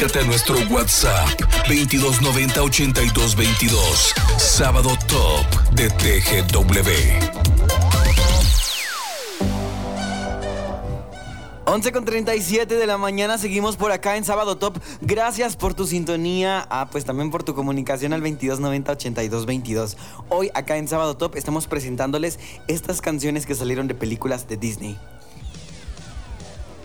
Comunícate 0.00 0.24
a 0.24 0.28
nuestro 0.28 0.56
WhatsApp 0.70 1.28
2290 1.68 2.62
8222. 2.62 4.14
Sábado 4.38 4.96
Top 5.06 5.44
de 5.72 5.90
TGW. 5.90 6.90
11 11.66 11.92
con 11.92 12.06
37 12.06 12.76
de 12.76 12.86
la 12.86 12.96
mañana, 12.96 13.36
seguimos 13.36 13.76
por 13.76 13.92
acá 13.92 14.16
en 14.16 14.24
Sábado 14.24 14.56
Top. 14.56 14.78
Gracias 15.02 15.56
por 15.56 15.74
tu 15.74 15.86
sintonía, 15.86 16.66
ah, 16.70 16.88
pues 16.90 17.04
también 17.04 17.30
por 17.30 17.42
tu 17.42 17.54
comunicación 17.54 18.14
al 18.14 18.22
2290-8222. 18.22 19.96
Hoy 20.30 20.50
acá 20.54 20.78
en 20.78 20.88
Sábado 20.88 21.18
Top 21.18 21.36
estamos 21.36 21.66
presentándoles 21.66 22.38
estas 22.68 23.02
canciones 23.02 23.44
que 23.44 23.54
salieron 23.54 23.86
de 23.86 23.94
películas 23.94 24.48
de 24.48 24.56
Disney. 24.56 24.98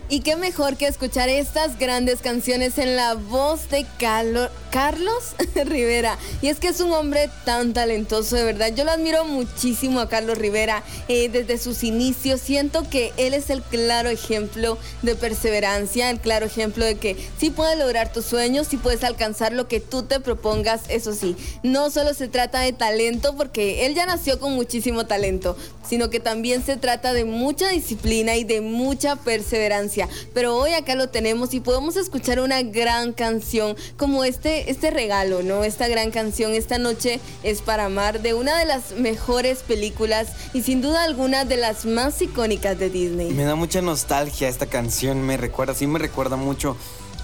Y 0.08 0.20
qué 0.20 0.36
mejor 0.36 0.76
que 0.76 0.86
escuchar 0.86 1.28
estas 1.28 1.80
grandes 1.80 2.20
canciones 2.20 2.78
en 2.78 2.94
la 2.94 3.14
voz 3.14 3.68
de 3.70 3.84
Carlos 3.98 4.50
Rivera. 5.64 6.16
Y 6.42 6.46
es 6.46 6.60
que 6.60 6.68
es 6.68 6.78
un 6.80 6.92
hombre 6.92 7.28
tan 7.44 7.72
talentoso, 7.72 8.36
de 8.36 8.44
verdad. 8.44 8.72
Yo 8.72 8.84
lo 8.84 8.92
admiro 8.92 9.24
muchísimo 9.24 9.98
a 9.98 10.08
Carlos 10.08 10.38
Rivera 10.38 10.84
eh, 11.08 11.28
desde 11.28 11.58
sus 11.58 11.82
inicios. 11.82 12.40
Siento 12.40 12.88
que 12.88 13.12
él 13.16 13.34
es 13.34 13.50
el 13.50 13.62
claro 13.62 14.08
ejemplo 14.08 14.78
de 15.02 15.16
perseverancia, 15.16 16.08
el 16.08 16.20
claro 16.20 16.46
ejemplo 16.46 16.84
de 16.84 16.96
que 16.96 17.16
sí 17.36 17.50
puedes 17.50 17.76
lograr 17.76 18.12
tus 18.12 18.26
sueños, 18.26 18.68
sí 18.68 18.76
puedes 18.76 19.02
alcanzar 19.02 19.52
lo 19.52 19.66
que 19.66 19.80
tú 19.80 20.04
te 20.04 20.20
propongas. 20.20 20.82
Eso 20.88 21.14
sí, 21.14 21.34
no 21.64 21.90
solo 21.90 22.14
se 22.14 22.28
trata 22.28 22.60
de 22.60 22.72
talento, 22.72 23.34
porque 23.36 23.86
él 23.86 23.96
ya 23.96 24.06
nació 24.06 24.38
con 24.38 24.52
muchísimo 24.52 25.06
talento, 25.06 25.56
sino 25.88 26.10
que 26.10 26.20
también 26.20 26.64
se 26.64 26.76
trata 26.76 27.12
de 27.12 27.24
mucha 27.24 27.70
disciplina 27.70 28.36
y 28.36 28.44
de 28.44 28.60
mucha 28.60 29.16
perseverancia. 29.16 29.95
Pero 30.34 30.56
hoy 30.56 30.72
acá 30.72 30.94
lo 30.94 31.08
tenemos 31.08 31.54
y 31.54 31.60
podemos 31.60 31.96
escuchar 31.96 32.40
una 32.40 32.62
gran 32.62 33.12
canción 33.12 33.76
como 33.96 34.24
este, 34.24 34.70
este 34.70 34.90
regalo, 34.90 35.42
¿no? 35.42 35.64
Esta 35.64 35.88
gran 35.88 36.10
canción, 36.10 36.52
esta 36.52 36.78
noche 36.78 37.20
es 37.42 37.62
para 37.62 37.86
amar, 37.86 38.20
de 38.20 38.34
una 38.34 38.58
de 38.58 38.66
las 38.66 38.92
mejores 38.92 39.60
películas 39.60 40.28
y 40.52 40.62
sin 40.62 40.82
duda 40.82 41.04
alguna 41.04 41.44
de 41.44 41.56
las 41.56 41.86
más 41.86 42.20
icónicas 42.20 42.78
de 42.78 42.90
Disney. 42.90 43.32
Me 43.32 43.44
da 43.44 43.54
mucha 43.54 43.80
nostalgia 43.80 44.48
esta 44.48 44.66
canción, 44.66 45.22
me 45.22 45.36
recuerda, 45.36 45.74
sí 45.74 45.86
me 45.86 45.98
recuerda 45.98 46.36
mucho 46.36 46.76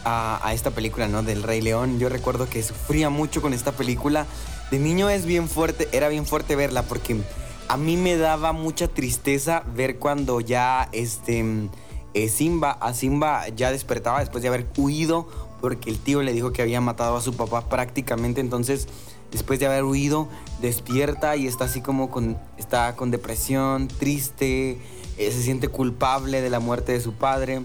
a, 0.04 0.40
a 0.46 0.54
esta 0.54 0.70
película, 0.70 1.08
¿no? 1.08 1.22
Del 1.22 1.42
Rey 1.42 1.60
León. 1.60 1.98
Yo 1.98 2.08
recuerdo 2.08 2.48
que 2.48 2.62
sufría 2.62 3.10
mucho 3.10 3.42
con 3.42 3.52
esta 3.52 3.72
película. 3.72 4.26
De 4.70 4.78
niño 4.78 5.10
es 5.10 5.26
bien 5.26 5.48
fuerte, 5.48 5.88
era 5.92 6.08
bien 6.08 6.26
fuerte 6.26 6.56
verla 6.56 6.82
porque 6.82 7.16
a 7.68 7.76
mí 7.76 7.96
me 7.96 8.16
daba 8.16 8.52
mucha 8.52 8.88
tristeza 8.88 9.62
ver 9.74 9.98
cuando 9.98 10.40
ya 10.40 10.88
este 10.92 11.44
eh, 12.14 12.28
Simba, 12.28 12.72
a 12.72 12.94
Simba 12.94 13.48
ya 13.48 13.70
despertaba 13.70 14.20
después 14.20 14.42
de 14.42 14.48
haber 14.48 14.66
huido 14.76 15.26
porque 15.60 15.90
el 15.90 15.98
tío 15.98 16.22
le 16.22 16.32
dijo 16.32 16.52
que 16.52 16.60
había 16.60 16.80
matado 16.80 17.16
a 17.16 17.20
su 17.20 17.34
papá 17.34 17.68
prácticamente, 17.68 18.40
entonces 18.40 18.88
después 19.30 19.60
de 19.60 19.66
haber 19.66 19.84
huido 19.84 20.28
despierta 20.60 21.36
y 21.36 21.46
está 21.46 21.64
así 21.64 21.80
como 21.80 22.10
con 22.10 22.36
está 22.58 22.96
con 22.96 23.10
depresión, 23.10 23.88
triste, 23.88 24.78
eh, 25.18 25.30
se 25.30 25.42
siente 25.42 25.68
culpable 25.68 26.40
de 26.40 26.50
la 26.50 26.60
muerte 26.60 26.92
de 26.92 27.00
su 27.00 27.12
padre, 27.14 27.62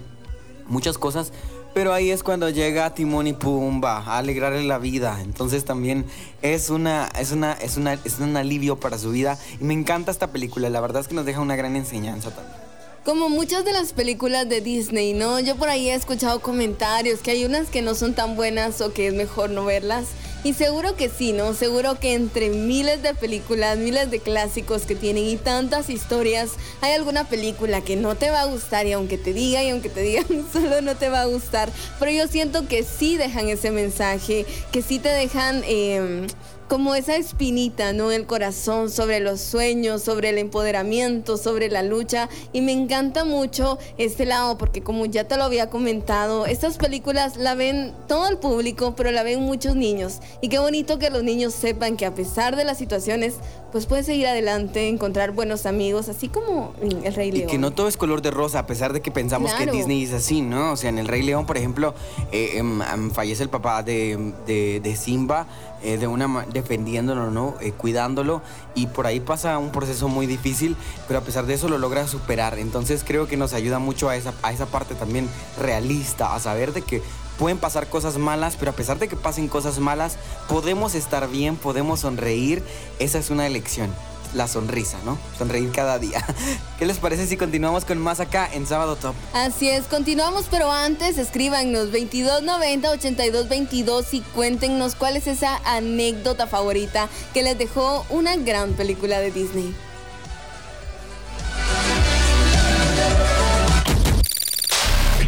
muchas 0.67 0.97
cosas. 0.97 1.33
Pero 1.73 1.93
ahí 1.93 2.09
es 2.09 2.23
cuando 2.23 2.49
llega 2.49 2.95
Timón 2.95 3.27
y 3.27 3.33
Pumba 3.33 3.97
a 3.97 4.17
alegrarle 4.17 4.63
la 4.63 4.79
vida. 4.79 5.21
Entonces 5.21 5.63
también 5.63 6.05
es 6.41 6.71
una, 6.71 7.07
es 7.19 7.31
una, 7.31 7.53
es 7.53 7.77
una, 7.77 7.93
es 7.93 8.17
un 8.19 8.35
alivio 8.35 8.79
para 8.79 8.97
su 8.97 9.11
vida. 9.11 9.37
Y 9.61 9.63
me 9.63 9.75
encanta 9.75 10.09
esta 10.09 10.31
película. 10.31 10.71
La 10.71 10.81
verdad 10.81 11.01
es 11.01 11.07
que 11.07 11.13
nos 11.13 11.25
deja 11.25 11.39
una 11.39 11.55
gran 11.55 11.75
enseñanza 11.75 12.31
también. 12.31 12.66
Como 13.07 13.29
muchas 13.29 13.63
de 13.63 13.71
las 13.71 13.93
películas 13.93 14.49
de 14.49 14.59
Disney, 14.59 15.13
¿no? 15.13 15.39
Yo 15.39 15.55
por 15.55 15.69
ahí 15.69 15.89
he 15.89 15.93
escuchado 15.93 16.41
comentarios 16.41 17.21
que 17.21 17.31
hay 17.31 17.45
unas 17.45 17.69
que 17.69 17.81
no 17.81 17.95
son 17.95 18.13
tan 18.13 18.35
buenas 18.35 18.81
o 18.81 18.91
que 18.91 19.07
es 19.07 19.13
mejor 19.13 19.49
no 19.49 19.63
verlas. 19.63 20.07
Y 20.43 20.53
seguro 20.55 20.97
que 20.97 21.07
sí, 21.07 21.31
¿no? 21.31 21.53
Seguro 21.53 21.97
que 22.01 22.15
entre 22.15 22.49
miles 22.49 23.01
de 23.01 23.13
películas, 23.13 23.77
miles 23.77 24.11
de 24.11 24.19
clásicos 24.19 24.81
que 24.81 24.95
tienen 24.95 25.23
y 25.23 25.37
tantas 25.37 25.89
historias, 25.89 26.49
hay 26.81 26.95
alguna 26.95 27.23
película 27.23 27.79
que 27.79 27.95
no 27.95 28.15
te 28.15 28.29
va 28.29 28.41
a 28.41 28.45
gustar 28.45 28.85
y 28.87 28.91
aunque 28.91 29.17
te 29.17 29.31
digan 29.31 29.63
y 29.63 29.69
aunque 29.69 29.87
te 29.87 30.01
digan 30.01 30.25
solo 30.51 30.81
no 30.81 30.97
te 30.97 31.07
va 31.07 31.21
a 31.21 31.27
gustar. 31.27 31.71
Pero 31.99 32.11
yo 32.11 32.27
siento 32.27 32.67
que 32.67 32.83
sí 32.83 33.15
dejan 33.15 33.47
ese 33.47 33.71
mensaje, 33.71 34.45
que 34.73 34.81
sí 34.81 34.99
te 34.99 35.07
dejan... 35.07 35.63
eh, 35.65 36.27
como 36.67 36.95
esa 36.95 37.15
espinita, 37.15 37.93
¿no? 37.93 38.11
El 38.11 38.25
corazón 38.25 38.89
sobre 38.91 39.19
los 39.19 39.39
sueños, 39.39 40.01
sobre 40.03 40.29
el 40.29 40.37
empoderamiento, 40.37 41.37
sobre 41.37 41.69
la 41.69 41.81
lucha. 41.83 42.27
Y 42.53 42.61
me 42.61 42.71
encanta 42.73 43.23
mucho 43.23 43.77
este 43.97 44.25
lado 44.25 44.57
porque 44.57 44.81
como 44.83 45.05
ya 45.05 45.23
te 45.25 45.37
lo 45.37 45.43
había 45.45 45.69
comentado, 45.69 46.45
estas 46.45 46.77
películas 46.77 47.37
la 47.37 47.55
ven 47.55 47.93
todo 48.07 48.27
el 48.27 48.37
público, 48.37 48.95
pero 48.95 49.11
la 49.11 49.23
ven 49.23 49.41
muchos 49.43 49.75
niños. 49.75 50.19
Y 50.41 50.49
qué 50.49 50.59
bonito 50.59 50.99
que 50.99 51.09
los 51.09 51.23
niños 51.23 51.53
sepan 51.53 51.95
que 51.97 52.05
a 52.05 52.13
pesar 52.13 52.55
de 52.55 52.65
las 52.65 52.77
situaciones, 52.77 53.35
pues 53.71 53.85
puedes 53.85 54.05
seguir 54.05 54.27
adelante, 54.27 54.87
encontrar 54.87 55.31
buenos 55.31 55.65
amigos, 55.65 56.09
así 56.09 56.27
como 56.29 56.73
en 56.81 57.05
El 57.05 57.13
Rey 57.13 57.29
Y 57.29 57.31
León. 57.31 57.49
que 57.49 57.57
no 57.57 57.71
todo 57.71 57.87
es 57.87 57.97
color 57.97 58.21
de 58.21 58.31
rosa, 58.31 58.59
a 58.59 58.67
pesar 58.67 58.93
de 58.93 59.01
que 59.01 59.11
pensamos 59.11 59.53
Claro. 59.53 59.71
que 59.71 59.77
Disney 59.77 60.03
es 60.03 60.13
así, 60.13 60.41
¿no? 60.41 60.71
O 60.71 60.77
sea, 60.77 60.89
en 60.89 60.97
El 60.99 61.07
Rey 61.07 61.21
León, 61.21 61.45
por 61.45 61.57
ejemplo, 61.57 61.93
eh, 62.31 62.53
em, 62.55 62.81
fallece 63.11 63.43
el 63.43 63.49
papá 63.49 63.83
de, 63.83 64.33
de- 64.45 64.79
de 64.81 64.95
Simba, 64.95 65.47
eh, 65.81 65.97
de 65.97 66.07
una 66.07 66.45
defendiéndolo, 66.51 67.31
¿no? 67.31 67.55
Eh, 67.61 67.71
cuidándolo, 67.71 68.41
y 68.75 68.87
por 68.87 69.07
ahí 69.07 69.19
pasa 69.19 69.57
un 69.57 69.71
proceso 69.71 70.07
muy 70.07 70.25
difícil, 70.25 70.75
pero 71.07 71.19
a 71.19 71.23
pesar 71.23 71.45
de 71.45 71.53
eso 71.53 71.69
lo 71.69 71.77
logra 71.77 72.07
superar. 72.07 72.59
Entonces 72.59 73.03
creo 73.05 73.27
que 73.27 73.37
nos 73.37 73.53
ayuda 73.53 73.79
mucho 73.79 74.09
a 74.09 74.15
esa, 74.15 74.33
a 74.43 74.51
esa 74.51 74.65
parte 74.65 74.95
también 74.95 75.29
realista, 75.59 76.35
a 76.35 76.39
saber 76.39 76.73
de 76.73 76.81
que 76.81 77.01
pueden 77.37 77.57
pasar 77.57 77.87
cosas 77.87 78.17
malas, 78.17 78.55
pero 78.57 78.71
a 78.71 78.75
pesar 78.75 78.99
de 78.99 79.07
que 79.07 79.15
pasen 79.15 79.47
cosas 79.47 79.79
malas, 79.79 80.17
podemos 80.49 80.95
estar 80.95 81.29
bien, 81.29 81.55
podemos 81.55 82.01
sonreír. 82.01 82.63
Esa 82.99 83.19
es 83.19 83.29
una 83.29 83.47
elección. 83.47 83.91
La 84.33 84.47
sonrisa, 84.47 84.97
¿no? 85.05 85.17
Sonreír 85.37 85.71
cada 85.71 85.99
día. 85.99 86.25
¿Qué 86.79 86.85
les 86.85 86.97
parece 86.97 87.27
si 87.27 87.37
continuamos 87.37 87.85
con 87.85 87.97
más 87.97 88.19
acá 88.19 88.49
en 88.51 88.65
Sábado 88.65 88.95
Top? 88.95 89.15
Así 89.33 89.69
es, 89.69 89.85
continuamos, 89.85 90.45
pero 90.49 90.71
antes 90.71 91.17
escríbanos 91.17 91.91
2290 91.91 92.91
8222 92.91 94.13
y 94.13 94.21
cuéntenos 94.21 94.95
cuál 94.95 95.17
es 95.17 95.27
esa 95.27 95.59
anécdota 95.65 96.47
favorita 96.47 97.09
que 97.33 97.43
les 97.43 97.57
dejó 97.57 98.05
una 98.09 98.35
gran 98.35 98.73
película 98.73 99.19
de 99.19 99.31
Disney. 99.31 99.75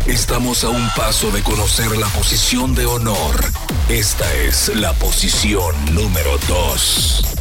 Estamos 0.10 0.64
a 0.64 0.70
un 0.70 0.90
paso 0.98 1.30
de 1.30 1.44
conocer 1.44 1.96
la 1.96 2.08
posición 2.08 2.74
de 2.74 2.86
honor. 2.88 3.46
Esta 3.90 4.32
es 4.34 4.76
la 4.76 4.92
posición 4.94 5.76
número 5.94 6.36
2. 6.48 7.39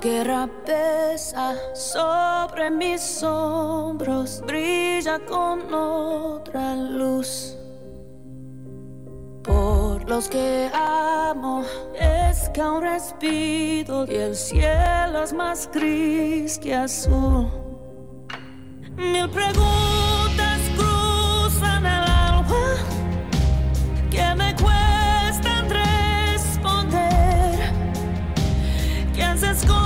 Guerra 0.00 0.48
pesa 0.64 1.54
sobre 1.74 2.70
mis 2.70 3.22
hombros, 3.22 4.42
brilla 4.46 5.18
con 5.26 5.72
otra 5.72 6.74
luz. 6.74 7.56
Por 9.42 10.08
los 10.08 10.28
que 10.28 10.70
amo 10.74 11.64
es 11.94 12.48
que 12.50 12.60
aún 12.60 12.82
respiro 12.82 14.04
y 14.08 14.16
el 14.16 14.34
cielo 14.34 15.22
es 15.22 15.32
más 15.32 15.70
gris 15.72 16.58
que 16.58 16.74
azul. 16.74 17.48
Mil 18.96 19.28
preguntas 19.30 20.60
cruzan 20.76 21.86
el 21.86 22.04
alma 22.10 22.76
que 24.10 24.34
me 24.34 24.54
cuestan 24.56 25.70
responder. 25.70 26.90
¿Quién 29.14 29.38
se 29.38 29.50
esconde 29.50 29.85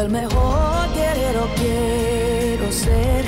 El 0.00 0.08
mejor 0.08 0.94
guerrero 0.94 1.46
quiero 1.56 2.72
ser. 2.72 3.22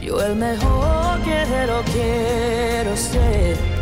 Yo 0.00 0.20
el 0.22 0.36
mejor 0.36 1.20
guerrero 1.24 1.82
quiero 1.92 2.96
ser. 2.96 3.76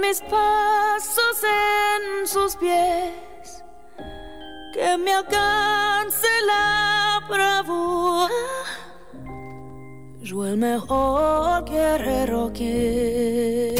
Mis 0.00 0.20
pasos 0.20 1.36
en 1.44 2.26
sus 2.26 2.56
pies, 2.56 3.64
que 4.72 4.96
me 4.98 5.12
alcance 5.12 6.26
la 6.46 7.20
bravura. 7.28 8.34
Yo 10.22 10.46
el 10.46 10.56
mejor 10.56 11.64
guerrero 11.64 12.52
que. 12.52 13.74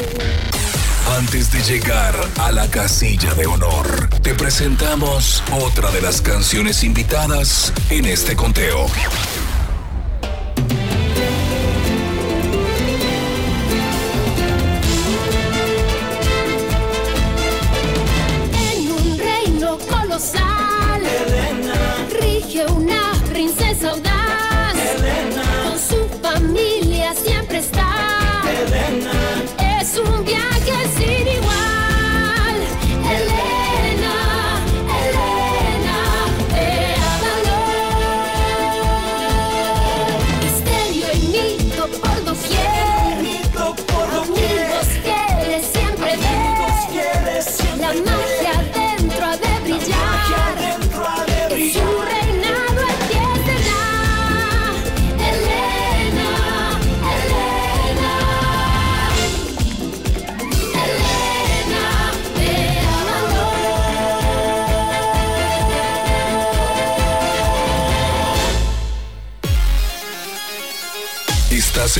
Antes 1.17 1.51
de 1.51 1.61
llegar 1.61 2.15
a 2.39 2.51
la 2.51 2.67
casilla 2.69 3.33
de 3.33 3.45
honor, 3.45 4.09
te 4.21 4.33
presentamos 4.33 5.43
otra 5.51 5.91
de 5.91 6.01
las 6.01 6.21
canciones 6.21 6.83
invitadas 6.83 7.73
en 7.89 8.05
este 8.05 8.35
conteo. 8.35 8.87
Princesa 23.81 23.89
audaz. 23.89 24.10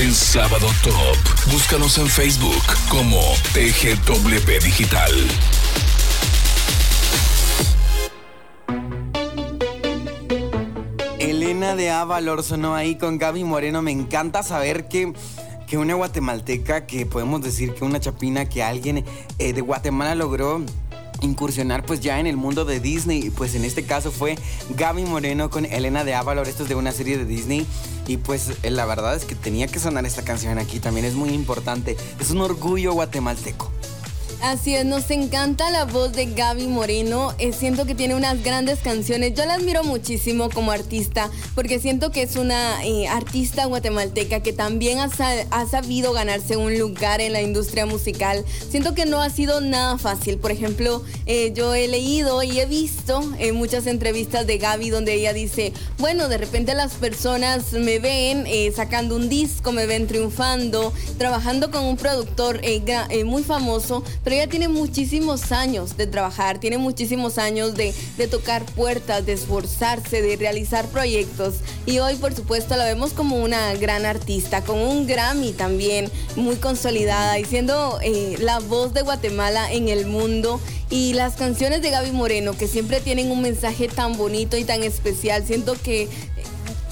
En 0.02 0.12
Sábado 0.12 0.66
Top. 0.82 1.52
Búscanos 1.52 1.96
en 1.98 2.08
Facebook 2.08 2.62
como 2.88 3.20
TGW 3.52 4.60
Digital. 4.60 5.12
Elena 11.20 11.76
de 11.76 11.90
Avalor 11.90 12.42
sonó 12.42 12.74
ahí 12.74 12.96
con 12.96 13.16
Gaby 13.18 13.44
Moreno. 13.44 13.80
Me 13.80 13.92
encanta 13.92 14.42
saber 14.42 14.88
que, 14.88 15.12
que 15.68 15.78
una 15.78 15.94
guatemalteca, 15.94 16.84
que 16.84 17.06
podemos 17.06 17.40
decir 17.40 17.72
que 17.72 17.84
una 17.84 18.00
chapina, 18.00 18.48
que 18.48 18.64
alguien 18.64 19.04
eh, 19.38 19.52
de 19.52 19.60
Guatemala 19.60 20.16
logró 20.16 20.64
incursionar 21.22 21.84
pues 21.84 22.00
ya 22.00 22.20
en 22.20 22.26
el 22.26 22.36
mundo 22.36 22.64
de 22.64 22.80
Disney. 22.80 23.30
Pues 23.30 23.54
en 23.54 23.64
este 23.64 23.84
caso 23.84 24.10
fue 24.10 24.36
Gaby 24.76 25.04
Moreno 25.04 25.50
con 25.50 25.64
Elena 25.64 26.04
de 26.04 26.14
Avalor. 26.14 26.48
Esto 26.48 26.64
es 26.64 26.68
de 26.68 26.74
una 26.74 26.92
serie 26.92 27.18
de 27.18 27.24
Disney. 27.24 27.66
Y 28.06 28.16
pues 28.16 28.52
eh, 28.62 28.70
la 28.70 28.84
verdad 28.84 29.14
es 29.14 29.24
que 29.24 29.34
tenía 29.34 29.66
que 29.66 29.78
sonar 29.78 30.04
esta 30.04 30.22
canción 30.22 30.58
aquí. 30.58 30.80
También 30.80 31.06
es 31.06 31.14
muy 31.14 31.30
importante. 31.30 31.96
Es 32.20 32.30
un 32.30 32.40
orgullo 32.40 32.92
guatemalteco. 32.92 33.70
Así 34.42 34.74
es, 34.74 34.84
nos 34.84 35.08
encanta 35.12 35.70
la 35.70 35.84
voz 35.84 36.12
de 36.14 36.26
Gaby 36.26 36.66
Moreno. 36.66 37.32
Eh, 37.38 37.52
siento 37.52 37.86
que 37.86 37.94
tiene 37.94 38.16
unas 38.16 38.42
grandes 38.42 38.80
canciones. 38.80 39.34
Yo 39.34 39.44
la 39.46 39.54
admiro 39.54 39.84
muchísimo 39.84 40.50
como 40.50 40.72
artista 40.72 41.30
porque 41.54 41.78
siento 41.78 42.10
que 42.10 42.22
es 42.22 42.34
una 42.34 42.84
eh, 42.84 43.06
artista 43.06 43.66
guatemalteca 43.66 44.40
que 44.40 44.52
también 44.52 44.98
ha, 44.98 45.08
sa- 45.08 45.46
ha 45.52 45.66
sabido 45.66 46.12
ganarse 46.12 46.56
un 46.56 46.76
lugar 46.76 47.20
en 47.20 47.32
la 47.34 47.40
industria 47.40 47.86
musical. 47.86 48.44
Siento 48.68 48.96
que 48.96 49.06
no 49.06 49.22
ha 49.22 49.30
sido 49.30 49.60
nada 49.60 49.96
fácil. 49.96 50.38
Por 50.38 50.50
ejemplo, 50.50 51.04
eh, 51.26 51.52
yo 51.54 51.72
he 51.76 51.86
leído 51.86 52.42
y 52.42 52.58
he 52.58 52.66
visto 52.66 53.20
muchas 53.54 53.86
entrevistas 53.86 54.44
de 54.48 54.58
Gaby 54.58 54.90
donde 54.90 55.14
ella 55.14 55.32
dice, 55.32 55.72
bueno, 55.98 56.26
de 56.26 56.38
repente 56.38 56.74
las 56.74 56.94
personas 56.94 57.72
me 57.74 58.00
ven 58.00 58.44
sacando 58.74 59.14
un 59.14 59.28
disco, 59.28 59.70
me 59.70 59.86
ven 59.86 60.08
triunfando, 60.08 60.92
trabajando 61.16 61.70
con 61.70 61.84
un 61.84 61.96
productor 61.96 62.60
muy 63.24 63.44
famoso, 63.44 64.02
pero 64.24 64.31
ella 64.32 64.48
tiene 64.48 64.68
muchísimos 64.68 65.52
años 65.52 65.96
de 65.96 66.06
trabajar, 66.06 66.58
tiene 66.58 66.78
muchísimos 66.78 67.38
años 67.38 67.74
de, 67.74 67.94
de 68.16 68.28
tocar 68.28 68.64
puertas, 68.64 69.24
de 69.26 69.32
esforzarse, 69.32 70.22
de 70.22 70.36
realizar 70.36 70.86
proyectos. 70.88 71.56
Y 71.86 71.98
hoy, 71.98 72.16
por 72.16 72.34
supuesto, 72.34 72.76
la 72.76 72.84
vemos 72.84 73.12
como 73.12 73.36
una 73.36 73.74
gran 73.74 74.06
artista, 74.06 74.62
con 74.62 74.78
un 74.78 75.06
Grammy 75.06 75.52
también 75.52 76.10
muy 76.36 76.56
consolidada 76.56 77.38
y 77.38 77.44
siendo 77.44 77.98
eh, 78.02 78.36
la 78.38 78.58
voz 78.58 78.94
de 78.94 79.02
Guatemala 79.02 79.72
en 79.72 79.88
el 79.88 80.06
mundo. 80.06 80.60
Y 80.90 81.14
las 81.14 81.36
canciones 81.36 81.80
de 81.80 81.88
Gaby 81.88 82.10
Moreno, 82.10 82.52
que 82.52 82.68
siempre 82.68 83.00
tienen 83.00 83.30
un 83.30 83.40
mensaje 83.40 83.88
tan 83.88 84.18
bonito 84.18 84.58
y 84.58 84.64
tan 84.64 84.82
especial, 84.82 85.42
siento 85.46 85.74
que 85.82 86.06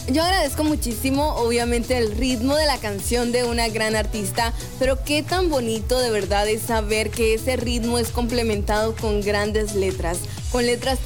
yo 0.08 0.22
agradezco 0.22 0.64
muchísimo, 0.64 1.34
obviamente, 1.36 1.96
el 1.96 2.16
ritmo 2.16 2.56
de 2.56 2.66
la 2.66 2.78
canción 2.78 3.32
de 3.32 3.44
una 3.44 3.68
gran 3.68 3.94
artista, 3.94 4.52
pero 4.78 5.04
qué 5.04 5.22
tan 5.22 5.50
bonito 5.50 5.98
de 5.98 6.10
verdad 6.10 6.48
es 6.48 6.62
saber 6.62 7.10
que 7.10 7.34
ese 7.34 7.56
ritmo 7.56 7.98
es 7.98 8.08
complementado 8.08 8.96
con 8.96 9.20
grandes 9.20 9.74
letras, 9.74 10.18
con 10.50 10.66
letras 10.66 10.98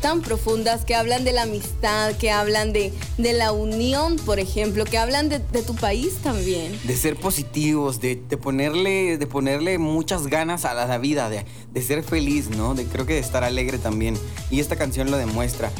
tan, 0.00 0.20
profundas 0.20 0.84
que 0.84 0.94
hablan 0.94 1.24
de 1.24 1.32
la 1.32 1.42
amistad, 1.42 2.12
que 2.16 2.30
hablan 2.30 2.72
de, 2.72 2.92
de 3.18 3.32
la 3.32 3.52
unión, 3.52 4.16
por 4.16 4.38
ejemplo, 4.38 4.84
que 4.84 4.98
hablan 4.98 5.28
de, 5.28 5.40
tu 5.40 5.74
país 5.74 6.14
también. 6.22 6.78
De 6.84 6.96
ser 6.96 7.16
positivos, 7.16 8.00
de, 8.00 8.16
de 8.16 8.36
ponerle, 8.36 9.16
de 9.16 9.26
ponerle 9.26 9.78
muchas 9.78 10.26
ganas 10.26 10.64
a 10.64 10.74
la, 10.74 10.86
la 10.86 10.98
vida, 10.98 11.30
de, 11.30 11.44
de 11.72 11.82
ser 11.82 12.02
feliz, 12.02 12.50
¿no? 12.50 12.74
De, 12.74 12.84
creo 12.84 13.06
que 13.06 13.14
de 13.14 13.20
estar 13.20 13.44
alegre 13.44 13.78
también. 13.78 14.18
Y 14.50 14.60
esta 14.60 14.76
canción 14.76 15.10
lo 15.10 15.16
demuestra. 15.16 15.70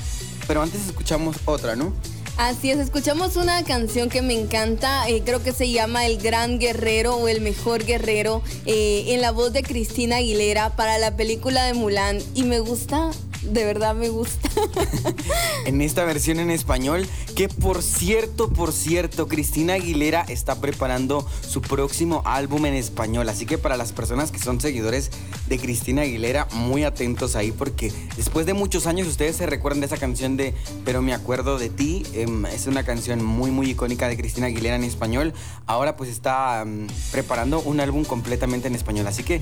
Pero 0.47 0.63
antes 0.63 0.87
escuchamos 0.87 1.37
otra, 1.45 1.77
¿no? 1.77 1.93
Así 2.37 2.71
es, 2.71 2.79
escuchamos 2.79 3.37
una 3.37 3.63
canción 3.65 4.09
que 4.09 4.23
me 4.23 4.39
encanta, 4.39 5.09
eh, 5.09 5.23
creo 5.25 5.43
que 5.43 5.53
se 5.53 5.71
llama 5.71 6.07
El 6.07 6.19
Gran 6.19 6.59
Guerrero 6.59 7.17
o 7.17 7.29
El 7.29 7.43
Mejor 7.43 7.85
Guerrero, 7.85 8.43
eh, 8.65 9.05
en 9.09 9.21
la 9.21 9.31
voz 9.31 9.53
de 9.53 9.63
Cristina 9.63 10.17
Aguilera 10.17 10.71
para 10.71 10.99
la 10.99 11.17
película 11.17 11.65
de 11.65 11.75
Mulan. 11.75 12.19
Y 12.35 12.45
me 12.45 12.61
gusta, 12.61 13.11
de 13.43 13.65
verdad 13.65 13.95
me 13.95 14.09
gusta. 14.09 14.49
en 15.67 15.81
esta 15.81 16.05
versión 16.05 16.41
en 16.41 16.51
español. 16.51 17.07
Que 17.35 17.49
por 17.49 17.83
cierto, 17.83 18.51
por 18.51 18.73
cierto, 18.73 19.29
Cristina 19.29 19.75
Aguilera 19.75 20.25
está 20.29 20.61
preparando 20.61 21.27
su 21.47 21.63
próximo 21.63 22.23
álbum 22.25 22.67
en 22.67 22.75
español. 22.75 23.29
Así 23.29 23.47
que 23.47 23.59
para 23.59 23.77
las 23.77 23.93
personas 23.93 24.31
que 24.31 24.39
son 24.39 24.61
seguidores 24.61 25.11
de 25.49 25.59
Cristina 25.59 26.03
Aguilera, 26.03 26.49
muy 26.53 26.85
atentos 26.85 27.37
ahí 27.37 27.53
porque 27.53 27.93
después 28.17 28.47
de 28.47 28.55
muchos 28.55 28.87
años 28.87 29.09
ustedes 29.09 29.37
se 29.37 29.47
recuerdan 29.47 29.81
de 29.81 29.87
esa 29.87 29.97
canción 29.97 30.37
de 30.37 30.55
Pero 30.85 31.03
me 31.03 31.15
acuerdo 31.15 31.59
de 31.59 31.71
ti. 31.71 32.05
Em, 32.13 32.47
es 32.47 32.67
una 32.67 32.85
canción 32.85 33.25
muy, 33.25 33.51
muy 33.51 33.71
icónica 33.71 34.09
de 34.09 34.17
Cristina 34.17 34.47
Aguilera 34.47 34.77
en 34.77 34.85
español. 34.85 35.33
Ahora 35.67 35.97
pues 35.97 36.11
está 36.11 36.63
em, 36.63 36.87
preparando 37.13 37.61
un 37.61 37.81
álbum 37.81 38.05
completamente 38.05 38.69
en 38.69 38.75
español. 38.75 39.07
Así 39.07 39.23
que 39.23 39.41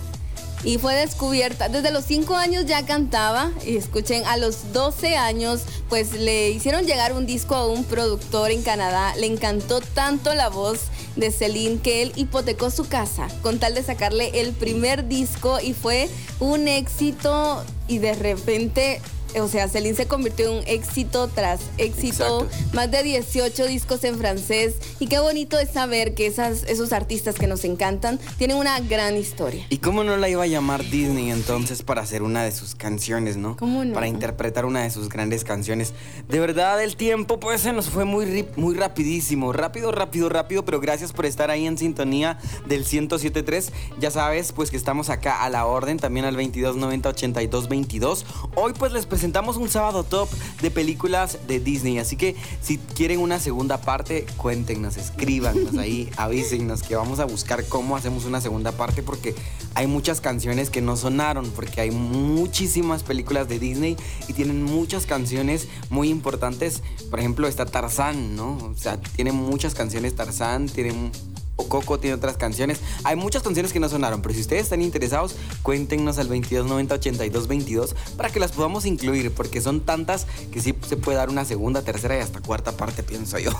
Y 0.64 0.78
fue 0.78 0.94
descubierta, 0.94 1.68
desde 1.68 1.90
los 1.90 2.04
5 2.04 2.36
años 2.36 2.66
ya 2.66 2.86
cantaba, 2.86 3.50
y 3.66 3.76
escuchen, 3.76 4.24
a 4.26 4.36
los 4.36 4.72
12 4.72 5.16
años 5.16 5.62
pues 5.88 6.12
le 6.12 6.50
hicieron 6.50 6.86
llegar 6.86 7.12
un 7.12 7.26
disco 7.26 7.56
a 7.56 7.66
un 7.66 7.84
productor 7.84 8.50
en 8.52 8.62
Canadá, 8.62 9.14
le 9.16 9.26
encantó 9.26 9.80
tanto 9.80 10.34
la 10.34 10.48
voz 10.48 10.82
de 11.16 11.30
Celine 11.30 11.80
que 11.80 12.02
él 12.02 12.12
hipotecó 12.14 12.70
su 12.70 12.86
casa 12.88 13.28
con 13.42 13.58
tal 13.58 13.74
de 13.74 13.82
sacarle 13.82 14.40
el 14.40 14.52
primer 14.52 15.08
disco 15.08 15.58
y 15.60 15.74
fue 15.74 16.08
un 16.38 16.68
éxito 16.68 17.64
y 17.88 17.98
de 17.98 18.14
repente... 18.14 19.00
O 19.40 19.48
sea, 19.48 19.68
Celine 19.68 19.94
se 19.96 20.06
convirtió 20.06 20.50
en 20.50 20.58
un 20.58 20.64
éxito 20.66 21.28
tras 21.28 21.60
éxito, 21.78 22.42
Exacto. 22.42 22.74
más 22.74 22.90
de 22.90 23.02
18 23.02 23.66
discos 23.66 24.04
en 24.04 24.18
francés 24.18 24.74
y 25.00 25.06
qué 25.06 25.18
bonito 25.20 25.58
es 25.58 25.70
saber 25.70 26.14
que 26.14 26.26
esas, 26.26 26.64
esos 26.64 26.92
artistas 26.92 27.36
que 27.36 27.46
nos 27.46 27.64
encantan 27.64 28.18
tienen 28.36 28.56
una 28.58 28.78
gran 28.80 29.16
historia. 29.16 29.64
¿Y 29.70 29.78
cómo 29.78 30.04
no 30.04 30.16
la 30.16 30.28
iba 30.28 30.42
a 30.42 30.46
llamar 30.46 30.84
Disney 30.84 31.30
entonces 31.30 31.82
para 31.82 32.02
hacer 32.02 32.22
una 32.22 32.44
de 32.44 32.52
sus 32.52 32.74
canciones, 32.74 33.36
no? 33.36 33.56
¿Cómo 33.56 33.84
no? 33.84 33.94
Para 33.94 34.06
interpretar 34.06 34.66
una 34.66 34.82
de 34.82 34.90
sus 34.90 35.08
grandes 35.08 35.44
canciones. 35.44 35.94
De 36.28 36.38
verdad, 36.38 36.82
el 36.82 36.96
tiempo 36.96 37.40
pues 37.40 37.62
se 37.62 37.72
nos 37.72 37.86
fue 37.88 38.04
muy, 38.04 38.46
muy 38.56 38.74
rapidísimo. 38.74 39.52
Rápido, 39.52 39.92
rápido, 39.92 40.28
rápido, 40.28 40.64
pero 40.64 40.78
gracias 40.80 41.12
por 41.12 41.24
estar 41.26 41.50
ahí 41.50 41.66
en 41.66 41.78
sintonía 41.78 42.38
del 42.66 42.84
107.3. 42.84 43.70
Ya 43.98 44.10
sabes, 44.10 44.52
pues 44.52 44.70
que 44.70 44.76
estamos 44.76 45.08
acá 45.08 45.42
a 45.42 45.48
la 45.48 45.64
orden, 45.66 45.98
también 45.98 46.26
al 46.26 46.36
2290-8222. 46.36 48.24
Hoy 48.54 48.72
pues 48.78 48.92
la 48.92 48.98
especial 48.98 49.21
presentamos 49.22 49.56
un 49.56 49.68
sábado 49.68 50.02
top 50.02 50.28
de 50.62 50.72
películas 50.72 51.38
de 51.46 51.60
Disney. 51.60 51.98
Así 51.98 52.16
que 52.16 52.34
si 52.60 52.78
quieren 52.78 53.20
una 53.20 53.38
segunda 53.38 53.80
parte, 53.80 54.26
cuéntenos, 54.36 54.96
escríbanos 54.96 55.78
ahí, 55.78 56.10
avísennos 56.16 56.82
que 56.82 56.96
vamos 56.96 57.20
a 57.20 57.24
buscar 57.24 57.64
cómo 57.66 57.96
hacemos 57.96 58.24
una 58.24 58.40
segunda 58.40 58.72
parte 58.72 59.00
porque 59.04 59.36
hay 59.74 59.86
muchas 59.86 60.20
canciones 60.20 60.70
que 60.70 60.80
no 60.80 60.96
sonaron, 60.96 61.48
porque 61.52 61.80
hay 61.80 61.92
muchísimas 61.92 63.04
películas 63.04 63.48
de 63.48 63.60
Disney 63.60 63.96
y 64.26 64.32
tienen 64.32 64.64
muchas 64.64 65.06
canciones 65.06 65.68
muy 65.88 66.08
importantes. 66.08 66.82
Por 67.08 67.20
ejemplo, 67.20 67.46
está 67.46 67.64
Tarzán, 67.64 68.34
¿no? 68.34 68.56
O 68.56 68.74
sea, 68.76 69.00
tiene 69.00 69.30
muchas 69.30 69.76
canciones 69.76 70.16
Tarzán, 70.16 70.66
tiene 70.66 71.12
o 71.56 71.68
Coco 71.68 71.98
tiene 71.98 72.14
otras 72.14 72.36
canciones. 72.36 72.80
Hay 73.04 73.16
muchas 73.16 73.42
canciones 73.42 73.72
que 73.72 73.80
no 73.80 73.88
sonaron, 73.88 74.22
pero 74.22 74.34
si 74.34 74.40
ustedes 74.40 74.64
están 74.64 74.82
interesados, 74.82 75.34
cuéntenos 75.62 76.18
al 76.18 76.28
2290 76.28 76.94
8222 76.94 77.94
para 78.16 78.30
que 78.30 78.40
las 78.40 78.52
podamos 78.52 78.86
incluir, 78.86 79.32
porque 79.32 79.60
son 79.60 79.80
tantas 79.80 80.26
que 80.50 80.60
sí 80.60 80.74
se 80.86 80.96
puede 80.96 81.18
dar 81.18 81.28
una 81.28 81.44
segunda, 81.44 81.82
tercera 81.82 82.16
y 82.16 82.20
hasta 82.20 82.40
cuarta 82.40 82.72
parte, 82.72 83.02
pienso 83.02 83.38
yo. 83.38 83.50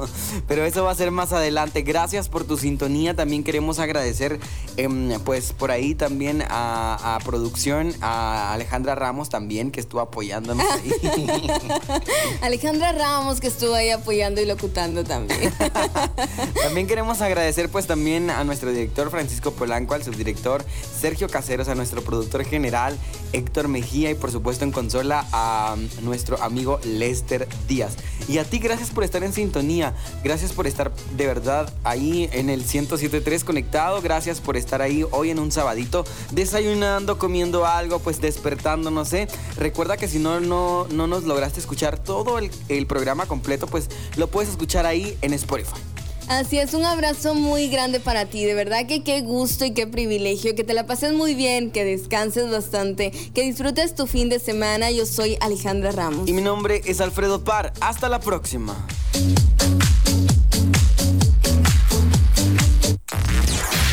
pero 0.48 0.64
eso 0.64 0.84
va 0.84 0.92
a 0.92 0.94
ser 0.94 1.10
más 1.10 1.32
adelante. 1.32 1.82
Gracias 1.82 2.28
por 2.28 2.44
tu 2.44 2.56
sintonía. 2.56 3.14
También 3.14 3.44
queremos 3.44 3.78
agradecer, 3.78 4.40
em, 4.76 5.20
pues 5.20 5.52
por 5.52 5.70
ahí 5.70 5.94
también 5.94 6.42
a, 6.48 7.16
a 7.16 7.18
producción, 7.20 7.94
a 8.00 8.52
Alejandra 8.52 8.94
Ramos 8.94 9.28
también, 9.28 9.70
que 9.70 9.80
estuvo 9.80 10.00
apoyándonos 10.00 10.64
ahí. 10.70 10.92
Alejandra 12.40 12.92
Ramos 12.92 13.40
que 13.40 13.48
estuvo 13.48 13.74
ahí 13.74 13.90
apoyando 13.90 14.40
y 14.40 14.46
locutando 14.46 15.04
también. 15.04 15.52
También 16.62 16.86
queremos 16.86 17.20
agradecer 17.20 17.41
pues 17.70 17.86
también 17.88 18.30
a 18.30 18.44
nuestro 18.44 18.70
director 18.70 19.10
Francisco 19.10 19.50
Polanco, 19.50 19.94
al 19.94 20.04
subdirector 20.04 20.64
Sergio 21.00 21.28
Caseros, 21.28 21.66
a 21.68 21.74
nuestro 21.74 22.00
productor 22.02 22.44
general 22.44 22.96
Héctor 23.32 23.66
Mejía 23.66 24.10
y 24.10 24.14
por 24.14 24.30
supuesto 24.30 24.64
en 24.64 24.70
consola 24.70 25.26
a 25.32 25.76
nuestro 26.02 26.40
amigo 26.40 26.78
Lester 26.84 27.48
Díaz. 27.66 27.96
Y 28.28 28.38
a 28.38 28.44
ti 28.44 28.60
gracias 28.60 28.90
por 28.90 29.02
estar 29.02 29.24
en 29.24 29.32
sintonía, 29.32 29.92
gracias 30.22 30.52
por 30.52 30.68
estar 30.68 30.92
de 31.16 31.26
verdad 31.26 31.72
ahí 31.82 32.30
en 32.32 32.48
el 32.48 32.64
107.3 32.64 33.42
conectado, 33.42 34.00
gracias 34.00 34.40
por 34.40 34.56
estar 34.56 34.80
ahí 34.80 35.04
hoy 35.10 35.30
en 35.30 35.40
un 35.40 35.50
sabadito 35.50 36.04
desayunando, 36.30 37.18
comiendo 37.18 37.66
algo, 37.66 37.98
pues 37.98 38.20
despertando, 38.20 38.92
no 38.92 39.04
sé. 39.04 39.26
Recuerda 39.56 39.96
que 39.96 40.06
si 40.06 40.20
no, 40.20 40.38
no, 40.38 40.86
no 40.90 41.08
nos 41.08 41.24
lograste 41.24 41.58
escuchar 41.58 41.98
todo 41.98 42.38
el 42.38 42.86
programa 42.86 43.26
completo, 43.26 43.66
pues 43.66 43.88
lo 44.16 44.28
puedes 44.28 44.48
escuchar 44.48 44.86
ahí 44.86 45.18
en 45.22 45.32
Spotify. 45.32 45.91
Así 46.28 46.58
es, 46.58 46.74
un 46.74 46.84
abrazo 46.84 47.34
muy 47.34 47.68
grande 47.68 48.00
para 48.00 48.26
ti, 48.26 48.44
de 48.44 48.54
verdad 48.54 48.86
que 48.86 49.02
qué 49.02 49.20
gusto 49.20 49.64
y 49.64 49.72
qué 49.72 49.86
privilegio, 49.86 50.54
que 50.54 50.64
te 50.64 50.72
la 50.72 50.86
pases 50.86 51.12
muy 51.12 51.34
bien, 51.34 51.70
que 51.70 51.84
descanses 51.84 52.50
bastante, 52.50 53.10
que 53.34 53.42
disfrutes 53.42 53.94
tu 53.94 54.06
fin 54.06 54.28
de 54.28 54.38
semana. 54.38 54.90
Yo 54.90 55.04
soy 55.06 55.36
Alejandra 55.40 55.92
Ramos. 55.92 56.28
Y 56.28 56.32
mi 56.32 56.42
nombre 56.42 56.80
es 56.84 57.00
Alfredo 57.00 57.44
Par. 57.44 57.72
Hasta 57.80 58.08
la 58.08 58.20
próxima. 58.20 58.86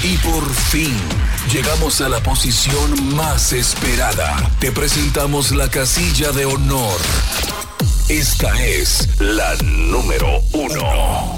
Y 0.01 0.17
por 0.17 0.49
fin, 0.49 0.95
llegamos 1.51 1.99
a 2.01 2.09
la 2.09 2.21
posición 2.23 3.15
más 3.15 3.51
esperada. 3.53 4.49
Te 4.59 4.71
presentamos 4.71 5.51
la 5.51 5.69
casilla 5.69 6.31
de 6.31 6.45
honor. 6.45 6.99
Esta 8.07 8.65
es 8.65 9.07
la 9.19 9.55
número 9.57 10.41
uno. 10.53 11.37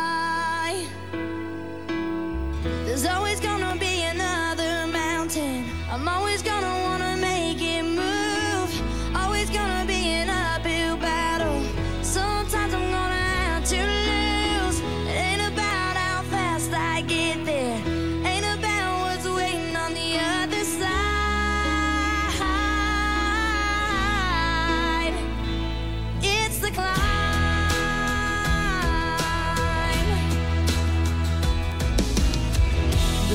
There's 2.91 3.05
always 3.05 3.39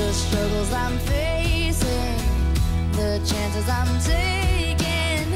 The 0.07 0.13
struggles 0.13 0.71
I'm 0.71 0.97
facing, 0.99 2.17
the 2.93 3.19
chances 3.25 3.67
I'm 3.67 3.99
taking, 3.99 5.27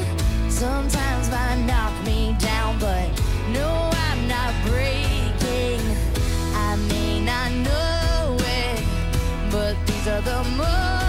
sometimes 0.50 1.30
might 1.30 1.62
knock 1.66 1.92
me 2.06 2.34
down, 2.38 2.78
but 2.78 3.06
no, 3.52 3.90
I'm 3.92 4.26
not 4.26 4.54
breaking. 4.64 5.82
I 6.54 6.76
may 6.88 7.20
not 7.20 7.52
know 7.52 8.38
it, 8.40 8.82
but 9.50 9.76
these 9.86 10.08
are 10.08 10.22
the 10.22 10.42
moments 10.56 11.01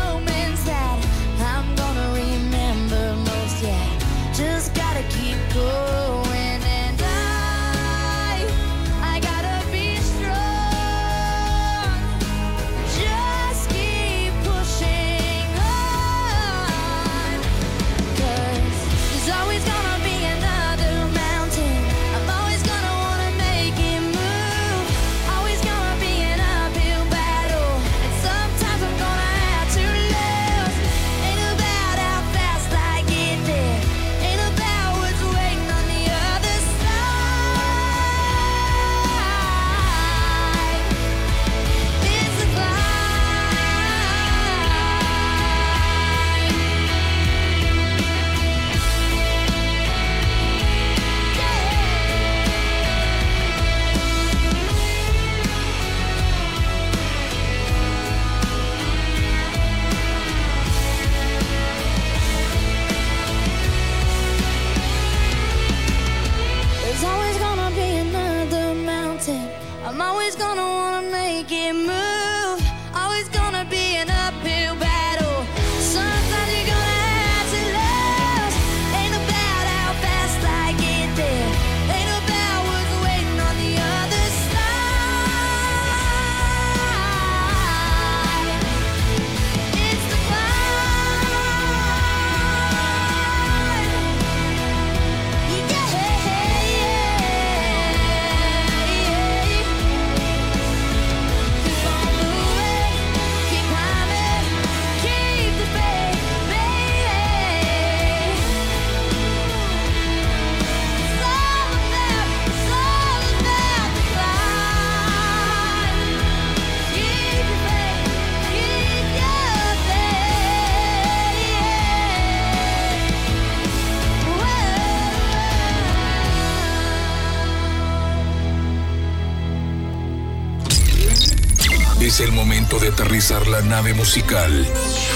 nave 133.74 133.96
musical. 133.96 134.68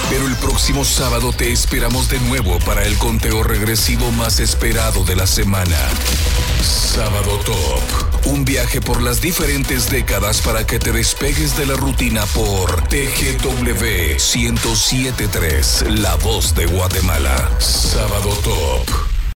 Pero 0.10 0.26
el 0.26 0.36
próximo 0.38 0.84
sábado 0.84 1.32
te 1.32 1.52
esperamos 1.52 2.10
de 2.10 2.20
nuevo 2.22 2.58
para 2.66 2.86
el 2.86 2.98
conteo 2.98 3.44
regresivo 3.44 4.12
más 4.14 4.40
esperado 4.40 5.04
de 5.04 5.16
la 5.16 5.28
semana. 5.28 5.78
Sábado 6.64 7.40
Top. 7.46 8.26
Un 8.26 8.46
viaje 8.46 8.82
por 8.82 9.04
las 9.04 9.22
diferentes 9.22 9.92
décadas 9.92 10.42
para 10.42 10.66
que 10.66 10.80
te 10.80 10.92
despegues 10.92 11.56
de 11.56 11.68
la 11.68 11.76
rutina 11.76 12.26
por 12.34 12.82
TGW 12.88 14.18
1073, 14.18 15.86
La 15.90 16.16
Voz 16.16 16.56
de 16.56 16.66
Guatemala. 16.66 17.52
Sábado 17.60 18.32
Top. 18.44 19.07